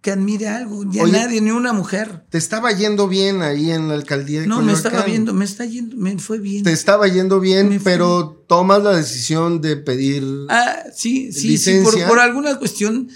[0.00, 2.24] que admire algo, ni a nadie, ni a una mujer.
[2.30, 5.64] Te estaba yendo bien ahí en la alcaldía de No, me estaba viendo, me está
[5.64, 6.62] yendo, me fue bien.
[6.62, 10.24] Te estaba yendo bien, pero tomas la decisión de pedir.
[10.48, 11.80] Ah, sí, sí, sí.
[12.06, 13.08] Por alguna cuestión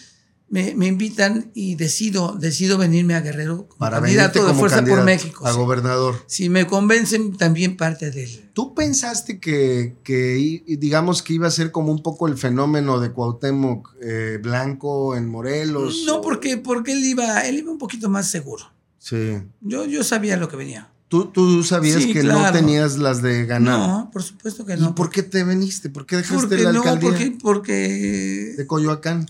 [0.50, 4.98] me, me invitan y decido, decido venirme a Guerrero como para candidato de Fuerza candidato
[5.00, 5.46] por México.
[5.46, 6.16] a gobernador.
[6.26, 8.50] Si me convencen, también parte del.
[8.52, 13.12] ¿Tú pensaste que, que digamos que iba a ser como un poco el fenómeno de
[13.12, 16.02] Cuauhtémoc eh, Blanco en Morelos?
[16.04, 18.64] No, o- porque, porque él iba, él iba un poquito más seguro.
[18.98, 19.38] Sí.
[19.60, 20.90] Yo, yo sabía lo que venía.
[21.08, 23.78] Tú, tú sabías Sí, que no tenías las de ganar.
[23.78, 24.94] No, por supuesto que ¿Y no.
[24.94, 25.90] por qué te veniste?
[25.90, 29.26] ¿Por qué dejaste Porque la no, alcaldía porque, porque, de Coyoacán?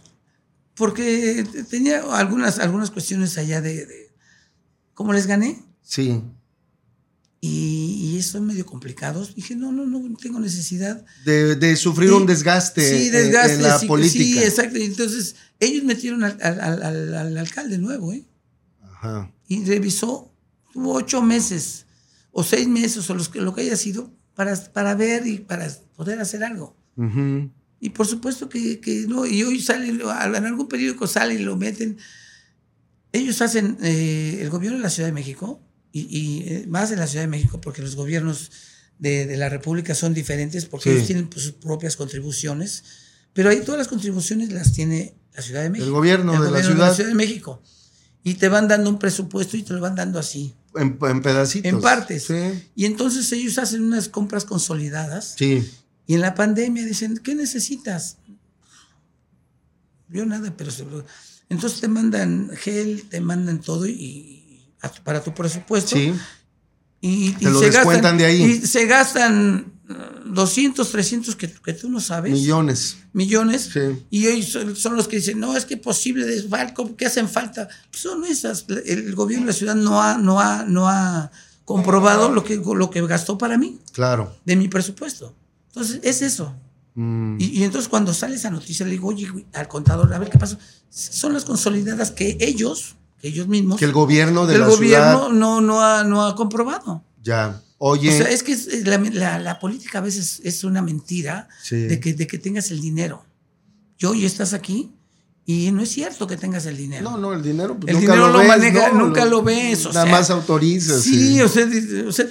[0.81, 4.12] Porque tenía algunas, algunas cuestiones allá de, de
[4.95, 5.62] cómo les gané.
[5.83, 6.22] Sí.
[7.43, 9.35] Y, y eso medio complicados.
[9.35, 11.05] Dije, no, no, no tengo necesidad.
[11.24, 13.55] De, de sufrir Sí, un desgaste, Sí, en- desgaste.
[13.55, 14.41] en la sí, política.
[14.41, 14.76] Sí, exacto.
[14.78, 18.24] Entonces, ellos metieron al, al- al- al- al alcalde nuevo, ¿eh?
[18.83, 19.31] Ajá.
[19.49, 20.33] Y revisó,
[20.72, 21.87] tuvo ocho meses
[22.33, 25.68] o seis meses o los que, lo que haya sido para, para ver y para
[25.97, 26.76] poder hacer algo.
[26.97, 27.51] Ujú.
[27.81, 29.24] Y por supuesto que, que no.
[29.26, 31.97] Y hoy sale, lo- en algún periódico sale y lo meten.
[33.12, 35.61] Ellos hacen, eh, el gobierno de la Ciudad de México,
[35.93, 38.53] y, y, eh, más en la Ciudad de México, porque los gobiernos
[38.99, 40.97] de, de la República son diferentes, porque Sí.
[40.97, 42.85] ellos tienen pues, sus propias contribuciones,
[43.33, 45.91] pero ahí todas las contribuciones las tiene la Ciudad de México.
[45.91, 47.09] gobierno de la gobierno ciudad.
[47.09, 47.62] de México.
[48.22, 51.72] Y te van dando un presupuesto y te lo van dando así, En, en pedacitos.
[51.72, 52.24] en partes.
[52.24, 52.68] Sí.
[52.76, 55.35] Y entonces ellos hacen unas compras consolidadas.
[55.39, 55.66] Sí.
[56.11, 58.17] Y en la pandemia dicen, ¿qué necesitas?
[60.09, 61.05] Yo nada, pero se lo-
[61.49, 65.95] Entonces te mandan gel, te mandan todo y, y a tu- para tu presupuesto.
[65.95, 66.13] Sí.
[67.01, 68.43] Y, Te lo descuentan de ahí.
[68.43, 69.73] Y se gastan
[70.27, 72.33] 200, 300 que, que tú no sabes.
[72.33, 72.97] Millones.
[73.13, 73.71] Millones.
[73.73, 74.05] Sí.
[74.11, 77.69] Y hoy son, son los que dicen, no, es que posible desfalco, que hacen falta.
[77.93, 78.67] Pues son esas.
[78.85, 81.31] El gobierno de la ciudad no ha, no ha, no ha
[81.65, 84.37] comprobado lo que, lo que gastó para mí, Claro.
[84.45, 85.37] de mi presupuesto.
[85.73, 86.55] Entonces, es eso.
[86.95, 90.29] Mm, Y, y entonces cuando sale esa noticia le digo, oye, al contador, a ver
[90.31, 90.59] qué pasó.
[90.91, 95.18] Son las consolidadas que ellos, que ellos mismos, que el gobierno de el la gobierno
[95.27, 95.33] ciudad.
[95.39, 97.03] no, no, ha, no ha comprobado.
[97.23, 97.62] Ya.
[97.79, 98.09] Oye.
[98.09, 101.77] O sea, es que la, la- la política a veces es una mentira Sí.
[101.77, 103.25] de, que, de que tengas el dinero.
[103.99, 104.91] Yo hoy estás aquí
[105.47, 107.09] y no es cierto que tengas el dinero.
[107.11, 107.79] no, no, el dinero.
[107.79, 109.07] pues, El nunca dinero lo ves, maneja- ¿no?
[109.07, 110.12] nunca lo ves, o nada sea.
[110.12, 111.03] más autorizas.
[111.03, 111.66] Sí, y- o sea,
[112.07, 112.27] o sea,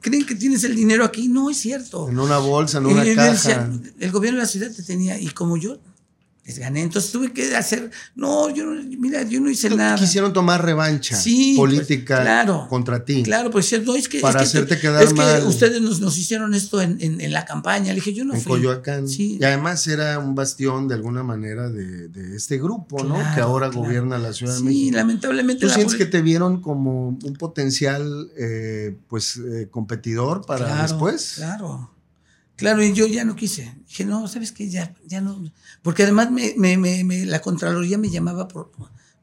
[0.00, 1.28] creen que tienes el dinero aquí.
[1.28, 2.08] No es cierto.
[2.08, 3.70] en una bolsa, en una yo caja.
[3.98, 5.78] el gobierno de la ciudad te tenía, y como yo
[6.50, 9.94] les gané, entonces tuve que hacer, no, yo no, mira, yo no hice nada.
[9.96, 12.66] Quisieron tomar revancha Sí, pues, política claro.
[12.68, 13.22] contra ti.
[13.22, 15.46] Claro, pues no, es que, Para es que, hacerte te- quedar es que mal.
[15.46, 17.90] ustedes nos, nos hicieron esto en, en- en la campaña.
[17.90, 18.50] Le dije, yo no en fui.
[18.58, 19.06] Coyoacán.
[19.08, 19.38] Sí.
[19.40, 23.14] Y además era un bastión de alguna manera de, de este grupo, ¿no?
[23.34, 23.84] Que ahora claro.
[23.86, 24.96] gobierna la Ciudad de Sí, México.
[24.96, 25.60] lamentablemente.
[25.60, 30.82] ¿Tú la sientes que te vieron como un potencial, eh, pues, eh, competidor para Claro,
[30.82, 31.32] después?
[31.36, 31.90] Claro.
[32.56, 33.74] Claro, y yo ya no quise.
[33.90, 34.70] Dije, no, ¿sabes qué?
[34.70, 35.42] Ya, ya no.
[35.82, 38.70] Porque además me, me- me- la Contraloría me llamaba por,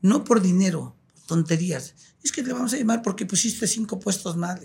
[0.01, 0.93] no por dinero,
[1.25, 1.95] tonterías.
[2.21, 4.59] Es que le vamos a llamar porque pusiste cinco puestos más.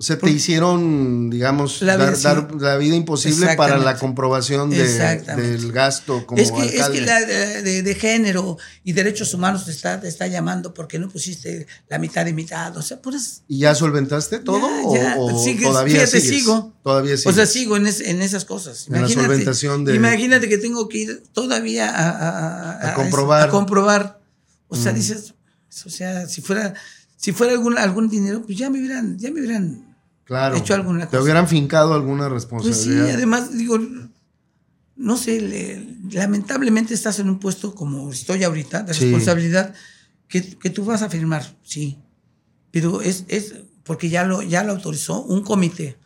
[0.00, 4.88] O sea, te hicieron, digamos, La vida, dar, la vida imposible para la comprobación de-
[5.36, 9.66] del gasto como es que, es que la de, de- de género y derechos humanos
[9.66, 12.74] te está, te está llamando porque no pusiste la mitad y mitad.
[12.78, 13.42] O sea, pues.
[13.46, 15.16] ¿Y ya solventaste todo Ya, ya.
[15.18, 16.38] o, o Sigues, todavía fíjate, sigues?
[16.44, 16.72] sigo.
[16.82, 17.52] Todavía O sea, sigues.
[17.52, 18.86] sigo en, es- en esas cosas.
[18.88, 23.42] En la solventación de- Imagínate que tengo que ir todavía a, a- a- A comprobar.
[23.46, 24.18] A comprobar.
[24.68, 24.94] O sea, Mm.
[24.94, 25.34] dices,
[25.84, 26.72] o sea, si fuera,
[27.18, 29.89] si fuera algún, algún dinero, pues ya me hubieran, ya me hubieran
[30.30, 30.54] Claro.
[30.56, 33.14] hecho alguna Te hubieran fincado alguna Pues sí, responsabilidad.
[33.16, 33.80] además, digo,
[34.94, 39.06] no sé, le- lamentablemente estás en un puesto como estoy ahorita, de Sí.
[39.06, 39.74] responsabilidad,
[40.28, 41.98] que, que tú vas a firmar, sí.
[42.70, 45.96] Pero es, es porque ya lo, ya lo autorizó un comité.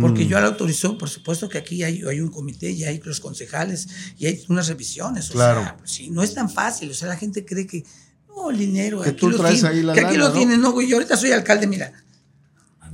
[0.00, 3.20] Porque yo lo autorizó, por supuesto que aquí hay, hay un comité y hay los
[3.20, 5.28] concejales y hay unas revisiones.
[5.28, 5.60] O Claro.
[5.60, 6.90] sea, pues sí, no es tan fácil.
[6.90, 7.84] O sea, la gente cree que,
[8.28, 10.32] no, el dinero, Que aquí tú lo traes tiene- ahí la que aquí lo ¿no?
[10.32, 10.58] tienes.
[10.58, 11.92] No, güey, yo ahorita soy alcalde, mira.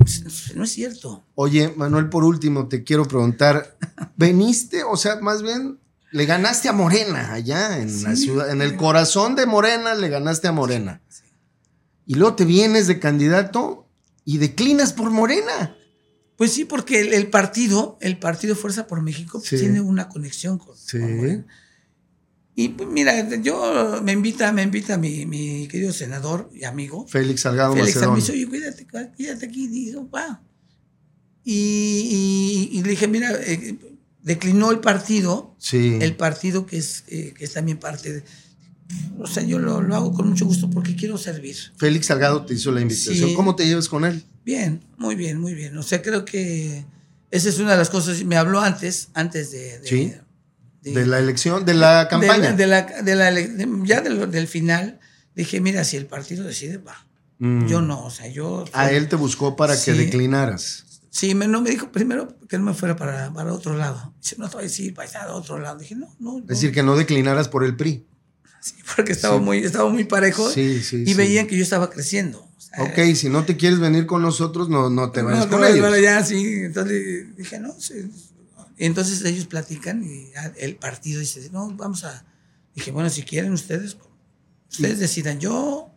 [0.01, 1.23] Pues, no es cierto.
[1.35, 3.77] Oye, Manuel, por último, te quiero preguntar,
[4.17, 4.83] ¿veniste?
[4.83, 5.79] O sea, más bien,
[6.11, 10.47] le ganaste a Morena allá en la ciudad, en el corazón de Morena le ganaste
[10.47, 11.01] a Morena.
[12.05, 13.87] Y luego te vienes de candidato
[14.25, 15.75] y declinas por Morena.
[16.35, 20.57] Pues sí, porque el, el partido, el partido Fuerza por México, pues, tiene una conexión
[20.57, 20.99] con, Sí.
[20.99, 21.45] con Morena.
[22.55, 27.41] Y pues, mira, yo me invita, me invita mi, mi querido senador y amigo, Félix
[27.41, 28.09] Salgado Félix Macedón.
[28.15, 28.85] Almizo, oye, cuídate,
[29.15, 29.63] cuídate aquí.
[29.65, 30.41] Y dijo, va.
[31.43, 33.77] Y, y- y le dije, mira, eh,
[34.21, 35.97] declinó el partido, Sí.
[36.01, 38.23] el partido que es, eh, que es también parte de.
[39.17, 41.55] O sea, yo lo, lo hago con mucho gusto porque quiero servir.
[41.77, 43.29] Félix Salgado te hizo la invitación.
[43.29, 43.35] Sí.
[43.35, 44.23] ¿Cómo te llevas con él?
[44.43, 45.77] Bien, muy bien, muy bien.
[45.77, 46.83] O sea, creo que
[47.31, 48.21] esa es una de las cosas.
[48.25, 49.79] Me habló antes, antes de.
[49.79, 50.13] de- Sí.
[50.81, 52.53] De- De la elección, de la campaña.
[52.53, 54.99] De la, de la de- ya del, del final,
[55.35, 57.05] dije, mira, si el partido decide, va.
[57.39, 57.67] Mm.
[57.67, 58.65] Yo no, o sea, yo.
[58.73, 59.97] A él te buscó para que Sí.
[59.97, 60.85] declinaras.
[61.09, 64.13] Sí, me, no me dijo primero que no me fuera para, para otro lado.
[64.21, 65.77] Dice, no te voy a decir para a otro lado.
[65.77, 66.33] Dije, no, no.
[66.33, 66.39] no.
[66.39, 68.05] Es decir, que no declinaras por el PRI.
[68.61, 69.43] Sí, porque estaba, Sí.
[69.43, 72.39] muy, estaba muy parejo Sí, sí, y veían que yo estaba creciendo.
[72.55, 75.61] O sea, Ok, si no te quieres venir con nosotros, no, no te no, con
[75.61, 75.79] no, ellos.
[75.79, 76.37] bueno, ya, sí.
[76.65, 77.95] Entonces dije, no, sí.
[78.85, 82.25] Entonces ellos platican y ya el partido dice, no, vamos a.
[82.75, 83.97] Dije, bueno, si quieren ustedes,
[84.71, 85.39] ustedes decidan.
[85.39, 85.91] Yo,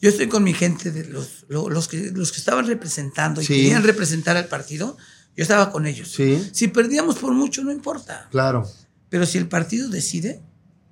[0.00, 3.44] yo estoy con mi gente, de los, lo- los, que, los que estaban representando y
[3.46, 3.54] Sí.
[3.54, 4.96] querían representar al partido,
[5.36, 6.12] yo estaba con ellos.
[6.12, 8.28] Sí, Si perdíamos por mucho, no importa.
[8.30, 8.68] claro.
[9.08, 10.40] Pero si el partido decide,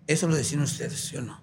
[0.08, 1.40] eso lo deciden ustedes, yo no.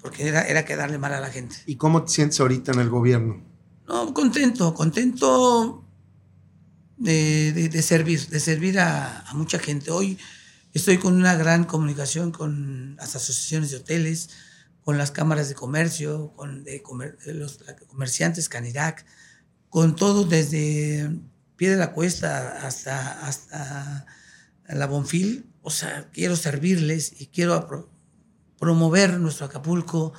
[0.00, 1.54] Porque era, era quedarle mal a la gente.
[1.66, 3.40] ¿Y cómo te sientes ahorita en el gobierno?
[3.86, 5.84] No, contento, contento
[6.98, 9.90] de, de- de servir, de servir a, a mucha gente.
[9.90, 10.18] Hoy
[10.74, 14.30] estoy con una gran comunicación con las asociaciones de hoteles,
[14.82, 17.58] con las cámaras de comercio, con de comer- los
[17.88, 19.04] comerciantes Canirac,
[19.68, 21.10] con todo desde
[21.56, 24.06] pie de la cuesta hasta, hasta
[24.68, 25.46] la Bonfil.
[25.62, 27.90] O sea, quiero servirles y quiero
[28.58, 30.12] promover nuestro Acapulco,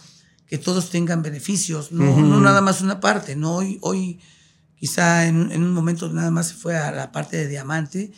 [0.46, 3.36] que todos tengan beneficios, no, no nada más una parte.
[3.36, 4.20] No hoy, hoy
[4.80, 8.12] quizá en, un- en un momento nada más se fue a la parte de diamante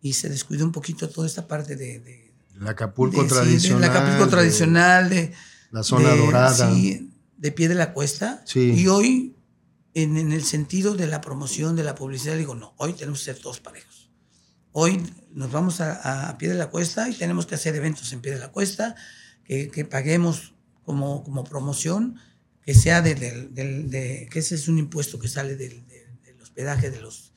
[0.00, 3.80] y se descuidó un poquito toda esta parte de, de, El Acapulco de- sí, tradicional.
[3.82, 5.32] del Acapulco de tradicional, de
[5.70, 6.70] La zona de- dorada.
[6.74, 8.42] sí, de pie de la cuesta.
[8.46, 8.72] Sí.
[8.72, 9.36] Y hoy,
[9.94, 13.24] en, en el sentido de la promoción, de la publicidad, digo, no, hoy tenemos que
[13.26, 14.10] ser todos parejos.
[14.72, 15.02] Hoy
[15.32, 18.32] nos vamos a, a, pie de la cuesta y tenemos que hacer eventos en pie
[18.32, 18.94] de la cuesta,
[19.44, 22.16] que, que paguemos como, como promoción,
[22.62, 25.84] que sea de, de, que ese es un impuesto que sale del
[26.56, 27.32] hospedaje de los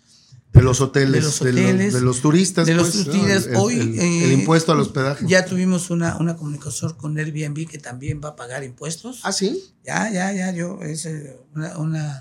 [0.51, 2.65] de los hoteles, de los, hoteles, de los, turistas.
[2.65, 3.45] De los pues, turistas.
[3.45, 5.25] El, Hoy, el, el, impuesto al hospedaje.
[5.27, 9.19] Ya tuvimos una, una comunicación con Airbnb que también va a pagar impuestos.
[9.23, 9.63] ¿Ah, sí?
[9.85, 10.51] Ya, ya, ya.
[10.51, 11.07] Yo, es
[11.53, 12.19] una, una,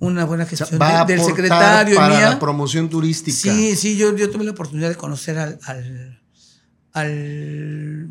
[0.00, 1.94] una buena gestión o sea, va del secretario.
[1.94, 2.30] Para mía.
[2.30, 3.36] la promoción turística.
[3.36, 6.20] Sí, sí, yo, yo tuve la oportunidad de conocer al, al,
[6.92, 8.08] al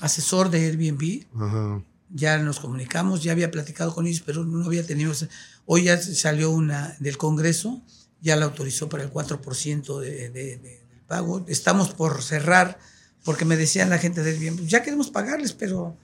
[0.00, 1.24] asesor de Airbnb.
[1.34, 1.82] Ajá.
[2.12, 5.12] Ya nos comunicamos, ya había platicado con ellos, pero no había tenido.
[5.72, 7.80] Hoy ya salió una del Congreso
[8.20, 11.44] ya la autorizó para el 4% de, de, de, del pago.
[11.48, 12.78] Estamos por cerrar,
[13.24, 15.96] porque me decían la gente del bien, ya queremos pagarles, pero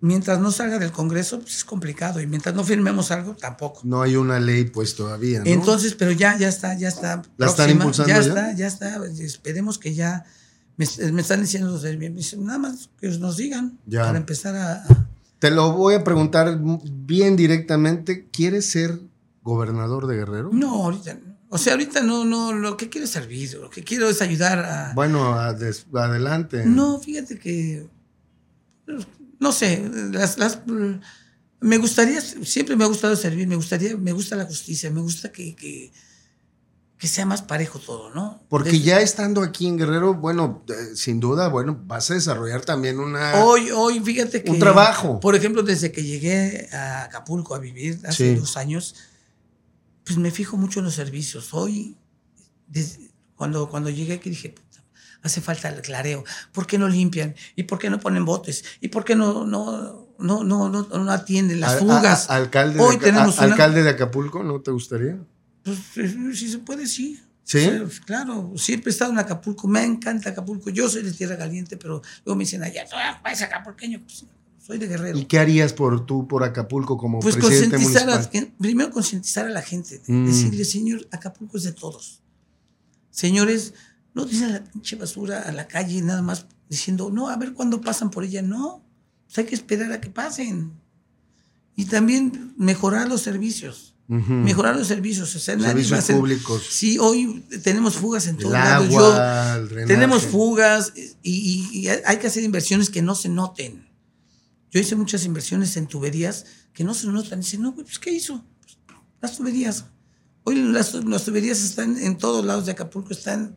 [0.00, 2.20] mientras no salga del Congreso, pues es complicado.
[2.20, 3.80] Y mientras no firmemos algo, tampoco.
[3.84, 5.40] No hay una ley, pues todavía.
[5.40, 5.46] ¿no?
[5.46, 7.22] Entonces, pero ya, ya está, ya está.
[7.36, 8.20] ¿La están impulsando ya?
[8.20, 8.26] ya?
[8.28, 9.04] está, ya está.
[9.18, 10.24] Esperemos que ya.
[10.76, 14.02] Me, me están diciendo los del bien, nada más que nos digan Ya.
[14.02, 18.28] para empezar a, a Te lo voy a preguntar bien directamente.
[18.30, 19.00] ¿Quieres ser
[19.42, 20.50] gobernador de Guerrero?
[20.52, 21.36] No, ahorita no.
[21.48, 24.58] O sea, ahorita no, no, lo que quiero es servir, lo que quiero es ayudar
[24.58, 24.92] a...
[24.94, 26.66] Bueno, adelante.
[26.66, 27.88] No, fíjate que...
[29.38, 30.60] No sé, las, las,
[31.60, 35.30] me gustaría, siempre me ha gustado servir, me gustaría, me gusta la justicia, me gusta
[35.30, 35.92] que, que,
[36.98, 38.42] que sea más parejo todo, ¿no?
[38.48, 42.62] Porque Desde- ya estando aquí en Guerrero, bueno, eh, sin duda, bueno, vas a desarrollar
[42.64, 43.44] también una...
[43.44, 44.50] Hoy, hoy, fíjate que...
[44.50, 45.20] Un trabajo.
[45.20, 48.40] Por ejemplo, desde que llegué a Acapulco a vivir hace Sí.
[48.40, 48.94] dos años,
[50.04, 51.52] pues me fijo mucho en los servicios.
[51.52, 51.96] Hoy,
[52.66, 54.82] desde- cuando, cuando llegué aquí dije, "Puta,
[55.22, 56.24] hace falta el clareo.
[56.52, 57.34] ¿Por qué no limpian?
[57.56, 58.64] ¿Y por qué no ponen botes?
[58.80, 62.30] ¿Y por qué no, no, no, no, no, no atienden las a- fugas?
[62.30, 65.18] a- alcalde, Hoy de, tenemos a- una- alcalde de Acapulco, ¿no te gustaría?
[65.66, 67.20] Pues, eh, si se puede, sí.
[67.44, 67.58] ¿Sí?
[67.58, 70.70] O sea, pues, claro, siempre he estado en Acapulco, me encanta Acapulco.
[70.70, 74.00] Yo soy de Tierra Caliente, pero luego me dicen, allá, tú eres acapulqueño.
[74.04, 74.24] Pues,
[74.64, 75.16] soy de Guerrero.
[75.18, 78.30] ¿Y qué harías por tú, por Acapulco, como Pues presidente concientizar, a, municipal?
[78.48, 80.26] que- primero concientizar a la gente, Mm.
[80.26, 82.20] decirle, señor, Acapulco es de todos.
[83.10, 83.74] Señores,
[84.14, 87.80] no tiren la pinche basura a la calle nada más diciendo, no, a ver cuándo
[87.80, 88.42] pasan por ella.
[88.42, 88.82] No,
[89.26, 90.72] pues hay que esperar a que pasen.
[91.76, 93.94] Y también mejorar los servicios.
[94.08, 94.32] Ujú.
[94.32, 95.34] Mejorar los servicios.
[95.34, 96.62] A Servicios hacer- públicos.
[96.70, 99.86] Sí, hoy tenemos fugas en agua, el drenaje.
[99.94, 103.88] tenemos fugas y, y- y hay que hacer inversiones que no se noten.
[104.70, 107.40] Yo hice muchas inversiones en tuberías que no se notan.
[107.40, 108.44] Dicen, no, güey, pues ¿qué hizo?
[108.60, 108.78] Pues,
[109.20, 109.86] las tuberías.
[110.44, 113.56] Hoy las, las tuberías están en todos lados de Acapulco, están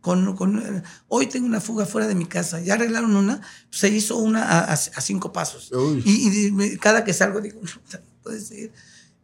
[0.00, 2.60] con, con- hoy tengo una fuga fuera de mi casa.
[2.60, 3.38] Ya arreglaron una,
[3.70, 5.70] pues, se hizo una a, a- a cinco pasos.
[6.04, 8.72] Y, cada que salgo digo, no puede ser.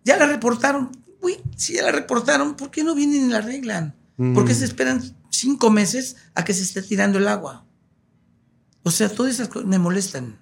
[0.04, 0.90] Ya la reportaron.
[1.20, 3.94] Uy, si ya la reportaron, ¿por qué no vienen y la arreglan?
[4.34, 4.56] ¿Por qué Mm.
[4.56, 7.64] se esperan cinco meses a que se esté tirando el agua?
[8.82, 10.40] O sea, todas esas cosas me molestan.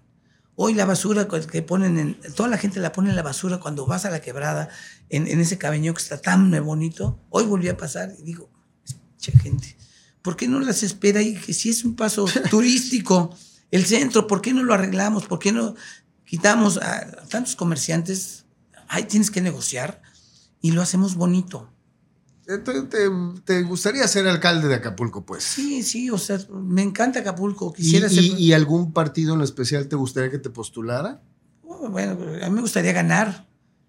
[0.56, 2.20] Hoy la basura que ponen en.
[2.34, 4.68] Toda la gente la pone en la basura cuando vas a la quebrada,
[5.08, 7.18] en, en ese cabeño que está tan bonito.
[7.30, 8.50] Hoy volví a pasar y digo,
[9.18, 9.76] che gente,
[10.22, 11.22] ¿por qué no las espera?
[11.22, 13.34] Y que si es un paso turístico,
[13.70, 15.26] el centro, ¿por qué no lo arreglamos?
[15.26, 15.74] ¿Por qué no
[16.24, 18.39] quitamos a tantos comerciantes?
[18.92, 20.02] Ay, tienes que negociar
[20.60, 21.70] y lo hacemos bonito.
[22.44, 23.08] ¿Te, te-
[23.44, 25.44] te gustaría ser alcalde de Acapulco, pues?
[25.44, 27.72] Sí, sí, o sea, me encanta Acapulco.
[27.78, 28.24] ¿Y, Quisiera ser.
[28.24, 31.22] y- y algún partido en especial te gustaría que te postulara?
[31.62, 33.46] Oh, Bueno, a mí me gustaría ganar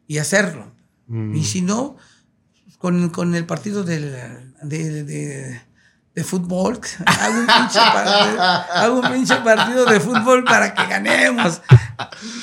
[0.07, 0.71] y hacerlo.
[1.07, 1.33] Mm.
[1.35, 1.95] Y si no,
[2.77, 4.11] con, con el partido del,
[4.61, 5.61] de, de-
[6.13, 11.61] de fútbol, hago un, pinche par- hago un pinche partido de fútbol para que ganemos.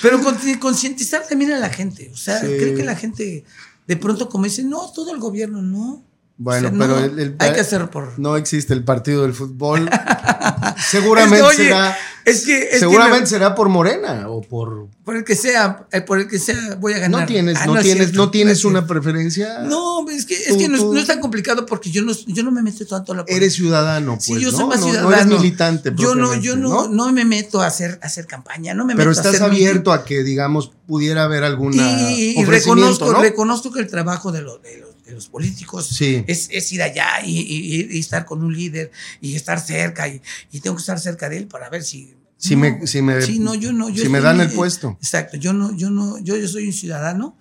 [0.01, 2.11] Pero con- concientizar también a la gente.
[2.13, 2.47] O sea, Sí.
[2.59, 3.45] creo que la gente
[3.87, 6.03] de pronto como dice, no, todo el gobierno, no.
[6.41, 8.17] Bueno, O sea, pero no, el- el- hay que hacer por...
[8.19, 9.91] No existe el partido del fútbol.
[10.91, 11.99] Seguramente Es que, oye, será.
[12.25, 14.89] es que, es seguramente me- será por Morena o por.
[15.05, 17.21] por el que sea, eh, por el que sea, voy a ganar.
[17.23, 19.61] No tienes, Ah, no, es tienes, cierto, no tienes es una preferencia.
[19.61, 22.03] No, es que, es Tú- que no, es, tú- no es tan complicado porque yo
[22.03, 24.25] no, yo no me meto tanto a la Eres ciudadano, pues.
[24.25, 25.11] Sí, yo soy más No- ciudadano.
[25.11, 25.93] No eres militante.
[25.97, 29.11] Yo no, yo no, no, me meto a hacer, a hacer campaña, no me Pero
[29.11, 31.77] meto a estás hacer abierto a que, digamos, pudiera haber alguna.
[32.13, 33.21] y, y reconozco, ¿no?
[33.21, 36.23] reconozco que el trabajo de los, de los, de los políticos Sí.
[36.27, 38.91] es, es ir allá y, y- y estar con un líder
[39.21, 40.21] y estar cerca y,
[40.53, 43.39] y tengo que estar cerca de él para ver si Si me- si me- sí,
[43.39, 44.97] no, yo no, yo si me dan el puesto.
[45.01, 47.37] exacto yo no yo no yo, yo soy un ciudadano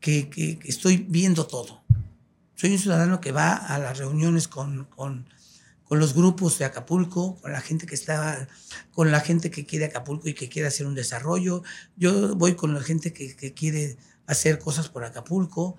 [0.00, 1.82] que, que- que estoy viendo todo
[2.54, 5.26] soy un ciudadano que va a las reuniones con, con,
[5.84, 8.46] con los grupos de Acapulco, con la gente que está,
[8.92, 11.64] con la gente que quiere Acapulco y que quiere hacer un desarrollo.
[11.96, 13.96] Yo voy con la gente que, que quiere
[14.28, 15.76] hacer cosas por Acapulco,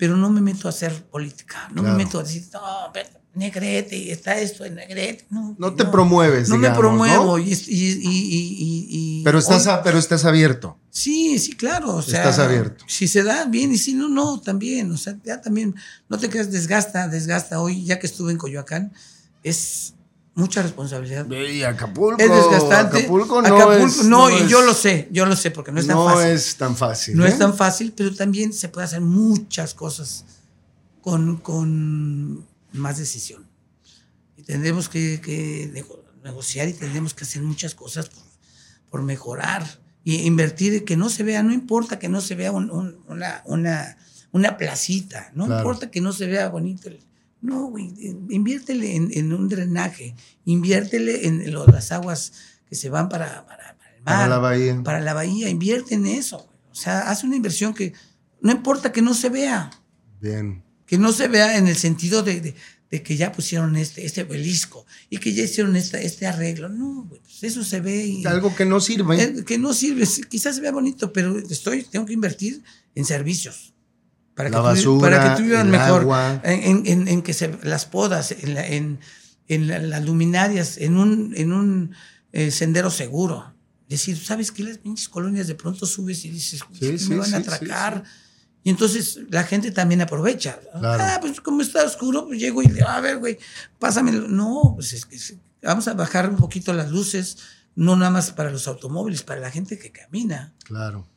[0.00, 1.96] pero no me meto a hacer política, no Claro.
[1.98, 3.20] me meto a decir, no, vete".
[3.32, 5.24] Negrete está esto en Negrete.
[5.30, 7.24] No, No te promueves, No digamos, me promuevo.
[7.26, 7.38] ¿no?
[7.38, 10.76] Y, y- y- y- Pero estás, hoy- pero estás abierto.
[10.90, 11.94] Sí, sí, claro.
[11.96, 12.82] O sea, Estás abierto.
[12.88, 14.90] Si se da bien y si no, no, también.
[14.90, 15.76] O sea, ya también,
[16.08, 17.60] no te creas, desgasta, desgasta.
[17.60, 18.92] Hoy, ya que estuve en Coyoacán,
[19.44, 19.94] es
[20.40, 21.30] mucha responsabilidad.
[21.30, 22.20] Y Acapulco.
[22.20, 22.98] Es desgastante.
[22.98, 24.04] Acapulco no Acapulco, es.
[24.06, 26.26] no, y es- yo lo sé, yo lo sé, porque no es tan no fácil.
[26.30, 27.16] es tan fácil.
[27.16, 27.28] no ¿eh?
[27.28, 30.24] es tan fácil, pero también se puede hacer muchas cosas
[31.02, 33.46] con, con más decisión.
[34.36, 38.22] Y tendremos que, que nego- negociar y tendremos que hacer muchas cosas por,
[38.90, 39.64] por mejorar
[40.02, 43.42] y invertir, que no se vea, no importa que no se vea un- un- una,
[43.44, 43.96] una,
[44.32, 45.60] una placita, no Claro.
[45.60, 46.88] importa que no se vea bonito.
[46.88, 47.04] el-
[47.42, 47.94] No, güey,
[48.28, 50.14] inviértele en, en un drenaje,
[50.44, 52.32] inviértele en lo- las aguas
[52.68, 54.82] que se van para, para, para el mar Para la bahía.
[54.82, 56.36] para la bahía, invierte en eso.
[56.38, 56.50] güey.
[56.70, 57.92] O sea, haz una inversión que
[58.42, 59.70] no importa que no se vea,
[60.20, 60.62] Bien.
[60.86, 62.54] que no se vea en el sentido de, de-
[62.90, 66.68] de que ya pusieron este, este obelisco y que ya hicieron esta, este arreglo.
[66.68, 69.22] No, güey, pues eso se ve y Algo que no sirve.
[69.22, 70.04] eh, que no sirve.
[70.28, 72.62] Quizás se vea bonito, pero estoy, tengo que invertir
[72.96, 73.74] en servicios.
[74.34, 76.02] Para La que, basura, para que el mejor.
[76.02, 76.40] agua.
[76.44, 79.00] En, en- que se, las podas, en, la- en,
[79.48, 81.94] en la- las luminarias, en un, en un
[82.32, 83.54] eh, sendero seguro.
[83.88, 84.62] Decir, ¿sabes qué?
[84.62, 87.42] Las pinches colonias de pronto subes y dices, Sí, "¿Qué sí, me van a sí,
[87.48, 88.04] atracar.
[88.62, 90.60] Y entonces la gente también aprovecha.
[90.78, 91.02] Claro.
[91.04, 93.38] Ah, pues como está oscuro, pues llego y le digo, a ver, güey,
[93.78, 94.28] pásamelo.
[94.28, 95.18] No, pues es que
[95.62, 97.38] vamos a bajar un poquito las luces,
[97.74, 100.52] no nada más para los automóviles, para la gente que camina.
[100.64, 101.08] Claro.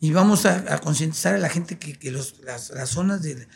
[0.00, 3.48] Y vamos a, a concientizar a la gente que, que los, las, las zonas de,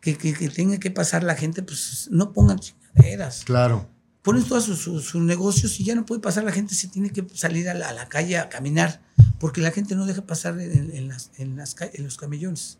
[0.00, 3.42] que, que, que tenga que pasar la gente, pues no pongan chingaderas.
[3.44, 3.88] Claro.
[4.22, 7.10] Ponen todos sus, sus- sus negocios y ya no puede pasar la gente, se tiene
[7.10, 9.00] que salir a la, a la calle a caminar,
[9.40, 12.78] porque la gente no deja pasar en, en las, en, las, en los camellones.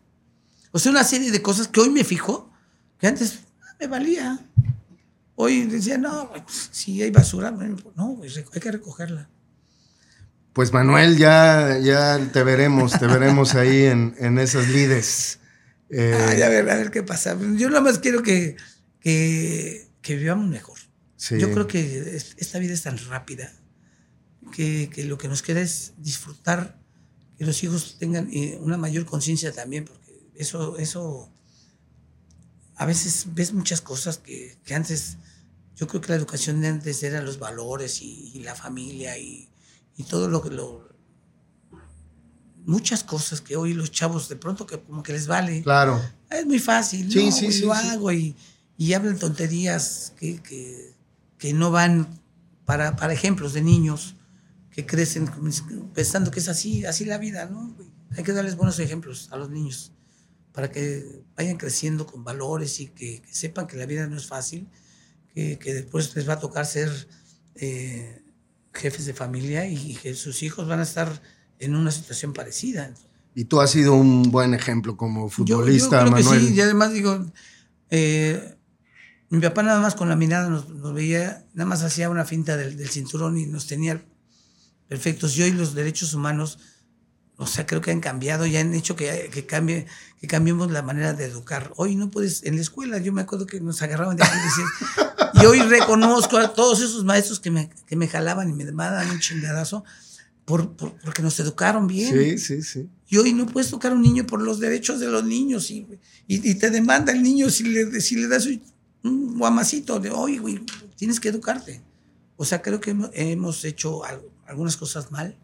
[0.71, 2.49] O sea, una serie de cosas que hoy me fijo,
[2.99, 3.39] que antes
[3.79, 4.39] me valía.
[5.35, 9.27] Hoy decía, no, pues, si hay basura, no, güey, hay que recogerla.
[10.53, 15.39] Pues Manuel, ya, ya te veremos, te veremos ahí en, en esas lides.
[15.89, 17.37] Eh, Ay, a ver, a ver qué pasa.
[17.55, 18.57] Yo nada más quiero que,
[18.99, 20.77] que, que vivamos mejor.
[21.15, 21.39] sí.
[21.39, 23.51] Yo creo que es- esta vida es tan rápida
[24.53, 26.77] que, que lo que nos queda es disfrutar,
[27.37, 31.31] que los hijos tengan eh, una mayor conciencia también, porque eso, eso,
[32.75, 35.17] a veces ves muchas cosas que, que antes,
[35.75, 39.47] yo creo que la educación de antes era los valores y, y la familia y,
[39.99, 40.87] y todo lo que lo...
[42.65, 45.61] Muchas cosas que hoy los chavos de pronto que como que les vale.
[45.61, 46.01] Claro.
[46.29, 47.31] Es muy fácil, Sí, ¿no?
[47.31, 48.35] sí, sí, lo hago y,
[48.77, 50.95] y hablan tonterías que, que,
[51.37, 52.07] que no van
[52.65, 54.15] para, para ejemplos de niños
[54.71, 55.29] que crecen
[55.93, 57.75] pensando que es así, así la vida, ¿no?
[58.15, 59.91] Hay que darles buenos ejemplos a los niños
[60.53, 64.27] para que vayan creciendo con valores y que, que sepan que la vida no es
[64.27, 64.69] fácil,
[65.33, 66.89] que, que después les va a tocar ser
[67.55, 68.21] eh,
[68.73, 71.21] jefes de familia y que sus hijos van a estar
[71.59, 72.93] en una situación parecida.
[73.35, 76.39] Y tú has sido un buen ejemplo como Yo- futbolista, yo, creo Manuel.
[76.41, 77.25] Que sí, y además digo,
[77.89, 78.55] eh,
[79.29, 82.57] mi papá nada más con la mirada nos, nos veía, nada más hacía una finta
[82.57, 84.03] del, del cinturón y nos tenía
[84.87, 85.37] perfectos.
[85.37, 86.57] Y hoy los derechos humanos,
[87.37, 89.85] o sea, creo que han cambiado y han hecho que, que cambie,
[90.19, 91.71] que cambiemos la manera de educar.
[91.77, 94.43] Hoy no puedes, en la escuela, yo me acuerdo que nos agarraban de aquí y
[94.43, 95.08] decían,
[95.41, 99.09] y hoy reconozco a todos esos maestros que me, que me jalaban y me daban
[99.09, 99.83] un chingadazo
[100.45, 102.11] por, por- porque nos educaron bien.
[102.13, 102.89] Sí, sí, sí.
[103.07, 105.87] Y hoy no puedes tocar a un niño por los derechos de los niños y,
[106.27, 108.47] y, y te demanda el niño si le, si le das
[109.03, 110.59] un- guamacito de, oye, güey,
[110.95, 111.81] tienes que educarte.
[112.37, 115.37] O sea, creo que hemos, hecho al- algunas cosas mal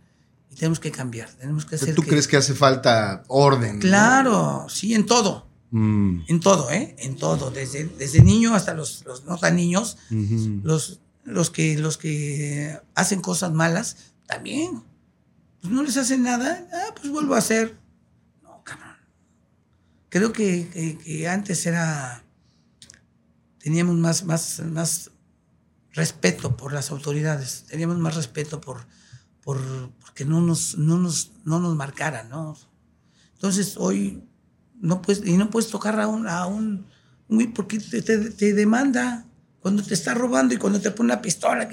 [0.51, 1.30] y tenemos que cambiar.
[1.31, 3.76] Tenemos que hacer ¿Tú que- crees que hace falta orden?
[3.76, 3.81] no?
[3.81, 5.47] Claro, sí, en todo.
[5.77, 6.95] Mm, En todo, ¿eh?
[6.99, 7.52] En todo.
[7.52, 9.97] Desde, desde niño hasta los, los no tan niños,
[10.64, 14.84] los, los, que, los que hacen cosas malas, también.
[15.60, 17.77] Pues no les hacen nada, ah, pues vuelvo a hacer.
[18.41, 18.95] No, cabrón.
[20.07, 22.23] Creo que, que- que antes era.
[23.60, 25.11] Teníamos más, más, más
[25.91, 28.85] respeto por las autoridades, teníamos más respeto por,
[29.43, 29.57] por
[29.99, 32.56] porque no nos, no nos, no nos marcaran, ¿no?
[33.34, 34.23] Entonces hoy
[34.81, 36.85] no puedes, y no puedes tocar a un, a un,
[37.53, 39.26] porque te, te- demanda
[39.60, 41.68] cuando te está robando y cuando te pone una pistola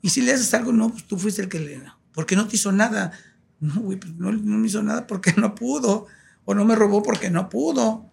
[0.00, 1.82] y si le haces algo, no, pues tú fuiste el que le,
[2.12, 3.12] porque no te hizo nada.
[3.60, 6.06] No, güey, pues no, no me hizo nada porque no pudo,
[6.44, 8.08] o no me robó porque no pudo.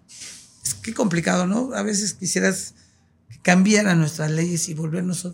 [0.63, 1.71] Es que complicado, ¿no?
[1.75, 2.73] A veces quisieras
[3.29, 5.31] que cambiaran nuestras leyes y volvernos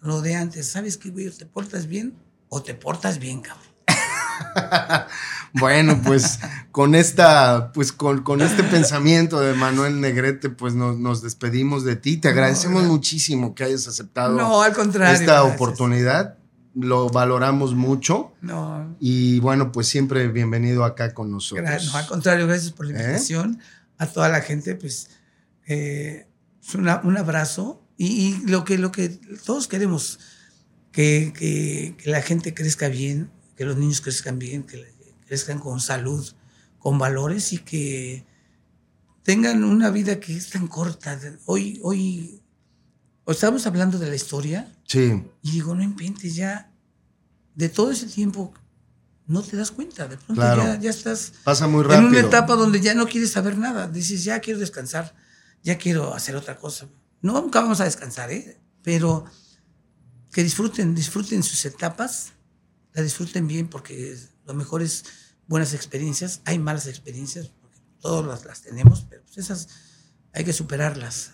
[0.00, 0.66] lo de antes.
[0.66, 1.30] ¿Sabes qué, güey?
[1.30, 2.12] ¿Te portas bien
[2.48, 3.71] o te portas bien, cabrón?
[5.54, 6.38] bueno, pues
[6.70, 11.96] con esta, pues con, con, este pensamiento de Manuel Negrete, pues nos, nos despedimos de
[11.96, 12.16] ti.
[12.16, 15.54] Te agradecemos muchísimo que hayas aceptado no, al contrario, esta gracias.
[15.54, 16.38] oportunidad.
[16.74, 18.32] Lo valoramos mucho.
[18.40, 18.96] No.
[18.98, 21.66] Y bueno, pues siempre bienvenido acá con nosotros.
[21.66, 23.58] Gracias, no, al contrario, gracias por la invitación.
[23.60, 23.64] ¿Eh?
[23.98, 25.10] A toda la gente, pues
[25.66, 26.26] eh,
[26.74, 27.82] una, un abrazo.
[27.98, 29.10] Y, y, lo, que, lo que
[29.44, 30.18] todos queremos,
[30.92, 34.92] que, que, que la gente crezca bien, que los niños crezcan bien, que
[35.26, 36.26] crezcan con salud,
[36.78, 38.26] con valores y que
[39.22, 41.18] tengan una vida que es tan corta.
[41.46, 42.42] Hoy, hoy,
[43.26, 44.72] estamos hablando de la historia.
[44.86, 45.22] Sí.
[45.42, 46.70] Y digo, no inventes ya.
[47.54, 48.52] De todo ese tiempo
[49.26, 50.08] no te das cuenta.
[50.08, 50.64] De pronto claro.
[50.64, 52.00] ya, ya, estás Pasa muy rápido.
[52.00, 53.88] en una etapa donde ya no quieres saber nada.
[53.88, 55.14] Dices, ya quiero descansar,
[55.62, 56.88] ya quiero hacer otra cosa.
[57.20, 58.60] No nunca vamos a descansar, ¿eh?
[58.82, 59.24] pero
[60.32, 62.32] que disfruten, disfruten sus etapas,
[62.94, 64.16] la disfruten bien porque
[64.46, 65.04] lo mejor es
[65.46, 66.40] buenas experiencias.
[66.44, 69.68] Hay malas experiencias, porque todas las, las tenemos, pero pues esas
[70.32, 71.32] hay que superarlas.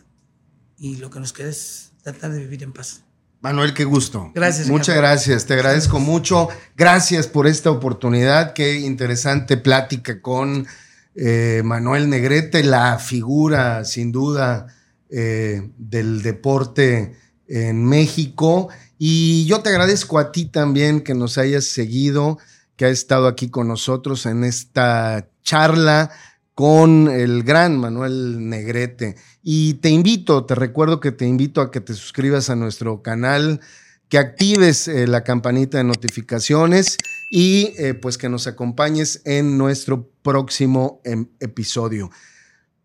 [0.77, 3.03] Y lo que nos queda es tratar de vivir en paz.
[3.41, 4.33] Manuel, qué gusto.
[4.35, 4.69] Gracias.
[4.69, 6.11] Muchas gracias, te agradezco gracias.
[6.11, 6.49] mucho.
[6.77, 8.53] Gracias por esta oportunidad.
[8.53, 10.67] Qué interesante plática con
[11.15, 14.67] eh, Manuel Negrete, la figura sin duda
[15.09, 17.17] eh, del deporte
[17.47, 18.69] en México.
[18.99, 22.39] Y yo te agradezco a ti también que nos hayas seguido,
[22.77, 26.11] que has estado aquí con nosotros en esta charla
[26.59, 29.15] con el gran Manuel Negrete.
[29.45, 33.61] Y te invito, te recuerdo que te invito a que te suscribas a nuestro canal,
[34.09, 36.97] que actives eh, la campanita de notificaciones
[37.31, 42.11] y eh, pues que nos acompañes en nuestro próximo em, episodio.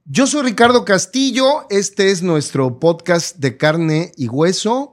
[0.06, 4.93] Yo soy Ricardo Castillo, este es nuestro podcast de carne y hueso.